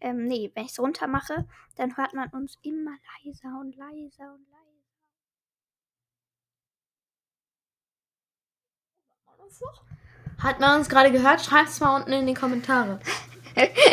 Ähm, 0.00 0.26
nee, 0.26 0.50
wenn 0.54 0.64
ich 0.64 0.72
es 0.72 0.80
runter 0.80 1.06
mache, 1.06 1.46
dann 1.76 1.96
hört 1.96 2.14
man 2.14 2.28
uns 2.30 2.58
immer 2.62 2.92
leiser 3.24 3.60
und 3.60 3.76
leiser 3.76 4.32
und 4.32 4.46
leiser. 4.48 4.60
Hat 10.38 10.60
man 10.60 10.78
uns 10.78 10.88
gerade 10.88 11.12
gehört? 11.12 11.42
Schreibt's 11.42 11.80
mal 11.80 11.96
unten 11.96 12.12
in 12.12 12.26
die 12.26 12.34
Kommentare. 12.34 13.00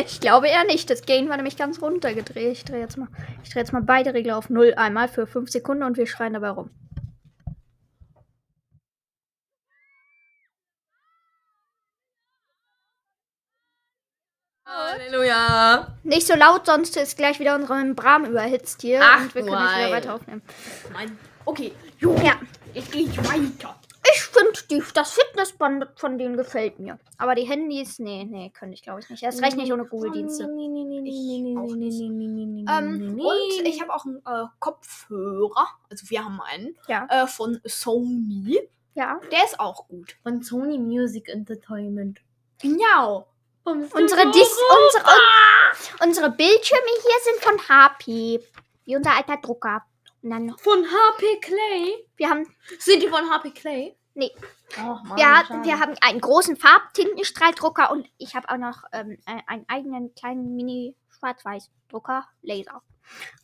Ich 0.06 0.22
glaube 0.22 0.48
eher 0.48 0.64
nicht. 0.66 0.88
Das 0.90 1.02
Gain 1.06 1.30
war 1.30 1.36
nämlich 1.36 1.58
ganz 1.58 1.82
runtergedreht. 1.82 2.54
Ich 2.54 2.64
drehe 2.64 2.80
jetzt 2.80 2.96
mal, 2.96 3.08
ich 3.44 3.50
drehe 3.50 3.64
jetzt 3.64 3.74
mal 3.74 3.82
beide 3.82 4.14
Regler 4.14 4.38
auf 4.38 4.52
0 4.52 4.76
einmal 4.78 5.08
für 5.08 5.26
5 5.26 5.50
Sekunden 5.50 5.84
und 5.84 5.98
wir 5.98 6.06
schreien 6.06 6.34
dabei 6.34 6.52
rum. 6.52 6.70
Halleluja. 14.68 15.88
Nicht 16.04 16.28
so 16.28 16.36
laut, 16.36 16.66
sonst 16.66 16.98
ist 16.98 17.16
gleich 17.18 17.40
wieder 17.40 17.56
unsere 17.56 17.76
Membran 17.76 18.26
überhitzt 18.26 18.82
hier 18.82 19.00
Ach, 19.02 19.22
und 19.22 19.34
wir 19.34 19.46
können 19.46 19.64
nicht 19.64 19.78
wieder 19.78 19.92
weiter 19.92 20.16
aufnehmen. 20.16 20.42
Nein. 20.92 21.18
Okay, 21.46 21.72
Ja, 22.02 22.34
jetzt 22.74 22.92
gehe 22.92 23.04
ich 23.04 23.18
weiter. 23.18 23.80
ich 24.14 24.22
finde 24.22 24.84
das 24.94 25.14
Fitnessband 25.14 25.88
von 25.96 26.18
denen 26.18 26.36
gefällt 26.36 26.80
mir. 26.80 27.00
Aber 27.18 27.36
die 27.36 27.46
Handys, 27.46 28.00
nee, 28.00 28.26
nee, 28.26 28.50
könnte 28.50 28.74
ich 28.74 28.84
glaube 28.84 29.00
ich 29.00 29.10
nicht. 29.10 29.24
Erst 29.24 29.42
recht 29.42 29.56
nicht 29.56 29.72
ohne 29.72 29.86
Google-Dienste. 29.86 30.44
Ähm, 30.44 30.50
und 33.20 33.62
ich 33.64 33.82
habe 33.82 33.94
auch 33.94 34.04
einen 34.06 34.18
äh, 34.26 34.48
Kopfhörer. 34.60 35.68
Also 35.90 36.10
wir 36.10 36.26
haben 36.26 36.42
einen. 36.42 36.76
Ja. 36.90 37.08
Äh, 37.10 37.28
von 37.28 37.62
Sony. 37.64 38.60
Ja. 38.96 39.22
Der 39.32 39.46
ist 39.46 39.62
auch 39.62 39.88
gut. 39.88 40.18
Von 40.24 40.42
Sony 40.42 40.78
Music 40.78 41.30
Entertainment. 41.30 42.20
Genau. 42.62 43.28
Unsere, 43.68 44.32
Dis 44.32 44.58
unsere, 44.84 45.06
unsere 46.02 46.30
Bildschirme 46.32 46.88
hier 47.02 47.34
sind 47.34 47.44
von 47.44 47.70
HP. 47.70 48.40
Wie 48.86 48.96
unser 48.96 49.16
alter 49.16 49.38
Drucker. 49.38 49.84
Und 50.22 50.30
dann 50.32 50.46
noch, 50.48 50.60
Von 50.60 50.86
HP 50.86 51.40
Clay. 51.42 52.08
wir 52.16 52.30
haben, 52.30 52.48
Sind 52.80 53.04
die 53.04 53.08
von 53.08 53.30
HP 53.30 53.52
Clay? 53.52 53.98
Nee. 54.14 54.32
Oh, 54.80 54.98
Mann, 55.04 55.18
wir, 55.18 55.38
hatten, 55.38 55.64
wir 55.64 55.80
haben 55.80 55.94
einen 56.02 56.20
großen 56.20 56.56
Farbtintenstrahldrucker 56.58 57.92
und 57.92 58.10
ich 58.18 58.36
habe 58.36 58.50
auch 58.50 58.58
noch 58.58 58.84
ähm, 58.92 59.20
äh, 59.28 59.42
einen 59.46 59.66
eigenen 59.68 60.16
kleinen 60.16 60.56
Mini-Schwarz-Weiß-Drucker. 60.56 62.28
Laser. 62.42 62.82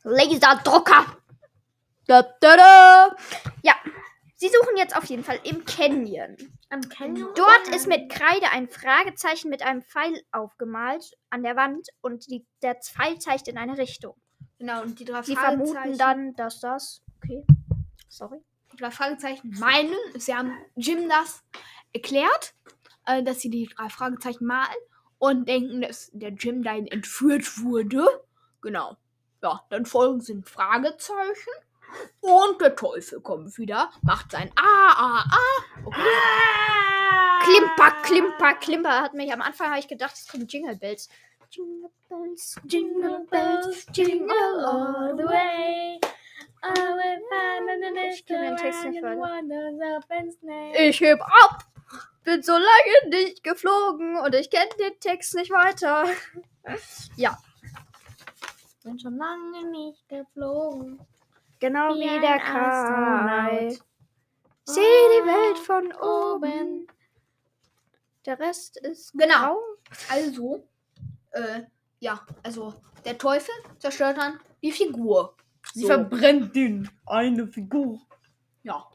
Laserdrucker. 0.03 1.05
Da, 2.07 2.23
da, 2.41 2.57
da. 2.57 3.15
Ja. 3.61 3.75
Sie 4.43 4.49
suchen 4.49 4.75
jetzt 4.75 4.97
auf 4.97 5.05
jeden 5.05 5.23
Fall 5.23 5.39
im 5.45 5.63
Canyon. 5.63 6.35
Am 6.69 6.81
Canyon. 6.89 7.29
Dort 7.33 7.69
ist 7.73 7.87
mit 7.87 8.11
Kreide 8.11 8.49
ein 8.51 8.67
Fragezeichen 8.67 9.49
mit 9.49 9.61
einem 9.61 9.81
Pfeil 9.83 10.21
aufgemalt 10.33 11.13
an 11.29 11.43
der 11.43 11.55
Wand 11.55 11.87
und 12.01 12.29
die, 12.29 12.45
der 12.61 12.75
Pfeil 12.75 13.17
zeigt 13.19 13.47
in 13.47 13.57
eine 13.57 13.77
Richtung. 13.77 14.17
Genau, 14.59 14.81
und 14.81 14.99
die 14.99 15.05
drei 15.05 15.21
Sie 15.21 15.37
vermuten 15.37 15.97
dann, 15.97 16.33
dass 16.35 16.59
das. 16.59 17.01
Okay. 17.23 17.45
Sorry. 18.09 18.41
Die 18.73 18.75
drei 18.75 18.91
Fragezeichen 18.91 19.49
meinen, 19.59 19.95
sie 20.15 20.35
haben 20.35 20.51
Jim 20.75 21.07
das 21.07 21.41
erklärt, 21.93 22.53
äh, 23.05 23.23
dass 23.23 23.39
sie 23.39 23.49
die 23.49 23.69
drei 23.73 23.87
Fragezeichen 23.87 24.45
malen 24.45 24.75
und 25.19 25.47
denken, 25.47 25.79
dass 25.79 26.11
der 26.11 26.31
Jim 26.31 26.63
dahin 26.63 26.87
entführt 26.87 27.59
wurde. 27.59 28.05
Genau. 28.59 28.97
Ja, 29.41 29.65
dann 29.69 29.85
folgen 29.85 30.19
sind 30.19 30.49
Fragezeichen 30.49 31.53
und 32.21 32.61
der 32.61 32.75
Teufel 32.75 33.21
kommt 33.21 33.57
wieder, 33.57 33.89
macht 34.01 34.31
sein 34.31 34.51
A, 34.55 34.93
A, 34.93 35.19
A. 35.19 35.85
Okay. 35.85 35.99
Klimper, 37.43 37.91
Klimper, 38.03 38.53
Klimper 38.55 39.01
hat 39.01 39.13
mich 39.13 39.31
am 39.33 39.41
Anfang 39.41 39.69
habe 39.69 39.79
ich 39.79 39.87
gedacht, 39.87 40.13
es 40.15 40.27
kommen 40.27 40.47
Jingle 40.47 40.77
Bells. 40.77 41.09
Jingle 41.49 41.89
Bells, 42.09 42.55
Jingle 42.65 43.25
Bells, 43.29 43.85
Jingle 43.93 44.65
all 44.65 45.15
the 45.17 45.23
way. 45.23 45.99
Ich 48.09 48.25
kenn 48.25 48.41
den 48.41 48.57
Text 48.57 48.85
nicht 48.85 49.03
weiter. 49.03 50.79
Ich 50.79 51.01
heb 51.01 51.21
ab, 51.21 51.65
bin 52.23 52.41
so 52.41 52.53
lange 52.53 53.09
nicht 53.09 53.43
geflogen 53.43 54.17
und 54.17 54.33
ich 54.33 54.49
kenne 54.49 54.69
den 54.79 54.99
Text 54.99 55.35
nicht 55.35 55.51
weiter. 55.51 56.05
Ja, 57.17 57.37
Bin 58.85 58.97
schon 58.97 59.17
lange 59.17 59.69
nicht 59.69 60.07
geflogen. 60.07 60.97
Genau 61.63 61.95
wie, 61.95 62.01
Wie 62.01 62.19
der 62.19 62.39
Kai. 62.39 63.69
Sieh 64.65 64.81
die 64.81 65.25
Welt 65.25 65.57
von 65.59 65.93
oben. 65.93 66.87
Der 68.25 68.37
Rest 68.39 68.77
ist 68.77 69.13
Genau. 69.13 69.55
grau. 69.55 69.59
Also, 70.09 70.67
äh, 71.31 71.61
ja, 71.99 72.19
also 72.43 72.73
der 73.05 73.17
Teufel 73.17 73.53
zerstört 73.79 74.17
dann 74.17 74.39
die 74.61 74.71
Figur. 74.71 75.35
Sie 75.73 75.81
So. 75.81 75.87
verbrennt 75.87 76.53
ihn. 76.55 76.89
Eine 77.05 77.47
Figur. 77.47 77.99
Ja. 78.63 78.85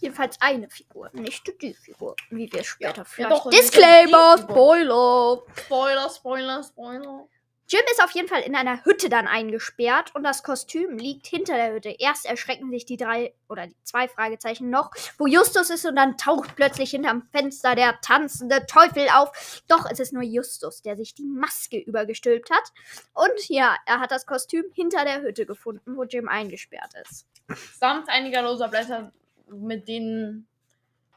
Jedenfalls 0.00 0.40
eine 0.40 0.68
Figur, 0.70 1.10
nicht 1.12 1.46
die 1.62 1.74
Figur, 1.74 2.14
wie 2.30 2.52
wir 2.52 2.64
später 2.64 2.98
Ja, 2.98 3.04
vielleicht. 3.04 3.32
doch, 3.32 3.46
nicht 3.46 3.62
Disclaimer. 3.62 4.38
Spoiler. 4.38 5.42
Spoiler, 5.56 6.10
Spoiler, 6.10 6.62
Spoiler. 6.64 7.28
Jim 7.70 7.82
ist 7.92 8.02
auf 8.02 8.12
jeden 8.12 8.28
Fall 8.28 8.40
in 8.40 8.56
einer 8.56 8.82
Hütte 8.86 9.10
dann 9.10 9.26
eingesperrt 9.26 10.14
und 10.14 10.22
das 10.22 10.42
Kostüm 10.42 10.96
liegt 10.96 11.26
hinter 11.26 11.54
der 11.54 11.74
Hütte. 11.74 11.94
Erst 11.98 12.24
erschrecken 12.24 12.70
sich 12.70 12.86
die 12.86 12.96
drei 12.96 13.34
oder 13.46 13.66
die 13.66 13.76
zwei 13.82 14.08
Fragezeichen 14.08 14.70
noch, 14.70 14.90
wo 15.18 15.26
Justus 15.26 15.68
ist 15.68 15.84
und 15.84 15.94
dann 15.94 16.16
taucht 16.16 16.56
plötzlich 16.56 16.92
hinterm 16.92 17.28
Fenster 17.30 17.74
der 17.74 18.00
tanzende 18.00 18.64
Teufel 18.64 19.06
auf. 19.14 19.62
Doch 19.68 19.84
es 19.90 20.00
ist 20.00 20.14
nur 20.14 20.22
Justus, 20.22 20.80
der 20.80 20.96
sich 20.96 21.12
die 21.14 21.26
Maske 21.26 21.78
übergestülpt 21.78 22.50
hat. 22.50 22.72
Und 23.12 23.48
ja, 23.50 23.76
er 23.84 24.00
hat 24.00 24.12
das 24.12 24.24
Kostüm 24.24 24.64
hinter 24.72 25.04
der 25.04 25.20
Hütte 25.20 25.44
gefunden, 25.44 25.94
wo 25.94 26.04
Jim 26.04 26.26
eingesperrt 26.26 26.94
ist. 27.02 27.26
Samt 27.78 28.08
einiger 28.08 28.40
loser 28.40 28.68
Blätter, 28.68 29.12
mit 29.50 29.88
denen 29.88 30.48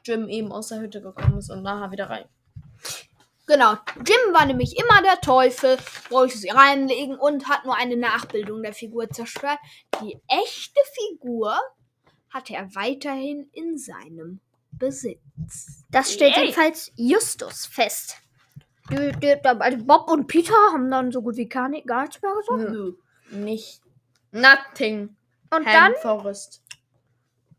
Jim 0.04 0.28
eben 0.28 0.52
aus 0.52 0.68
der 0.68 0.80
Hütte 0.80 1.00
gekommen 1.00 1.38
ist 1.38 1.48
und 1.48 1.62
nachher 1.62 1.92
wieder 1.92 2.10
rein. 2.10 2.26
Genau. 3.46 3.74
Jim 3.96 4.32
war 4.32 4.46
nämlich 4.46 4.76
immer 4.78 5.02
der 5.02 5.20
Teufel, 5.20 5.76
wollte 6.10 6.38
sie 6.38 6.48
reinlegen 6.50 7.16
und 7.18 7.48
hat 7.48 7.64
nur 7.64 7.76
eine 7.76 7.96
Nachbildung 7.96 8.62
der 8.62 8.72
Figur 8.72 9.10
zerstört. 9.10 9.58
Die 10.00 10.20
echte 10.28 10.80
Figur 10.94 11.58
hatte 12.30 12.54
er 12.54 12.74
weiterhin 12.74 13.50
in 13.52 13.76
seinem 13.78 14.40
Besitz. 14.70 15.84
Das 15.90 16.12
stellt 16.12 16.36
Yay. 16.36 16.44
jedenfalls 16.44 16.92
Justus 16.96 17.66
fest. 17.66 18.16
Die, 18.90 19.12
die, 19.20 19.34
also 19.44 19.84
Bob 19.84 20.10
und 20.10 20.26
Peter 20.26 20.54
haben 20.72 20.90
dann 20.90 21.12
so 21.12 21.22
gut 21.22 21.36
wie 21.36 21.48
gar, 21.48 21.68
nicht, 21.68 21.86
gar 21.86 22.02
nichts 22.02 22.20
mehr 22.22 22.32
gesagt. 22.34 22.70
Nö. 22.70 22.92
Nicht. 23.30 23.80
Nothing. 24.30 25.16
Und 25.50 25.66
Ham 25.66 25.92
dann 25.92 25.94
Forest. 26.00 26.62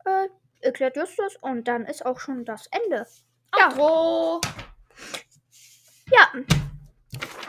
äh, 0.06 0.28
erklärt 0.62 0.96
Justus 0.96 1.36
und 1.42 1.68
dann 1.68 1.86
ist 1.86 2.06
auch 2.06 2.20
schon 2.20 2.46
das 2.46 2.68
Ende. 2.72 3.06
Ja. 3.58 3.68
Outro. 3.70 4.42
Ja, 4.44 4.52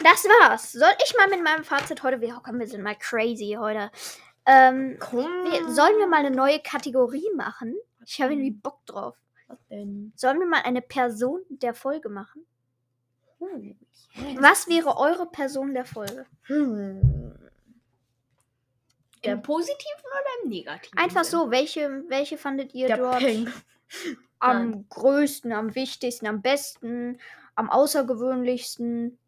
das 0.03 0.25
war's. 0.25 0.73
Soll 0.73 0.93
ich 1.05 1.15
mal 1.17 1.29
mit 1.29 1.43
meinem 1.43 1.65
Fazit 1.65 2.03
heute, 2.03 2.21
wir, 2.21 2.41
komm, 2.45 2.59
wir 2.59 2.67
sind 2.67 2.83
mal 2.83 2.97
crazy 2.97 3.57
heute. 3.59 3.91
Ähm, 4.47 4.99
wir, 5.01 5.69
sollen 5.71 5.99
wir 5.99 6.07
mal 6.07 6.25
eine 6.25 6.31
neue 6.31 6.61
Kategorie 6.61 7.31
machen? 7.35 7.75
Ich 8.05 8.21
habe 8.21 8.33
irgendwie 8.35 8.51
Bock 8.51 8.85
drauf. 8.87 9.17
Was 9.49 9.59
denn? 9.69 10.13
Sollen 10.17 10.39
wir 10.39 10.47
mal 10.47 10.63
eine 10.63 10.83
Person 10.83 11.43
der 11.49 11.75
Folge 11.75 12.09
machen? 12.09 12.45
Hm. 13.39 13.77
Was 14.39 14.69
wäre 14.69 14.97
eure 14.97 15.27
Person 15.27 15.75
der 15.75 15.85
Folge? 15.85 16.27
Hm. 16.43 17.35
Im 19.23 19.43
positiven 19.43 20.05
oder 20.05 20.43
im 20.45 20.51
negativen? 20.51 20.99
Einfach 20.99 21.25
so, 21.25 21.51
welche, 21.51 22.05
welche 22.09 22.37
fandet 22.37 22.75
ihr 22.75 22.89
Der 22.89 22.99
dort 22.99 23.19
Peng. 23.19 23.51
am 24.39 24.87
größten, 24.89 25.53
am 25.53 25.75
wichtigsten, 25.75 26.27
am 26.27 26.43
besten, 26.43 27.19
am 27.55 27.71
außergewöhnlichsten? 27.71 29.19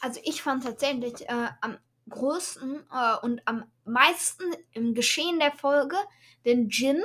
Also 0.00 0.20
ich 0.24 0.42
fand 0.42 0.64
tatsächlich 0.64 1.28
äh, 1.28 1.48
am 1.60 1.78
größten 2.08 2.86
äh, 2.92 3.16
und 3.22 3.42
am 3.46 3.64
meisten 3.84 4.44
im 4.72 4.94
Geschehen 4.94 5.38
der 5.38 5.52
Folge 5.52 5.96
den 6.44 6.68
Jin. 6.68 7.02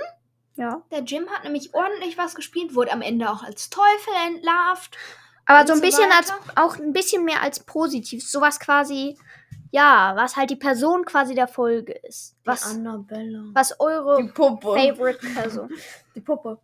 Ja. 0.55 0.83
Der 0.91 0.99
Jim 0.99 1.27
hat 1.29 1.43
nämlich 1.43 1.73
ordentlich 1.73 2.17
was 2.17 2.35
gespielt, 2.35 2.75
wurde 2.75 2.91
am 2.91 3.01
Ende 3.01 3.29
auch 3.29 3.43
als 3.43 3.69
Teufel 3.69 4.13
entlarvt. 4.27 4.97
Aber 5.45 5.67
so 5.67 5.73
ein 5.73 5.79
so 5.79 5.85
bisschen 5.85 6.11
als, 6.11 6.29
weiter. 6.29 6.63
auch 6.63 6.77
ein 6.77 6.93
bisschen 6.93 7.25
mehr 7.25 7.41
als 7.41 7.59
positiv. 7.59 8.25
Sowas 8.25 8.59
quasi, 8.59 9.17
ja, 9.71 10.13
was 10.15 10.35
halt 10.35 10.51
die 10.51 10.55
Person 10.55 11.05
quasi 11.05 11.35
der 11.35 11.47
Folge 11.47 11.93
ist. 11.93 12.37
Was? 12.45 12.63
Was, 12.63 12.75
Annabella. 12.75 13.43
was 13.53 13.79
eure 13.79 14.21
Die 14.21 14.29
Puppe. 14.29 14.73
Favorite 14.73 15.27
Person. 15.33 15.69
Die 16.15 16.21
Puppe. 16.21 16.59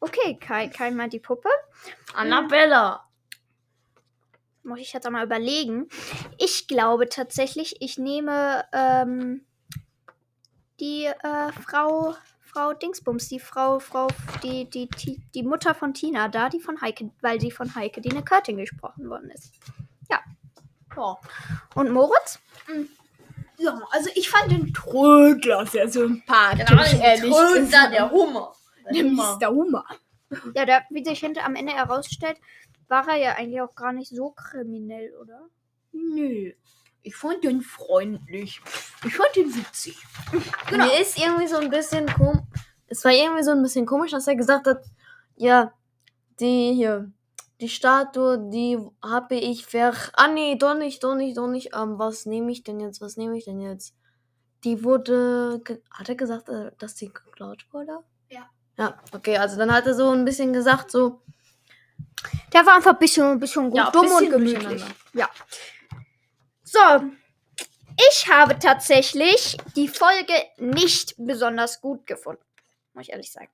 Okay, 0.00 0.38
Kai, 0.40 0.68
Kai 0.68 0.90
meint 0.90 1.12
die 1.12 1.18
Puppe. 1.18 1.48
Annabella. 2.14 3.04
Muss 4.62 4.80
ich 4.80 4.92
jetzt 4.92 5.06
einmal 5.06 5.24
überlegen. 5.24 5.88
Ich 6.38 6.68
glaube 6.68 7.08
tatsächlich, 7.08 7.76
ich 7.80 7.98
nehme 7.98 8.64
ähm, 8.72 9.46
die 10.78 11.06
äh, 11.06 11.52
Frau, 11.64 12.14
Frau 12.40 12.74
Dingsbums, 12.74 13.28
die 13.28 13.40
Frau, 13.40 13.78
Frau, 13.78 14.08
die, 14.42 14.68
die, 14.68 14.88
die, 14.88 15.22
die 15.34 15.42
Mutter 15.42 15.74
von 15.74 15.94
Tina 15.94 16.28
da, 16.28 16.48
die 16.48 16.60
von 16.60 16.80
Heike, 16.80 17.10
weil 17.20 17.40
sie 17.40 17.50
von 17.50 17.74
Heike, 17.74 18.00
die 18.00 18.10
eine 18.10 18.24
Curtin 18.24 18.58
gesprochen 18.58 19.08
worden 19.08 19.30
ist. 19.30 19.52
Ja. 20.10 20.20
Und 21.74 21.90
Moritz? 21.92 22.40
ja, 23.58 23.80
also 23.90 24.10
ich 24.14 24.28
fand 24.28 24.50
den 24.50 24.72
Trödler 24.72 25.66
sehr 25.66 25.88
sympathisch, 25.88 26.66
Genau, 26.66 26.82
ehrlich 26.82 27.32
Trödler, 27.32 27.90
der 27.90 28.10
Hummer. 28.10 28.54
Der 28.94 29.04
Mr. 29.04 29.48
Hummer. 29.48 29.84
Ja, 30.54 30.66
der, 30.66 30.84
wie 30.90 31.04
sich 31.04 31.20
hinter 31.20 31.44
am 31.44 31.54
Ende 31.54 31.72
herausstellt, 31.72 32.38
war 32.88 33.08
er 33.08 33.16
ja 33.16 33.32
eigentlich 33.36 33.60
auch 33.62 33.74
gar 33.74 33.92
nicht 33.92 34.10
so 34.10 34.30
kriminell, 34.30 35.14
oder? 35.16 35.48
Nö. 35.92 36.52
Ich 37.02 37.16
fand 37.16 37.44
den 37.44 37.62
freundlich. 37.62 38.60
Ich 39.06 39.16
fand 39.16 39.36
den 39.36 39.54
witzig. 39.54 39.96
Genau. 40.68 40.84
Mir 40.84 41.00
ist 41.00 41.18
irgendwie 41.18 41.46
so 41.46 41.56
ein 41.56 41.70
bisschen 41.70 42.06
komisch. 42.06 42.42
Es 42.86 43.04
war 43.04 43.12
irgendwie 43.12 43.42
so 43.42 43.52
ein 43.52 43.62
bisschen 43.62 43.86
komisch, 43.86 44.10
dass 44.10 44.26
er 44.26 44.36
gesagt 44.36 44.66
hat, 44.66 44.84
ja, 45.36 45.72
die 46.40 46.72
hier, 46.74 47.10
die 47.60 47.68
Statue, 47.68 48.50
die 48.50 48.78
habe 49.02 49.36
ich 49.36 49.66
ver... 49.66 49.94
Ah 50.14 50.28
nee, 50.28 50.56
doch 50.56 50.74
nicht, 50.74 51.02
doch 51.04 51.14
nicht, 51.14 51.36
doch 51.36 51.48
nicht. 51.48 51.74
Ähm, 51.74 51.98
was 51.98 52.26
nehme 52.26 52.50
ich 52.52 52.62
denn 52.64 52.80
jetzt? 52.80 53.00
Was 53.00 53.16
nehme 53.16 53.36
ich 53.36 53.44
denn 53.44 53.60
jetzt? 53.60 53.94
Die 54.64 54.84
wurde... 54.84 55.62
Hat 55.90 56.08
er 56.08 56.14
gesagt, 56.14 56.48
äh, 56.48 56.72
dass 56.78 56.94
die 56.94 57.12
geklaut 57.12 57.66
wurde? 57.72 58.00
Ja. 58.30 58.48
Ja, 58.78 58.96
okay, 59.12 59.36
also 59.36 59.58
dann 59.58 59.72
hat 59.72 59.86
er 59.86 59.94
so 59.94 60.10
ein 60.10 60.24
bisschen 60.24 60.52
gesagt, 60.52 60.90
so, 60.90 61.20
Der 62.52 62.64
war 62.64 62.76
einfach 62.76 62.92
ein 62.92 62.98
bisschen, 62.98 63.24
ein 63.24 63.40
bisschen 63.40 63.74
Ja, 63.74 63.90
dumm 63.90 64.02
bisschen 64.02 64.24
und 64.24 64.30
gemütlich. 64.30 64.84
Ja. 65.12 65.28
So. 66.62 66.78
Ich 68.10 68.28
habe 68.28 68.58
tatsächlich 68.58 69.56
die 69.74 69.88
Folge 69.88 70.32
nicht 70.56 71.14
besonders 71.18 71.80
gut 71.80 72.06
gefunden. 72.06 72.42
Muss 72.94 73.06
ich 73.06 73.10
ehrlich 73.10 73.32
sagen. 73.32 73.48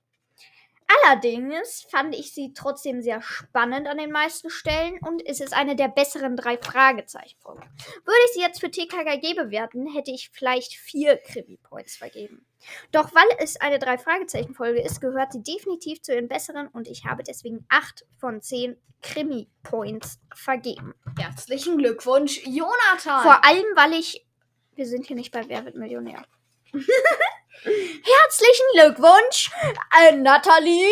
Allerdings 0.87 1.87
fand 1.91 2.15
ich 2.15 2.35
sie 2.35 2.53
trotzdem 2.53 3.01
sehr 3.01 3.23
spannend 3.23 3.89
an 3.89 3.99
den 3.99 4.11
meisten 4.11 4.51
Stellen 4.51 4.99
und 5.01 5.27
es 5.27 5.41
ist 5.41 5.55
eine 5.55 5.77
der 5.77 5.89
besseren 5.89 6.37
drei 6.37 6.59
Fragezeichen-Folgen. 6.59 7.63
Würde 7.63 8.21
ich 8.27 8.33
sie 8.35 8.41
jetzt 8.41 8.61
für 8.61 8.71
TKKG 8.71 9.35
bewerten, 9.35 9.87
hätte 9.87 10.11
ich 10.11 10.31
vielleicht 10.33 10.75
vier 10.75 11.17
Krimi-Points 11.17 11.97
vergeben. 11.97 12.47
Doch 12.93 13.15
weil 13.15 13.27
es 13.39 13.61
eine 13.61 13.79
drei 13.79 13.99
Fragezeichen-Folge 13.99 14.81
ist, 14.81 15.01
gehört 15.01 15.33
sie 15.33 15.43
definitiv 15.43 16.03
zu 16.03 16.13
den 16.13 16.29
besseren 16.29 16.69
und 16.69 16.89
ich 16.89 17.05
habe 17.05 17.23
deswegen 17.23 17.65
acht 17.69 18.05
von 18.19 18.43
zehn 18.43 18.77
Krimi-Points 19.03 20.21
vergeben. 20.35 20.95
Herzlichen 21.19 21.79
Glückwunsch, 21.79 22.41
Jonathan. 22.47 23.23
Vor 23.23 23.45
allem, 23.45 23.65
weil 23.75 23.93
ich. 23.95 24.27
Wir 24.75 24.87
sind 24.87 25.07
hier 25.07 25.17
nicht 25.17 25.33
bei 25.33 25.49
Wer 25.49 25.65
wird 25.65 25.77
Millionär. 25.77 26.25
Herzlichen 27.63 28.67
Glückwunsch 28.75 29.51
an 29.91 30.23
Nathalie 30.23 30.87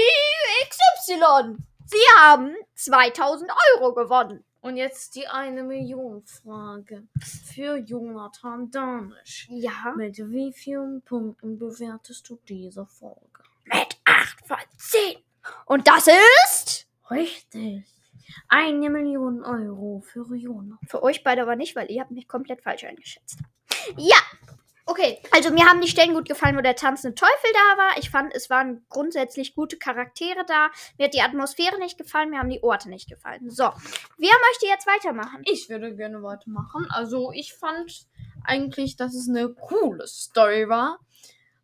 XY. 0.69 1.57
Sie 1.85 2.21
haben 2.21 2.55
2000 2.75 3.51
Euro 3.75 3.95
gewonnen. 3.95 4.45
Und 4.61 4.77
jetzt 4.77 5.17
die 5.17 5.27
eine 5.27 5.65
Million 5.65 6.23
Frage 6.25 7.09
für 7.53 7.77
Jonathan 7.79 8.71
Danisch. 8.71 9.49
Ja. 9.51 9.93
Mit 9.97 10.19
wie 10.19 10.53
vielen 10.53 11.03
Punkten 11.03 11.59
bewertest 11.59 12.29
du 12.29 12.39
diese 12.49 12.87
Folge? 12.87 13.43
Mit 13.65 13.97
8 14.05 14.47
von 14.47 14.59
10. 14.79 15.17
Und 15.67 15.89
das 15.89 16.07
ist 16.07 16.87
Richtig. 17.11 17.85
Eine 18.49 18.89
Million 18.89 19.45
Euro 19.45 20.01
für 20.07 20.35
Jonathan. 20.35 20.79
für 20.87 21.03
euch 21.03 21.25
beide 21.25 21.43
aber 21.43 21.57
nicht, 21.57 21.75
weil 21.77 21.91
ihr 21.91 22.01
habt 22.01 22.13
mich 22.13 22.29
komplett 22.29 22.63
falsch 22.63 22.85
eingeschätzt. 22.85 23.41
Ja. 23.97 24.17
Okay, 24.85 25.21
also 25.31 25.51
mir 25.51 25.65
haben 25.67 25.81
die 25.81 25.89
Stellen 25.89 26.13
gut 26.13 26.29
gefallen, 26.29 26.57
wo 26.57 26.61
der 26.61 26.75
tanzende 26.75 27.15
Teufel 27.15 27.51
da 27.53 27.83
war. 27.83 27.99
Ich 27.99 28.11
fand, 28.11 28.35
es 28.35 28.51
waren 28.51 28.85
grundsätzlich 28.89 29.55
gute 29.55 29.79
Charaktere 29.79 30.45
da. 30.47 30.71
Mir 30.99 31.05
hat 31.05 31.15
die 31.15 31.23
Atmosphäre 31.23 31.79
nicht 31.79 31.99
gefallen, 31.99 32.31
mir 32.31 32.41
haben 32.41 32.51
die 32.51 32.63
Orte 32.63 32.89
nicht 32.89 33.09
gefallen. 33.09 33.49
So, 33.49 33.65
wer 33.65 34.35
möchte 34.49 34.67
jetzt 34.67 34.87
weitermachen? 34.87 35.43
Ich 35.45 35.69
würde 35.69 35.95
gerne 35.95 36.23
weitermachen. 36.23 36.89
Also 36.91 37.31
ich 37.33 37.55
fand 37.55 38.07
eigentlich, 38.45 38.97
dass 38.97 39.15
es 39.15 39.29
eine 39.29 39.51
coole 39.51 40.07
Story 40.09 40.69
war. 40.69 40.99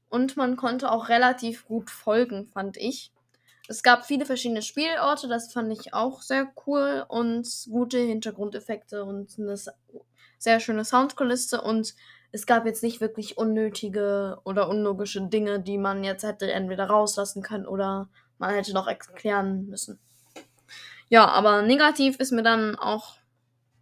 Und 0.08 0.36
man 0.36 0.56
konnte 0.56 0.90
auch 0.90 1.08
relativ 1.08 1.66
gut 1.66 1.90
folgen, 1.90 2.46
fand 2.46 2.76
ich. 2.76 3.12
Es 3.68 3.82
gab 3.82 4.06
viele 4.06 4.24
verschiedene 4.24 4.62
Spielorte, 4.62 5.28
das 5.28 5.52
fand 5.52 5.70
ich 5.72 5.92
auch 5.92 6.22
sehr 6.22 6.50
cool. 6.66 7.04
Und 7.08 7.46
gute 7.68 7.98
Hintergrundeffekte 7.98 9.04
und 9.04 9.38
eine 9.38 9.56
sehr 10.38 10.60
schöne 10.60 10.84
Soundkulisse. 10.84 11.60
Und 11.60 11.94
es 12.30 12.46
gab 12.46 12.66
jetzt 12.66 12.82
nicht 12.82 13.00
wirklich 13.00 13.38
unnötige 13.38 14.38
oder 14.44 14.68
unlogische 14.68 15.22
Dinge, 15.22 15.60
die 15.60 15.78
man 15.78 16.04
jetzt 16.04 16.24
hätte 16.24 16.52
entweder 16.52 16.86
rauslassen 16.86 17.42
können 17.42 17.66
oder 17.66 18.08
man 18.38 18.54
hätte 18.54 18.74
noch 18.74 18.86
erklären 18.86 19.66
müssen. 19.66 19.98
Ja, 21.08 21.26
aber 21.26 21.62
negativ 21.62 22.16
ist 22.18 22.32
mir 22.32 22.42
dann 22.42 22.76
auch 22.76 23.16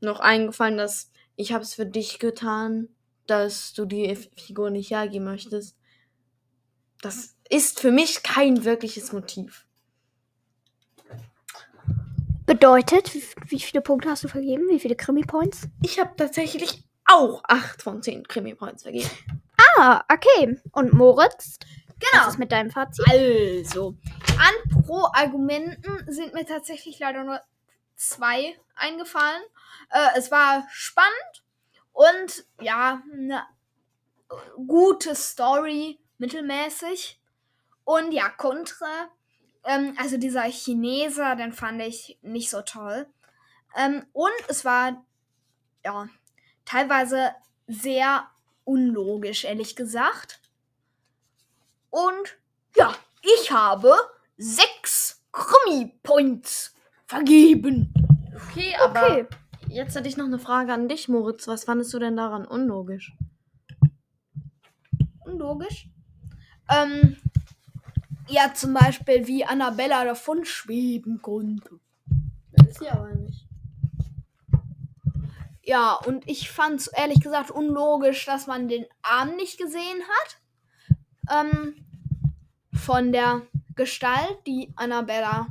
noch 0.00 0.20
eingefallen, 0.20 0.76
dass 0.76 1.10
ich 1.34 1.52
habe 1.52 1.64
es 1.64 1.74
für 1.74 1.86
dich 1.86 2.18
getan, 2.18 2.88
dass 3.26 3.72
du 3.72 3.84
die 3.84 4.14
Figur 4.36 4.70
nicht 4.70 4.90
hergeben 4.90 5.24
möchtest. 5.24 5.76
Das 7.02 7.36
ist 7.50 7.80
für 7.80 7.90
mich 7.90 8.22
kein 8.22 8.64
wirkliches 8.64 9.12
Motiv. 9.12 9.66
Bedeutet, 12.46 13.12
wie, 13.12 13.24
wie 13.48 13.60
viele 13.60 13.82
Punkte 13.82 14.08
hast 14.08 14.22
du 14.22 14.28
vergeben? 14.28 14.68
Wie 14.68 14.78
viele 14.78 14.94
Krimi-Points? 14.94 15.68
Ich 15.82 15.98
habe 15.98 16.14
tatsächlich 16.16 16.85
auch 17.06 17.42
8 17.44 17.82
von 17.82 18.02
10 18.02 18.26
Krimi-Points 18.26 18.82
vergeben. 18.82 19.10
Ah, 19.76 20.04
okay. 20.12 20.58
Und 20.72 20.92
Moritz? 20.92 21.58
Genau. 21.98 22.24
Was 22.24 22.34
ist 22.34 22.38
mit 22.38 22.52
deinem 22.52 22.70
Fazit? 22.70 23.04
Also, 23.08 23.96
an 24.38 24.82
Pro-Argumenten 24.84 26.12
sind 26.12 26.34
mir 26.34 26.44
tatsächlich 26.44 26.98
leider 26.98 27.24
nur 27.24 27.40
zwei 27.94 28.58
eingefallen. 28.74 29.42
Äh, 29.90 30.18
es 30.18 30.30
war 30.30 30.66
spannend 30.70 31.44
und 31.92 32.44
ja, 32.60 33.02
eine 33.12 33.44
gute 34.66 35.14
Story, 35.14 35.98
mittelmäßig. 36.18 37.20
Und 37.84 38.12
ja, 38.12 38.28
Kontra. 38.28 39.08
Ähm, 39.64 39.96
also 39.98 40.16
dieser 40.16 40.42
Chineser, 40.42 41.36
den 41.36 41.52
fand 41.52 41.80
ich 41.82 42.18
nicht 42.22 42.50
so 42.50 42.62
toll. 42.62 43.06
Ähm, 43.76 44.04
und 44.12 44.32
es 44.48 44.64
war 44.64 45.04
ja 45.84 46.08
teilweise 46.66 47.30
sehr 47.66 48.26
unlogisch, 48.64 49.44
ehrlich 49.44 49.74
gesagt. 49.76 50.40
Und 51.88 52.36
ja, 52.76 52.94
ich 53.22 53.50
habe 53.50 53.94
sechs 54.36 55.24
Krimi-Points 55.32 56.74
vergeben. 57.06 57.94
Okay, 58.50 58.74
aber 58.78 59.00
Okay. 59.12 59.26
jetzt 59.68 59.94
hätte 59.96 60.08
ich 60.08 60.16
noch 60.18 60.26
eine 60.26 60.38
Frage 60.38 60.72
an 60.74 60.88
dich, 60.88 61.08
Moritz. 61.08 61.48
Was 61.48 61.64
fandest 61.64 61.94
du 61.94 61.98
denn 61.98 62.16
daran 62.16 62.46
unlogisch? 62.46 63.16
Unlogisch. 65.24 65.88
Ähm, 66.70 67.16
ja, 68.28 68.52
zum 68.54 68.74
Beispiel, 68.74 69.26
wie 69.26 69.44
Annabella 69.44 70.04
davon 70.04 70.44
schweben 70.44 71.22
konnte. 71.22 71.80
Ist 72.68 72.78
sie 72.80 72.88
aber 72.88 73.12
nicht. 73.14 73.45
Ja, 75.66 75.94
und 75.94 76.28
ich 76.28 76.48
fand 76.48 76.80
es 76.80 76.86
ehrlich 76.86 77.20
gesagt 77.20 77.50
unlogisch, 77.50 78.24
dass 78.24 78.46
man 78.46 78.68
den 78.68 78.86
Arm 79.02 79.34
nicht 79.34 79.58
gesehen 79.58 80.00
hat. 81.28 81.44
Ähm, 81.44 81.74
von 82.72 83.10
der 83.10 83.42
Gestalt, 83.74 84.38
die 84.46 84.72
Annabella 84.76 85.48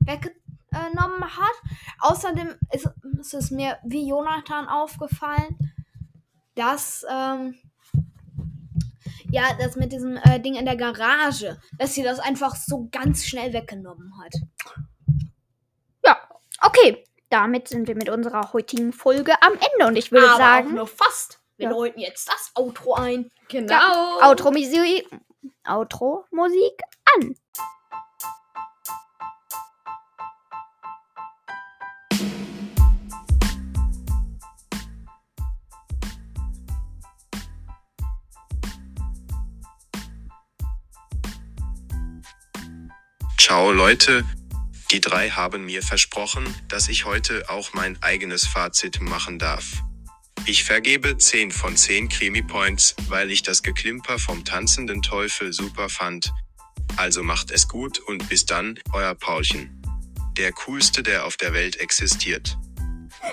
weggenommen 0.00 1.22
hat. 1.22 1.54
Außerdem 2.00 2.54
ist, 2.72 2.88
ist 3.20 3.34
es 3.34 3.50
mir 3.50 3.76
wie 3.84 4.08
Jonathan 4.08 4.68
aufgefallen, 4.68 5.72
dass, 6.54 7.04
ähm, 7.10 7.54
ja, 9.30 9.42
das 9.60 9.76
mit 9.76 9.92
diesem 9.92 10.16
äh, 10.16 10.40
Ding 10.40 10.54
in 10.54 10.64
der 10.64 10.76
Garage, 10.76 11.60
dass 11.76 11.94
sie 11.94 12.02
das 12.02 12.20
einfach 12.20 12.56
so 12.56 12.88
ganz 12.90 13.26
schnell 13.26 13.52
weggenommen 13.52 14.14
hat. 14.18 14.32
Ja, 16.06 16.16
okay. 16.62 17.04
Damit 17.30 17.68
sind 17.68 17.88
wir 17.88 17.94
mit 17.94 18.08
unserer 18.08 18.52
heutigen 18.52 18.92
Folge 18.92 19.34
am 19.42 19.52
Ende. 19.52 19.86
Und 19.86 19.96
ich 19.96 20.10
würde 20.12 20.26
Aber 20.26 20.34
auch 20.34 20.38
sagen, 20.38 20.74
nur 20.74 20.86
fast. 20.86 21.40
Wir 21.58 21.66
Ja. 21.66 21.70
läuten 21.72 22.00
jetzt 22.00 22.28
das 22.28 22.52
Outro 22.54 22.94
ein. 22.94 23.30
Genau. 23.48 24.20
Outro-Musik 24.22 25.06
Outro 25.66 26.24
-Musik 26.32 26.78
an. 27.16 27.34
Ciao 43.36 43.72
Leute. 43.72 44.24
Die 44.90 45.00
drei 45.00 45.28
haben 45.28 45.66
mir 45.66 45.82
versprochen, 45.82 46.46
dass 46.68 46.88
ich 46.88 47.04
heute 47.04 47.50
auch 47.50 47.74
mein 47.74 48.02
eigenes 48.02 48.46
Fazit 48.46 49.02
machen 49.02 49.38
darf. 49.38 49.82
Ich 50.46 50.64
vergebe 50.64 51.18
10 51.18 51.50
von 51.50 51.76
10 51.76 52.08
Krimi 52.08 52.40
Points, 52.40 52.94
weil 53.08 53.30
ich 53.30 53.42
das 53.42 53.62
Geklimper 53.62 54.18
vom 54.18 54.46
tanzenden 54.46 55.02
Teufel 55.02 55.52
super 55.52 55.90
fand. 55.90 56.32
Also 56.96 57.22
macht 57.22 57.50
es 57.50 57.68
gut 57.68 57.98
und 57.98 58.30
bis 58.30 58.46
dann, 58.46 58.78
euer 58.94 59.14
Paulchen. 59.14 59.82
Der 60.38 60.52
coolste, 60.52 61.02
der 61.02 61.26
auf 61.26 61.36
der 61.36 61.52
Welt 61.52 61.76
existiert. 61.76 62.56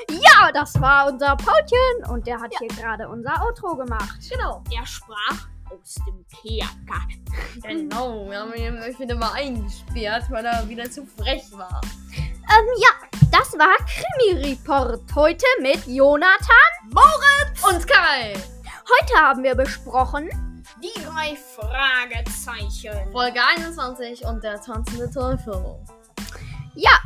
Ja, 0.10 0.52
das 0.52 0.80
war 0.82 1.10
unser 1.10 1.38
Paulchen. 1.38 2.12
Und 2.12 2.28
der 2.28 2.40
hat 2.42 2.52
hier 2.60 2.68
gerade 2.68 3.08
unser 3.08 3.42
Outro 3.42 3.78
gemacht. 3.78 4.20
Genau. 4.30 4.62
Er 4.72 4.86
sprach 4.86 5.48
aus 5.82 5.96
dem 6.08 6.26
Kerker. 6.28 7.02
Genau, 7.62 8.30
wir 8.30 8.40
haben 8.40 8.54
ihn 8.54 8.78
euch 8.80 9.00
wieder 9.00 9.16
mal 9.16 9.32
eingesperrt, 9.34 10.24
weil 10.30 10.46
er 10.46 10.68
wieder 10.68 10.90
zu 10.90 11.06
frech 11.06 11.44
war. 11.52 11.82
Ähm, 12.14 12.68
ja, 12.78 13.20
das 13.32 13.54
war 13.58 13.76
Krimi-Report 13.86 15.04
heute 15.16 15.46
mit 15.62 15.86
Jonathan. 15.88 16.48
Und 17.70 17.88
Kai! 17.88 18.34
Heute 18.34 19.20
haben 19.20 19.44
wir 19.44 19.56
besprochen, 19.56 20.30
Die 20.82 21.02
drei 21.02 21.36
Fragezeichen. 21.36 23.12
Folge 23.12 23.40
21 23.58 24.26
und 24.26 24.44
der 24.44 24.62
tanzende 24.62 25.10
Teufel. 25.10 25.80
ja, 26.76 27.00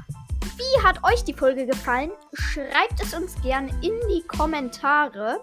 wie 0.57 0.83
hat 0.83 1.03
euch 1.03 1.23
die 1.23 1.33
Folge 1.33 1.65
gefallen? 1.65 2.11
Schreibt 2.33 3.01
es 3.01 3.13
uns 3.13 3.39
gern 3.41 3.69
in 3.81 3.93
die 4.09 4.23
Kommentare. 4.27 5.39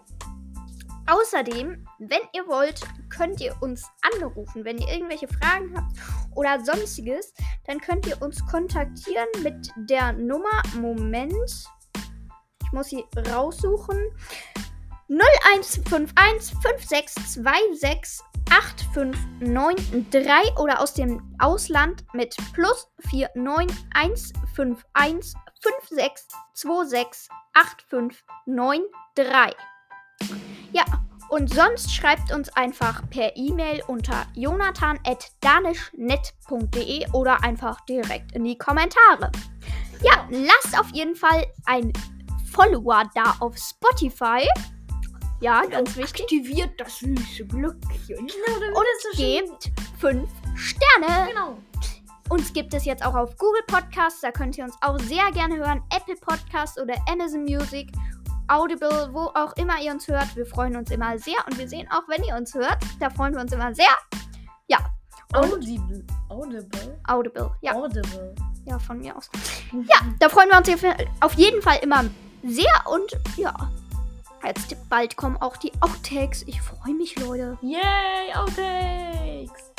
Außerdem, 1.07 1.86
wenn 1.99 2.20
ihr 2.32 2.47
wollt, 2.47 2.80
könnt 3.09 3.40
ihr 3.40 3.57
uns 3.61 3.84
anrufen. 4.12 4.64
Wenn 4.64 4.78
ihr 4.78 4.88
irgendwelche 4.88 5.28
Fragen 5.28 5.76
habt 5.76 5.92
oder 6.34 6.64
sonstiges, 6.64 7.32
dann 7.66 7.80
könnt 7.80 8.07
ihr 8.07 8.20
uns 8.20 8.44
kontaktieren 8.47 9.28
mit 9.42 9.70
der 9.76 10.12
Nummer. 10.12 10.62
Moment. 10.78 11.34
Ich 12.62 12.72
muss 12.72 12.88
sie 12.88 13.05
raussuchen. 13.32 13.99
0151 15.09 16.55
5626 16.62 18.24
8593 18.51 20.59
oder 20.59 20.80
aus 20.80 20.94
dem 20.94 21.22
Ausland 21.38 22.05
mit 22.12 22.36
plus 22.53 22.88
49151 23.11 25.34
5626 25.62 27.30
8593. 27.55 29.57
Ja, 30.72 30.84
und 31.29 31.53
sonst 31.53 31.93
schreibt 31.93 32.33
uns 32.33 32.49
einfach 32.51 33.03
per 33.11 33.37
E-Mail 33.37 33.83
unter 33.87 34.27
jonathan.danischnet.de 34.35 37.11
oder 37.12 37.43
einfach 37.43 37.81
direkt 37.87 38.31
in 38.33 38.45
die 38.45 38.59
Kommentare. 38.59 39.33
Ja, 40.03 40.29
lasst 40.31 40.79
auf 40.79 40.91
jeden 40.93 41.16
Fall 41.16 41.47
ein 41.64 41.91
Follower 42.53 43.05
da 43.14 43.35
auf 43.41 43.57
Spotify. 43.57 44.47
Ja, 45.41 45.64
ganz 45.66 45.97
wichtig. 45.97 46.22
Aktiviert 46.22 46.79
das 46.79 46.99
süße 46.99 47.47
Glöckchen. 47.47 48.18
Und 48.18 48.31
gebt 49.16 49.72
5 50.01 50.31
Sterne. 50.55 51.31
Genau. 51.31 51.57
Uns 52.29 52.53
gibt 52.53 52.74
es 52.74 52.85
jetzt 52.85 53.05
auch 53.05 53.14
auf 53.14 53.37
Google 53.37 53.62
Podcasts, 53.68 54.20
da 54.20 54.33
könnt 54.33 54.59
ihr 54.59 54.64
uns 54.64 54.74
auch 54.81 54.99
sehr 54.99 55.31
gerne 55.33 55.59
hören. 55.59 55.81
Apple 55.95 56.16
Podcasts 56.16 56.77
oder 56.81 56.97
Amazon 57.09 57.45
Music, 57.45 57.93
Audible, 58.49 59.09
wo 59.12 59.30
auch 59.34 59.53
immer 59.57 59.80
ihr 59.80 59.92
uns 59.92 60.07
hört. 60.09 60.34
Wir 60.36 60.47
freuen 60.47 60.76
uns 60.76 60.90
immer 60.90 61.18
sehr 61.18 61.36
und 61.47 61.59
wir 61.59 61.68
sehen 61.68 61.88
auch, 61.90 62.03
wenn 62.09 62.22
ihr 62.24 62.36
uns 62.36 62.55
hört. 62.55 62.78
Da 63.01 63.11
freuen 63.11 63.34
wir 63.34 63.40
uns 63.40 63.53
immer 63.53 63.74
sehr. 63.74 63.86
Ja. 64.68 64.78
Und 65.34 65.53
Audible. 65.55 66.05
Audible. 66.28 66.99
Audible, 67.09 67.51
ja. 67.61 67.72
Audible. 67.74 68.34
Ja, 68.64 68.78
von 68.78 68.99
mir 68.99 69.16
aus. 69.16 69.30
Ja, 69.72 69.99
da 70.20 70.28
freuen 70.28 70.49
wir 70.51 70.59
uns 70.59 70.68
auf- 71.20 71.34
jeden 71.34 71.62
Fall 71.62 71.78
immer 71.82 72.05
sehr 72.44 72.72
und 72.86 73.11
ja. 73.36 73.55
Jetzt 74.44 74.76
bald 74.88 75.16
kommen 75.16 75.36
auch 75.38 75.57
die 75.57 75.72
Outtakes. 75.80 76.42
Ich 76.47 76.61
freue 76.62 76.94
mich, 76.94 77.18
Leute. 77.18 77.59
Yay, 77.62 78.32
Outtakes. 78.34 79.72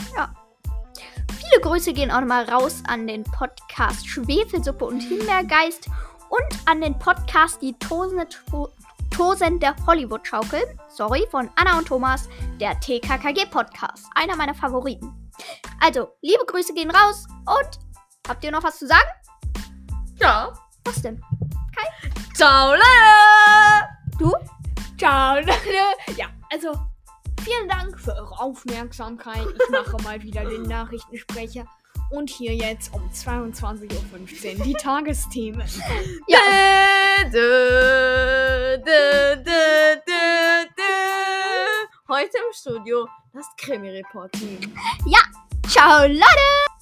Viele 1.40 1.62
Grüße 1.62 1.94
gehen 1.94 2.12
auch 2.12 2.20
nochmal 2.20 2.50
raus 2.50 2.84
an 2.88 3.08
den 3.08 3.24
Podcast 3.24 4.08
Schwefelsuppe 4.08 4.84
und 4.84 5.00
Himbeergeist 5.00 5.88
und 6.30 6.60
an 6.66 6.82
den 6.82 6.98
Podcast 6.98 7.62
Die 7.62 7.78
tosende, 7.80 8.28
to 8.50 8.70
tosende 9.10 9.76
Hollywood-Schaukel. 9.86 10.62
Sorry, 10.90 11.26
von 11.32 11.50
Anna 11.56 11.78
und 11.78 11.88
Thomas, 11.88 12.30
der 12.60 12.80
TKKG-Podcast. 12.80 14.06
Einer 14.16 14.36
meiner 14.36 14.54
Favoriten. 14.54 15.32
Also, 15.80 16.10
liebe 16.22 16.46
Grüße 16.46 16.74
gehen 16.74 16.92
raus 16.92 17.28
und 17.46 17.80
habt 18.28 18.44
ihr 18.44 18.52
noch 18.52 18.64
was 18.64 18.80
zu 18.80 18.88
sagen? 18.88 19.08
Ja. 20.16 20.54
Was 20.86 21.02
denn? 21.02 21.22
Ciao, 22.34 22.72
Leute. 22.72 23.88
Du? 24.20 24.32
Ciao, 24.98 25.36
Leute. 25.36 25.52
Ja, 26.16 26.28
also 26.52 26.72
vielen 27.44 27.68
Dank 27.68 28.00
für 28.00 28.12
eure 28.14 28.40
Aufmerksamkeit. 28.40 29.48
Ich 29.54 29.70
mache 29.72 29.98
mal 30.04 30.22
wieder 30.22 30.46
den 30.46 30.64
Nachrichtensprecher. 30.64 31.66
Und 32.10 32.30
hier 32.30 32.56
jetzt 32.56 32.94
um 32.94 33.10
22.15 33.10 34.58
Uhr 34.60 34.64
die 34.64 34.74
Tagesthemen. 34.74 35.68
Ja. 36.28 36.40
Dö, 37.32 38.78
dö, 38.78 39.36
dö, 39.36 39.96
dö, 40.06 40.66
dö. 40.78 40.84
Heute 42.08 42.38
im 42.38 42.54
Studio 42.54 43.08
das 43.34 43.46
Krimi-Report-Team. 43.58 44.74
Ciao, 45.68 46.08
Leute! 46.08 46.77